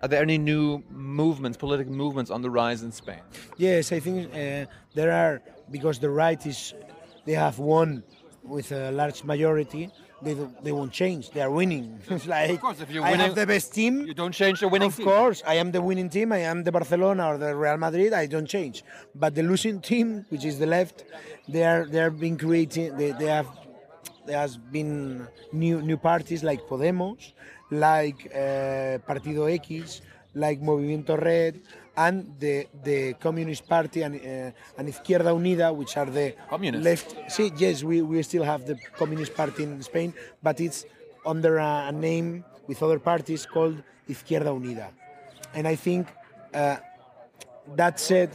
are 0.02 0.08
there 0.08 0.22
any 0.22 0.38
new 0.38 0.82
movements, 0.90 1.58
political 1.58 1.92
movements 1.92 2.30
on 2.30 2.42
the 2.42 2.50
rise 2.50 2.82
in 2.82 2.92
Spain? 2.92 3.20
Yes, 3.56 3.92
I 3.92 4.00
think 4.00 4.32
uh, 4.32 4.66
there 4.94 5.12
are 5.12 5.42
because 5.70 5.98
the 5.98 6.10
right 6.10 6.44
is 6.46 6.74
they 7.26 7.34
have 7.34 7.58
won 7.58 8.02
with 8.42 8.72
a 8.72 8.90
large 8.92 9.24
majority. 9.24 9.90
They 10.22 10.34
don't- 10.34 10.64
they 10.64 10.72
won't 10.78 10.92
change. 10.92 11.30
They 11.30 11.40
are 11.40 11.50
winning. 11.50 11.98
it's 12.08 12.26
like 12.26 12.50
Of 12.50 12.60
course, 12.60 12.80
if 12.80 12.90
you're 12.90 13.02
I 13.04 13.12
winning- 13.12 13.26
have 13.26 13.34
the 13.34 13.46
best 13.46 13.72
team. 13.74 13.94
You 14.06 14.14
don't 14.22 14.32
change 14.42 14.60
the 14.60 14.68
winning 14.68 14.88
Of 14.88 14.96
team. 14.96 15.06
course, 15.06 15.42
I 15.46 15.54
am 15.62 15.68
the 15.72 15.80
winning 15.80 16.10
team. 16.10 16.28
I 16.32 16.42
am 16.52 16.62
the 16.64 16.72
Barcelona 16.72 17.22
or 17.30 17.38
the 17.38 17.54
Real 17.56 17.78
Madrid. 17.78 18.12
I 18.12 18.26
don't 18.26 18.46
change. 18.46 18.84
But 19.14 19.34
the 19.34 19.42
losing 19.42 19.80
team, 19.80 20.26
which 20.28 20.44
is 20.44 20.58
the 20.58 20.66
left, 20.66 21.04
they 21.48 21.64
are 21.64 21.86
they 21.92 22.00
are 22.00 22.10
been 22.10 22.36
creating. 22.36 22.96
They, 22.98 23.12
they 23.12 23.26
have 23.38 23.48
there 24.26 24.38
has 24.38 24.56
been 24.76 25.26
new 25.52 25.80
new 25.90 25.96
parties 25.96 26.42
like 26.44 26.60
Podemos, 26.68 27.32
like 27.70 28.20
uh, 28.34 28.98
Partido 29.10 29.42
X, 29.52 30.02
like 30.34 30.60
Movimiento 30.60 31.14
Red, 31.30 31.60
and 31.96 32.34
the 32.38 32.66
the 32.82 33.14
Communist 33.14 33.68
Party 33.68 34.02
and 34.02 34.14
uh, 34.16 34.78
and 34.78 34.88
Izquierda 34.88 35.30
Unida, 35.32 35.74
which 35.74 35.96
are 35.96 36.06
the 36.06 36.34
Communist? 36.48 36.84
left. 36.84 37.32
See, 37.32 37.52
yes, 37.56 37.82
we, 37.82 38.02
we 38.02 38.22
still 38.22 38.44
have 38.44 38.66
the 38.66 38.76
Communist 38.96 39.34
Party 39.34 39.62
in 39.64 39.82
Spain, 39.82 40.14
but 40.42 40.60
it's 40.60 40.84
under 41.26 41.58
a, 41.58 41.86
a 41.88 41.92
name 41.92 42.44
with 42.66 42.82
other 42.82 42.98
parties 42.98 43.46
called 43.46 43.82
Izquierda 44.08 44.50
Unida, 44.50 44.88
and 45.54 45.66
I 45.66 45.76
think. 45.76 46.08
Uh, 46.52 46.76
that 47.76 48.00
said, 48.00 48.30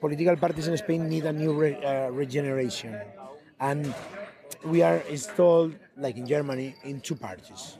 political 0.00 0.36
parties 0.36 0.66
in 0.66 0.76
Spain 0.76 1.08
need 1.08 1.24
a 1.24 1.32
new 1.32 1.52
re- 1.52 1.76
uh, 1.84 2.10
regeneration, 2.10 2.98
and 3.60 3.94
we 4.64 4.82
are 4.82 4.96
installed, 5.08 5.74
like 5.96 6.16
in 6.16 6.26
Germany, 6.26 6.74
in 6.82 7.00
two 7.00 7.14
parties, 7.14 7.78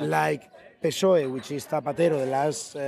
like 0.00 0.50
PSOE, 0.88 1.30
which 1.32 1.50
is 1.50 1.64
Zapatero, 1.66 2.16
the 2.24 2.26
last 2.38 2.76
uh, 2.76 2.80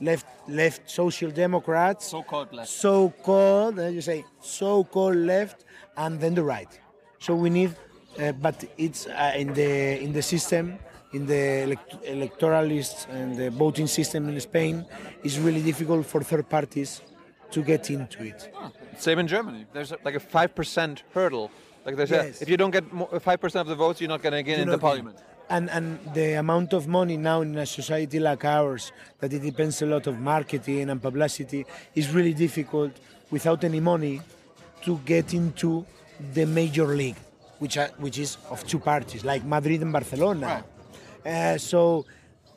left 0.00 0.26
left 0.60 0.82
social 1.00 1.30
democrats, 1.44 2.02
So-called 2.06 2.52
left. 2.52 2.68
so-called, 2.70 3.78
uh, 3.78 3.86
you 3.96 4.00
say 4.10 4.24
so-called 4.40 5.16
left, 5.16 5.58
and 5.96 6.12
then 6.20 6.34
the 6.34 6.42
right. 6.54 6.72
So 7.18 7.34
we 7.34 7.50
need, 7.50 7.72
uh, 8.18 8.32
but 8.46 8.56
it's 8.78 9.06
uh, 9.06 9.32
in 9.42 9.48
the 9.60 9.72
in 10.04 10.12
the 10.12 10.22
system, 10.22 10.64
in 11.12 11.26
the 11.26 11.42
elect- 11.66 11.96
electoralist 12.16 12.96
and 13.10 13.36
the 13.36 13.48
voting 13.50 13.88
system 13.88 14.28
in 14.28 14.40
Spain, 14.40 14.84
it's 15.24 15.38
really 15.38 15.62
difficult 15.70 16.06
for 16.06 16.20
third 16.22 16.48
parties 16.48 16.90
to 17.50 17.62
get 17.62 17.90
into 17.90 18.22
it. 18.30 18.38
Same 18.98 19.18
in 19.20 19.26
Germany. 19.26 19.66
There's 19.72 19.92
a, 19.92 19.98
like 20.04 20.14
a 20.16 20.20
five 20.36 20.50
percent 20.54 21.02
hurdle. 21.14 21.50
Like 21.86 21.96
they 21.96 22.06
said, 22.06 22.24
Yes. 22.26 22.42
if 22.42 22.48
you 22.48 22.56
don't 22.56 22.70
get 22.78 22.84
five 23.28 23.38
percent 23.40 23.62
of 23.66 23.68
the 23.68 23.80
votes, 23.84 24.00
you're 24.00 24.08
not 24.16 24.22
going 24.22 24.32
to 24.32 24.42
get 24.42 24.58
into 24.58 24.78
parliament. 24.78 25.18
And 25.50 25.68
and 25.70 25.98
the 26.14 26.34
amount 26.34 26.72
of 26.72 26.88
money 26.88 27.16
now 27.16 27.42
in 27.42 27.56
a 27.58 27.66
society 27.66 28.18
like 28.18 28.44
ours, 28.44 28.92
that 29.20 29.32
it 29.32 29.42
depends 29.42 29.82
a 29.82 29.86
lot 29.86 30.06
of 30.06 30.18
marketing 30.18 30.88
and 30.90 31.00
publicity, 31.02 31.66
is 31.94 32.10
really 32.10 32.32
difficult 32.32 32.92
without 33.30 33.62
any 33.62 33.80
money 33.80 34.22
to 34.84 34.98
get 35.04 35.34
into 35.34 35.84
the 36.32 36.46
major 36.46 36.86
league, 36.86 37.16
which 37.58 37.76
are, 37.76 37.90
which 37.98 38.18
is 38.18 38.38
of 38.50 38.66
two 38.66 38.78
parties 38.78 39.24
like 39.24 39.44
Madrid 39.44 39.82
and 39.82 39.92
Barcelona. 39.92 40.64
Uh, 41.24 41.58
so 41.58 42.06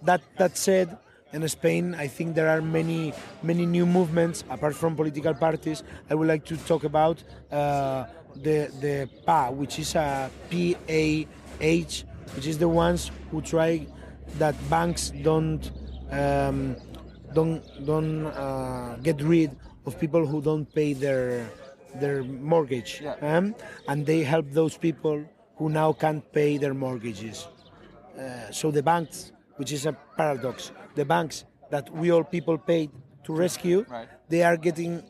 that 0.04 0.21
that 0.38 0.58
said, 0.58 0.97
in 1.34 1.47
Spain, 1.50 1.93
I 1.93 2.08
think 2.08 2.36
there 2.36 2.47
are 2.50 2.62
many 2.62 3.13
many 3.43 3.65
new 3.65 3.86
movements 3.86 4.43
apart 4.50 4.76
from 4.76 4.95
political 4.95 5.34
parties. 5.34 5.84
I 6.10 6.15
would 6.15 6.28
like 6.28 6.45
to 6.45 6.58
talk 6.58 6.84
about 6.86 7.21
uh, 7.52 8.06
the 8.36 8.71
the 8.80 9.10
PA, 9.26 9.52
which 9.52 9.78
is 9.80 9.95
a 9.95 10.30
P 10.50 10.78
A 10.88 11.28
H, 11.60 12.06
which 12.36 12.48
is 12.48 12.58
the 12.58 12.68
ones 12.68 13.12
who 13.32 13.42
try 13.42 13.86
that 14.38 14.56
banks 14.70 15.12
don't 15.24 15.72
um, 16.12 16.76
don't 17.34 17.62
don't 17.86 18.26
uh, 18.28 18.96
get 19.04 19.22
rid 19.22 19.52
of 19.86 20.00
people 20.00 20.26
who 20.26 20.42
don't 20.42 20.66
pay 20.74 20.94
their 20.94 21.50
their 22.00 22.24
mortgage, 22.24 23.02
Yeah. 23.02 23.16
um, 23.38 23.56
and 23.88 24.06
they 24.06 24.24
help 24.24 24.46
those 24.52 24.78
people 24.78 25.24
who 25.58 25.70
now 25.70 25.94
can't 25.94 26.24
pay 26.32 26.58
their 26.58 26.74
mortgages. 26.74 27.48
Uh, 28.17 28.52
so 28.52 28.71
the 28.71 28.84
banks, 28.84 29.32
which 29.56 29.71
is 29.71 29.86
a 29.86 29.94
paradox, 30.17 30.71
the 30.96 31.06
banks 31.06 31.46
that 31.71 31.90
we 31.92 32.12
all 32.12 32.23
people 32.23 32.58
paid 32.58 32.92
to 33.23 33.34
rescue, 33.34 33.86
Right. 33.90 34.08
they 34.30 34.44
are 34.44 34.58
getting 34.58 35.02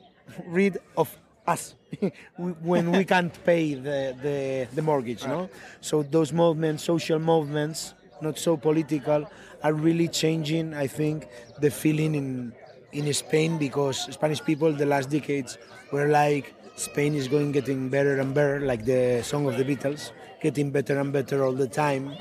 rid 0.46 0.78
of 0.96 1.08
us 1.48 1.76
when 2.38 2.92
we 2.92 3.06
can't 3.06 3.34
pay 3.46 3.74
the, 3.74 4.16
the, 4.22 4.68
the 4.74 4.82
mortgage. 4.82 5.26
No, 5.26 5.50
so 5.82 6.04
those 6.04 6.34
movements, 6.34 6.84
social 6.84 7.20
movements, 7.20 7.94
not 8.22 8.38
so 8.38 8.58
political, 8.58 9.30
are 9.64 9.74
really 9.74 10.08
changing. 10.08 10.74
I 10.74 10.88
think 10.88 11.28
the 11.60 11.72
feeling 11.72 12.16
in 12.16 12.54
in 12.94 13.14
Spain 13.14 13.58
because 13.58 14.14
Spanish 14.14 14.44
people 14.44 14.72
the 14.72 14.86
last 14.86 15.10
decades 15.10 15.58
were 15.92 16.08
like 16.08 16.54
Spain 16.76 17.16
is 17.16 17.28
going 17.28 17.52
getting 17.52 17.90
better 17.90 18.20
and 18.20 18.34
better, 18.34 18.60
like 18.62 18.86
the 18.86 19.22
song 19.24 19.48
of 19.48 19.58
the 19.58 19.64
Beatles, 19.64 20.12
getting 20.42 20.72
better 20.72 21.00
and 21.00 21.12
better 21.12 21.44
all 21.44 21.54
the 21.54 21.68
time 21.68 22.16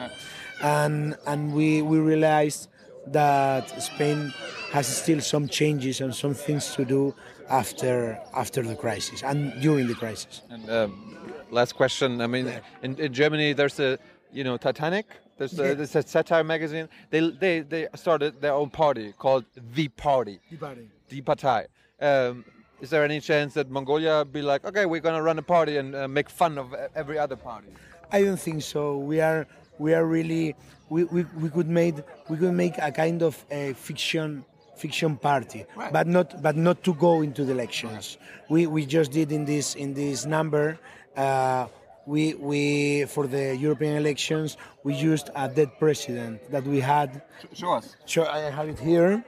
and 0.62 1.16
and 1.26 1.52
we 1.52 1.82
we 1.82 1.98
realized 1.98 2.68
that 3.08 3.68
Spain 3.80 4.32
has 4.72 4.86
still 4.86 5.20
some 5.20 5.48
changes 5.48 6.00
and 6.00 6.14
some 6.14 6.34
things 6.34 6.74
to 6.74 6.84
do 6.84 7.14
after 7.48 8.18
after 8.34 8.62
the 8.62 8.74
crisis 8.74 9.22
and 9.22 9.60
during 9.60 9.86
the 9.86 9.94
crisis. 9.94 10.42
And 10.50 10.70
um, 10.70 11.16
last 11.50 11.74
question. 11.74 12.20
I 12.20 12.26
mean, 12.26 12.52
in, 12.82 12.98
in 12.98 13.12
Germany, 13.12 13.52
there's 13.52 13.80
a 13.80 13.98
you 14.32 14.44
know 14.44 14.56
Titanic. 14.56 15.06
There's 15.38 15.58
a, 15.58 15.74
there's 15.74 15.94
a 15.94 16.02
satire 16.02 16.44
magazine. 16.44 16.88
They 17.10 17.30
they 17.30 17.60
they 17.60 17.88
started 17.94 18.40
their 18.40 18.52
own 18.54 18.70
party 18.70 19.12
called 19.18 19.44
The 19.74 19.88
Party. 19.88 20.40
Die 21.10 21.20
Partei. 21.20 21.66
Um, 22.00 22.44
is 22.80 22.90
there 22.90 23.04
any 23.04 23.20
chance 23.20 23.54
that 23.54 23.70
Mongolia 23.70 24.24
be 24.24 24.42
like, 24.42 24.64
okay, 24.64 24.84
we're 24.86 25.00
gonna 25.00 25.22
run 25.22 25.38
a 25.38 25.42
party 25.42 25.78
and 25.78 25.94
uh, 25.94 26.08
make 26.08 26.28
fun 26.28 26.58
of 26.58 26.74
every 26.94 27.18
other 27.18 27.36
party? 27.36 27.68
I 28.12 28.22
don't 28.22 28.38
think 28.38 28.62
so. 28.62 28.98
We 28.98 29.20
are 29.20 29.46
we 29.78 29.94
are 29.94 30.06
really 30.06 30.54
we, 30.88 31.04
we, 31.04 31.24
we 31.38 31.50
could 31.50 31.68
make 31.68 31.96
we 32.28 32.36
could 32.36 32.52
make 32.52 32.78
a 32.78 32.92
kind 32.92 33.22
of 33.22 33.44
a 33.50 33.72
fiction 33.74 34.44
fiction 34.76 35.16
party, 35.16 35.64
but 35.92 36.06
not 36.06 36.42
but 36.42 36.56
not 36.56 36.82
to 36.84 36.94
go 36.94 37.22
into 37.22 37.44
the 37.44 37.52
elections. 37.52 38.18
We 38.48 38.66
we 38.66 38.86
just 38.86 39.10
did 39.12 39.32
in 39.32 39.44
this 39.44 39.74
in 39.74 39.94
this 39.94 40.26
number. 40.26 40.78
Uh, 41.16 41.66
we 42.06 42.34
we 42.34 43.04
for 43.06 43.26
the 43.26 43.56
European 43.56 43.96
elections 43.96 44.56
we 44.84 44.94
used 44.94 45.30
a 45.34 45.48
dead 45.48 45.70
president 45.78 46.50
that 46.50 46.64
we 46.64 46.80
had. 46.80 47.22
Show 47.52 47.72
us. 47.72 47.96
Sure, 48.06 48.28
I 48.28 48.50
have 48.50 48.68
it 48.68 48.78
here. 48.78 49.24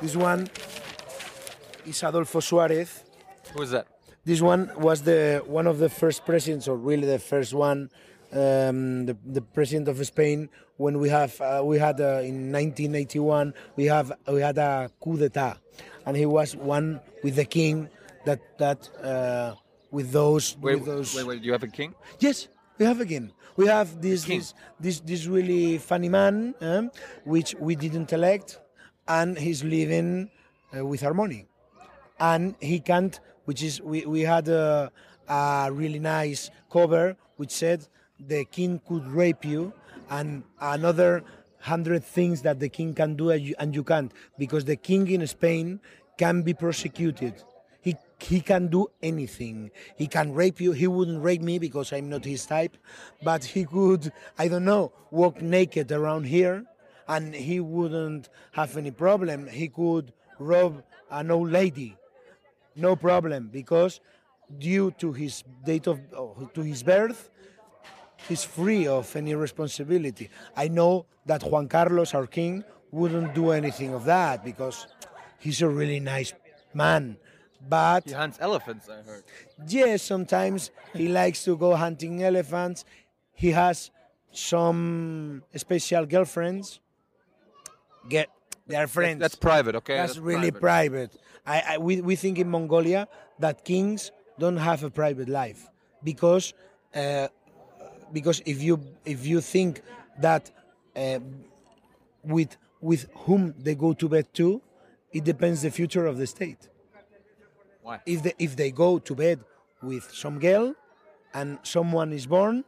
This 0.00 0.16
one 0.16 0.48
is 1.86 2.02
Adolfo 2.02 2.40
Suarez. 2.40 3.04
Who 3.52 3.62
is 3.62 3.70
that? 3.72 3.86
This 4.24 4.40
one 4.40 4.70
was 4.76 5.02
the 5.02 5.42
one 5.46 5.66
of 5.66 5.78
the 5.78 5.88
first 5.88 6.24
presidents, 6.24 6.68
or 6.68 6.76
really 6.76 7.06
the 7.06 7.18
first 7.18 7.52
one, 7.54 7.90
um, 8.32 9.06
the, 9.06 9.16
the 9.26 9.40
president 9.42 9.88
of 9.88 10.04
Spain. 10.06 10.48
When 10.76 10.98
we 10.98 11.08
have 11.10 11.38
uh, 11.40 11.62
we 11.64 11.78
had 11.78 12.00
uh, 12.00 12.22
in 12.24 12.50
1981 12.52 13.52
we 13.76 13.84
have 13.84 14.12
we 14.26 14.40
had 14.40 14.56
a 14.58 14.90
coup 15.00 15.16
d'état, 15.18 15.58
and 16.06 16.16
he 16.16 16.24
was 16.26 16.56
one 16.56 17.00
with 17.22 17.36
the 17.36 17.44
king 17.44 17.88
that 18.24 18.40
that 18.58 18.88
uh, 19.04 19.54
with 19.90 20.10
those 20.12 20.56
Wait, 20.60 20.76
with 20.76 20.86
those. 20.86 21.14
wait, 21.14 21.26
wait. 21.26 21.42
You 21.42 21.52
have 21.52 21.62
a 21.62 21.68
king? 21.68 21.94
Yes, 22.18 22.48
we 22.78 22.86
have 22.86 23.00
again. 23.00 23.32
We 23.56 23.66
have 23.66 24.00
this 24.00 24.24
this 24.24 24.54
this, 24.78 25.00
this 25.00 25.26
really 25.26 25.76
funny 25.78 26.08
man, 26.08 26.54
um, 26.62 26.90
which 27.24 27.54
we 27.60 27.74
didn't 27.74 28.12
elect, 28.12 28.58
and 29.06 29.36
he's 29.36 29.62
living 29.62 30.30
uh, 30.74 30.86
with 30.86 31.04
our 31.04 31.12
money, 31.12 31.46
and 32.18 32.54
he 32.60 32.80
can't. 32.80 33.20
Which 33.44 33.62
is 33.62 33.82
we 33.82 34.06
we 34.06 34.20
had 34.20 34.48
a, 34.48 34.90
a 35.28 35.68
really 35.72 35.98
nice 35.98 36.50
cover 36.70 37.16
which 37.36 37.50
said 37.50 37.86
the 38.26 38.44
king 38.44 38.80
could 38.86 39.06
rape 39.06 39.44
you, 39.44 39.72
and 40.10 40.42
another 40.60 41.22
hundred 41.60 42.04
things 42.04 42.42
that 42.42 42.58
the 42.58 42.68
king 42.68 42.94
can 42.94 43.16
do 43.16 43.30
and 43.30 43.74
you, 43.74 43.84
can't 43.84 44.12
because 44.38 44.64
the 44.64 44.76
king 44.76 45.08
in 45.10 45.26
Spain 45.26 45.78
can 46.16 46.42
be 46.42 46.54
prosecuted 46.54 47.34
he 47.80 47.96
he 48.18 48.40
can 48.40 48.68
do 48.68 48.90
anything. 49.02 49.70
He 49.96 50.06
can 50.06 50.34
rape 50.34 50.60
you. 50.60 50.72
He 50.72 50.86
wouldn't 50.86 51.22
rape 51.22 51.40
me 51.40 51.58
because 51.58 51.92
I'm 51.92 52.10
not 52.10 52.24
his 52.24 52.44
type, 52.44 52.76
but 53.22 53.44
he 53.44 53.64
could 53.64 54.12
I 54.38 54.48
don't 54.48 54.64
know 54.64 54.92
walk 55.10 55.40
naked 55.40 55.90
around 55.90 56.24
here, 56.24 56.64
and 57.08 57.34
he 57.34 57.60
wouldn't 57.60 58.28
have 58.52 58.76
any 58.76 58.90
problem. 58.90 59.46
He 59.46 59.68
could 59.68 60.12
rob 60.38 60.82
an 61.10 61.30
old 61.30 61.50
lady, 61.50 61.96
no 62.76 62.96
problem, 62.96 63.48
because 63.48 64.00
due 64.58 64.90
to 64.98 65.12
his 65.12 65.42
date 65.64 65.86
of 65.86 66.00
oh, 66.14 66.50
to 66.54 66.60
his 66.60 66.82
birth, 66.82 67.30
he's 68.28 68.44
free 68.44 68.86
of 68.86 69.14
any 69.16 69.34
responsibility. 69.34 70.30
I 70.56 70.68
know 70.68 71.06
that 71.26 71.42
Juan 71.42 71.68
Carlos, 71.68 72.14
our 72.14 72.26
king, 72.26 72.64
wouldn't 72.90 73.34
do 73.34 73.50
anything 73.50 73.94
of 73.94 74.04
that 74.04 74.44
because 74.44 74.86
he's 75.38 75.62
a 75.62 75.68
really 75.68 76.00
nice 76.00 76.32
man. 76.74 77.16
But 77.68 78.04
He 78.06 78.12
hunts 78.12 78.38
elephants. 78.40 78.88
I 78.88 79.02
heard. 79.02 79.24
yes, 79.68 80.02
sometimes 80.02 80.70
he 80.94 81.08
likes 81.08 81.44
to 81.44 81.56
go 81.56 81.74
hunting 81.76 82.22
elephants. 82.22 82.84
He 83.34 83.50
has 83.50 83.90
some 84.32 85.42
special 85.54 86.06
girlfriends. 86.06 86.80
Get 88.08 88.30
their 88.66 88.86
friends. 88.86 89.20
That's 89.20 89.34
private, 89.34 89.76
okay? 89.76 89.96
That's, 89.96 90.16
really 90.16 90.50
private. 90.50 91.12
I, 91.46 91.62
I 91.74 91.78
we, 91.78 92.00
we 92.00 92.16
think 92.16 92.38
in 92.38 92.48
Mongolia 92.48 93.08
that 93.38 93.64
kings 93.64 94.10
don't 94.38 94.56
have 94.56 94.82
a 94.84 94.90
private 94.90 95.28
life 95.28 95.68
because 96.02 96.54
uh, 96.94 97.28
because 98.12 98.42
if 98.46 98.62
you 98.62 98.80
if 99.04 99.26
you 99.26 99.40
think 99.40 99.82
that 100.20 100.50
uh, 100.96 101.18
with 102.24 102.56
with 102.80 103.08
whom 103.24 103.54
they 103.58 103.74
go 103.74 103.92
to 103.92 104.08
bed 104.08 104.26
to, 104.34 104.60
it 105.12 105.24
depends 105.24 105.62
the 105.62 105.70
future 105.70 106.06
of 106.06 106.18
the 106.18 106.26
state. 106.26 106.68
Why? 107.82 108.00
If 108.06 108.22
they 108.22 108.34
if 108.38 108.56
they 108.56 108.70
go 108.70 108.98
to 108.98 109.14
bed 109.14 109.40
with 109.82 110.10
some 110.12 110.38
girl 110.38 110.74
and 111.34 111.58
someone 111.62 112.12
is 112.12 112.26
born, 112.26 112.64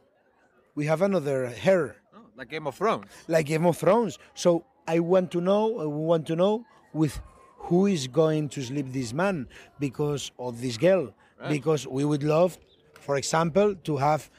we 0.75 0.85
have 0.85 1.01
another 1.01 1.47
her 1.49 1.95
Oh, 2.15 2.19
like 2.35 2.49
Game 2.49 2.67
of 2.67 2.75
Thrones. 2.75 3.05
like 3.27 3.45
Game 3.47 3.65
of 3.65 3.77
Thrones. 3.77 4.17
So 4.33 4.65
I 4.87 4.99
want 4.99 5.31
to 5.31 5.41
know, 5.41 5.79
I 5.79 5.85
want 5.85 6.27
to 6.27 6.35
know 6.35 6.65
with 6.93 7.21
who 7.57 7.85
is 7.85 8.07
going 8.07 8.49
to 8.49 8.61
sleep 8.61 8.91
this 8.91 9.13
man 9.13 9.47
because 9.79 10.31
of 10.37 10.61
this 10.61 10.77
girl. 10.77 11.13
Because 11.49 11.85
we 11.85 12.05
would 12.05 12.23
love, 12.23 12.57
for 12.93 13.17
example, 13.17 13.75
to 13.83 13.97
have 13.97 14.29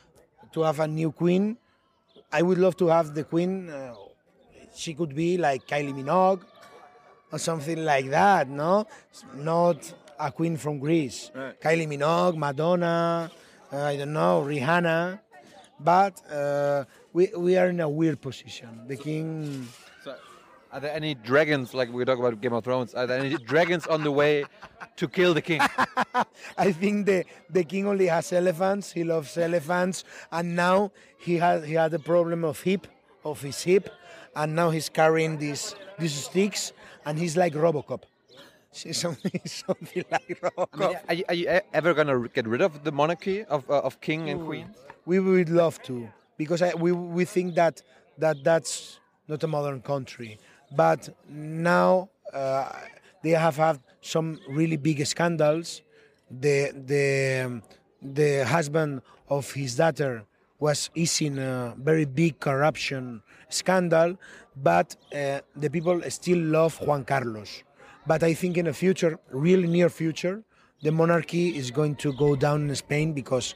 to 0.55 0.63
have 0.63 0.81
a 0.81 0.89
new 0.89 1.13
queen. 1.13 1.57
I 2.33 2.43
would 2.43 2.59
love 2.59 2.77
to 2.79 2.87
have 2.89 3.15
the 3.15 3.25
queen. 3.25 3.69
Uh, 3.69 3.95
she 4.75 4.95
could 4.95 5.15
be 5.15 5.37
like 5.39 5.67
Kylie 5.67 5.95
Minogue 5.95 6.43
or 7.31 7.39
something 7.39 7.85
like 7.85 8.11
that. 8.11 8.49
No, 8.49 8.87
not 9.37 9.93
a 10.19 10.31
queen 10.33 10.57
from 10.57 10.79
Greece. 10.79 11.31
Right. 11.35 11.61
Kylie 11.61 11.89
Minogue, 11.89 12.37
Madonna. 12.37 13.31
Uh, 13.73 13.83
I 13.83 13.97
don't 13.97 14.13
know 14.13 14.45
Rihanna, 14.47 15.19
but 15.81 16.15
uh, 16.31 16.85
we 17.13 17.31
we 17.37 17.57
are 17.57 17.69
in 17.69 17.81
a 17.81 17.89
weird 17.89 18.21
position. 18.21 18.83
The 18.87 18.97
king. 18.97 19.69
Are 20.75 20.81
there 20.81 20.93
any 20.93 21.14
dragons, 21.14 21.72
like 21.72 21.93
we 21.93 22.05
talk 22.05 22.18
about 22.18 22.41
Game 22.41 22.53
of 22.53 22.64
Thrones? 22.64 22.95
Are 22.95 23.07
there 23.07 23.20
any 23.20 23.37
dragons 23.53 23.87
on 23.87 24.03
the 24.03 24.11
way 24.11 24.45
to 24.97 25.07
kill 25.07 25.33
the 25.33 25.41
king? 25.41 25.61
I 26.59 26.72
think 26.72 27.07
the 27.07 27.25
the 27.49 27.62
king 27.62 27.87
only 27.87 28.09
has 28.09 28.33
elephants. 28.33 28.91
He 28.91 29.05
loves 29.05 29.39
elephants, 29.39 30.03
and 30.33 30.57
now 30.57 30.91
he 31.16 31.37
has 31.37 31.64
he 31.64 31.75
had 31.75 31.95
a 31.95 32.01
problem 32.01 32.45
of 32.45 32.61
hip, 32.61 32.89
of 33.25 33.41
his 33.41 33.62
hip, 33.62 33.89
and 34.35 34.57
now 34.57 34.70
he's 34.70 34.89
carrying 34.89 35.39
these 35.39 35.77
these 36.01 36.14
sticks, 36.25 36.72
and 37.07 37.20
he's 37.20 37.37
like 37.37 37.55
RoboCop. 37.55 38.03
Something, 38.72 39.41
something 39.45 40.05
like 40.11 40.43
I 40.43 40.49
RoboCop. 40.49 40.79
mean, 40.81 40.99
are, 41.09 41.14
you, 41.14 41.25
are 41.29 41.35
you 41.35 41.61
ever 41.72 41.95
gonna 41.95 42.29
get 42.29 42.49
rid 42.49 42.61
of 42.61 42.83
the 42.83 42.91
monarchy 42.91 43.45
of 43.45 43.62
uh, 43.70 43.79
of 43.79 44.01
king 44.01 44.29
and 44.29 44.45
queen? 44.45 44.75
We 45.07 45.20
would 45.20 45.51
love 45.51 45.81
to 45.85 46.09
because 46.37 46.62
I, 46.62 46.75
we 46.75 46.91
we 46.91 47.25
think 47.25 47.55
that 47.55 47.83
that 48.18 48.43
that's 48.43 48.99
not 49.29 49.45
a 49.45 49.47
modern 49.47 49.81
country. 49.81 50.41
But 50.77 51.09
now 51.29 52.09
uh, 52.33 52.70
they 53.22 53.31
have 53.31 53.57
had 53.57 53.81
some 54.01 54.39
really 54.49 54.77
big 54.77 55.05
scandals. 55.07 55.83
The 56.31 56.72
the 56.87 57.62
the 58.03 58.47
husband 58.47 59.03
of 59.29 59.51
his 59.53 59.77
daughter 59.77 60.25
was 60.59 60.91
is 60.95 61.20
in 61.20 61.39
a 61.39 61.75
very 61.79 62.05
big 62.05 62.41
corruption 62.41 63.22
scandal, 63.49 64.16
but 64.57 64.97
uh, 65.14 65.41
the 65.57 65.70
people 65.70 66.01
still 66.09 66.39
love 66.39 66.81
Juan 66.81 67.05
Carlos. 67.05 67.62
But 68.07 68.22
I 68.22 68.35
think 68.35 68.57
in 68.59 68.66
the 68.66 68.75
future, 68.75 69.18
really 69.31 69.66
near 69.68 69.89
future, 69.89 70.43
the 70.83 70.93
monarchy 70.93 71.57
is 71.57 71.70
going 71.70 71.97
to 71.97 72.12
go 72.12 72.37
down 72.37 72.68
in 72.68 72.75
Spain 72.77 73.12
because 73.14 73.55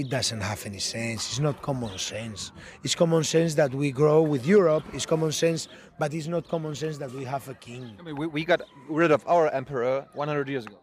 it 0.00 0.08
doesn't 0.10 0.40
have 0.40 0.60
any 0.66 0.80
sense. 0.80 1.20
It's 1.30 1.38
not 1.48 1.56
common 1.62 1.96
sense. 1.98 2.52
It's 2.84 2.94
common 2.94 3.24
sense 3.24 3.54
that 3.54 3.72
we 3.74 3.88
grow 3.92 4.20
with 4.22 4.44
Europe. 4.46 4.84
It's 4.92 5.06
common 5.06 5.32
sense, 5.32 5.68
but 5.98 6.12
it's 6.14 6.26
not 6.26 6.48
common 6.48 6.74
sense 6.74 6.96
that 6.98 7.10
we 7.12 7.24
have 7.24 7.48
a 7.48 7.54
king. 7.54 7.84
I 7.98 8.02
mean, 8.02 8.16
we, 8.16 8.26
we 8.26 8.44
got 8.44 8.60
rid 8.88 9.10
of 9.12 9.22
our 9.26 9.46
emperor 9.60 10.06
100 10.14 10.48
years 10.48 10.66
ago. 10.66 10.78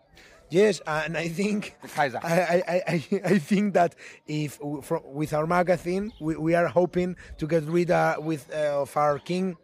Yes, 0.49 0.81
and 0.85 1.17
I 1.17 1.27
think 1.29 1.75
The 1.81 1.87
Kaiser. 1.87 2.19
I, 2.23 2.41
I, 2.67 2.81
I, 2.95 3.21
I 3.33 3.37
think 3.39 3.73
that 3.73 3.95
if 4.27 4.59
fro- 4.83 5.03
with 5.05 5.31
our 5.33 5.47
magazine 5.47 6.11
we, 6.19 6.35
we 6.35 6.55
are 6.55 6.67
hoping 6.67 7.15
to 7.37 7.47
get 7.47 7.63
rid 7.63 7.89
uh, 7.89 8.17
with 8.19 8.43
uh, 8.53 8.81
of 8.81 8.95
our 8.97 9.17
king 9.19 9.55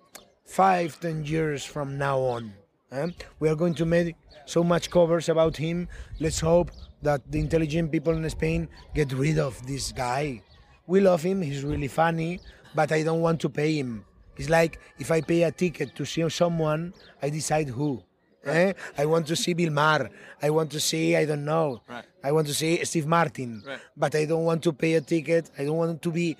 five 0.45 0.97
ten 0.99 1.25
years 1.25 1.65
from 1.65 1.97
now 1.97 2.19
on. 2.19 2.53
eh? 2.93 3.07
We 3.39 3.49
are 3.49 3.55
going 3.55 3.75
to 3.75 3.85
make 3.85 4.15
so 4.45 4.63
much 4.63 4.89
covers 4.89 5.27
about 5.27 5.57
him. 5.57 5.89
Let's 6.21 6.39
hope 6.39 6.71
that 7.01 7.21
the 7.31 7.39
intelligent 7.39 7.91
people 7.91 8.13
in 8.13 8.29
Spain 8.29 8.67
get 8.93 9.11
rid 9.13 9.39
of 9.39 9.65
this 9.67 9.91
guy. 9.91 10.41
We 10.85 10.99
love 11.01 11.21
him. 11.23 11.41
He's 11.41 11.63
really 11.63 11.87
funny, 11.87 12.39
but 12.73 12.91
I 12.91 13.03
don't 13.03 13.21
want 13.21 13.41
to 13.41 13.49
pay 13.49 13.75
him. 13.75 14.05
It's 14.37 14.49
like 14.49 14.79
if 14.99 15.11
I 15.11 15.21
pay 15.21 15.43
a 15.43 15.51
ticket 15.51 15.95
to 15.95 16.05
see 16.05 16.27
someone, 16.29 16.93
I 17.21 17.29
decide 17.29 17.69
who. 17.69 18.03
Eh? 18.45 18.73
I 18.97 19.05
want 19.05 19.27
to 19.27 19.35
see 19.35 19.53
Bill 19.53 19.71
Maher. 19.71 20.09
I 20.41 20.49
want 20.49 20.71
to 20.71 20.79
see, 20.79 21.15
I 21.15 21.25
don't 21.25 21.43
know. 21.43 21.81
Right. 21.87 22.05
I 22.23 22.31
want 22.31 22.47
to 22.47 22.53
see 22.53 22.83
Steve 22.85 23.07
Martin. 23.07 23.63
Right. 23.65 23.79
But 23.95 24.15
I 24.15 24.25
don't 24.25 24.45
want 24.45 24.63
to 24.63 24.73
pay 24.73 24.93
a 24.93 25.01
ticket. 25.01 25.51
I 25.57 25.65
don't 25.65 25.77
want 25.77 26.01
to 26.01 26.11
be 26.11 26.37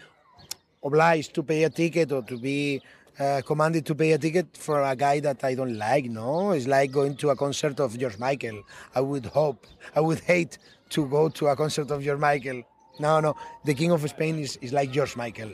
obliged 0.84 1.34
to 1.34 1.44
pay 1.44 1.64
a 1.64 1.70
ticket 1.70 2.12
or 2.12 2.22
to 2.24 2.38
be 2.38 2.82
uh, 3.20 3.42
commanded 3.46 3.86
to 3.86 3.96
pay 3.96 4.12
a 4.12 4.18
ticket 4.18 4.56
for 4.58 4.82
a 4.84 4.96
guy 4.96 5.20
that 5.22 5.44
I 5.44 5.56
don't 5.56 5.78
like. 5.78 6.06
No, 6.06 6.52
it's 6.52 6.68
like 6.68 6.92
going 6.92 7.16
to 7.18 7.30
a 7.30 7.36
concert 7.36 7.80
of 7.80 7.98
George 7.98 8.18
Michael. 8.20 8.62
I 8.96 9.02
would 9.02 9.26
hope, 9.28 9.66
I 9.96 10.02
would 10.02 10.20
hate 10.20 10.58
to 10.90 11.06
go 11.08 11.30
to 11.30 11.48
a 11.48 11.56
concert 11.56 11.90
of 11.92 12.04
George 12.04 12.20
Michael. 12.20 12.64
No, 13.00 13.20
no, 13.20 13.36
the 13.66 13.74
King 13.74 13.92
of 13.92 14.08
Spain 14.10 14.40
is, 14.40 14.58
is 14.62 14.74
like 14.74 14.92
George 14.92 15.16
Michael, 15.16 15.52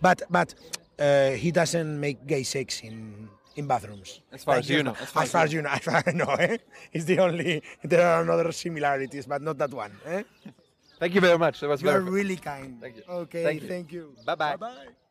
but 0.00 0.22
but 0.30 0.54
uh, 0.98 1.30
he 1.30 1.50
doesn't 1.50 1.98
make 1.98 2.26
gay 2.26 2.42
sex 2.42 2.80
in 2.82 3.28
in 3.56 3.66
bathrooms. 3.66 4.20
As 4.32 4.44
far 4.44 4.56
Like 4.56 4.64
as 4.64 4.70
you 4.70 4.82
know, 4.82 4.96
As 5.00 5.30
far, 5.30 5.44
as 5.44 5.52
you 5.52 5.62
know, 5.62 5.70
as 5.76 5.80
far 5.80 5.96
as 5.96 6.04
I 6.06 6.12
know, 6.12 6.30
eh? 6.38 6.56
it's 6.92 7.04
the 7.06 7.18
only. 7.18 7.62
There 7.82 8.06
are 8.06 8.30
other 8.30 8.52
similarities, 8.52 9.26
but 9.26 9.40
not 9.42 9.58
that 9.58 9.72
one. 9.72 9.92
Eh? 10.06 10.22
Thank 11.00 11.14
you 11.14 11.20
very 11.20 11.38
much. 11.38 11.60
That 11.60 11.68
was 11.68 11.82
You 11.82 11.88
are 11.90 12.00
very. 12.00 12.10
really 12.10 12.36
kind. 12.36 12.80
Thank 12.80 12.96
you. 12.96 13.02
Okay, 13.08 13.42
Thank 13.42 13.62
you. 13.62 13.68
thank 13.68 13.92
you. 13.92 14.14
Bye-bye. 14.24 14.56
Bye 14.56 14.56
bye. 14.56 15.01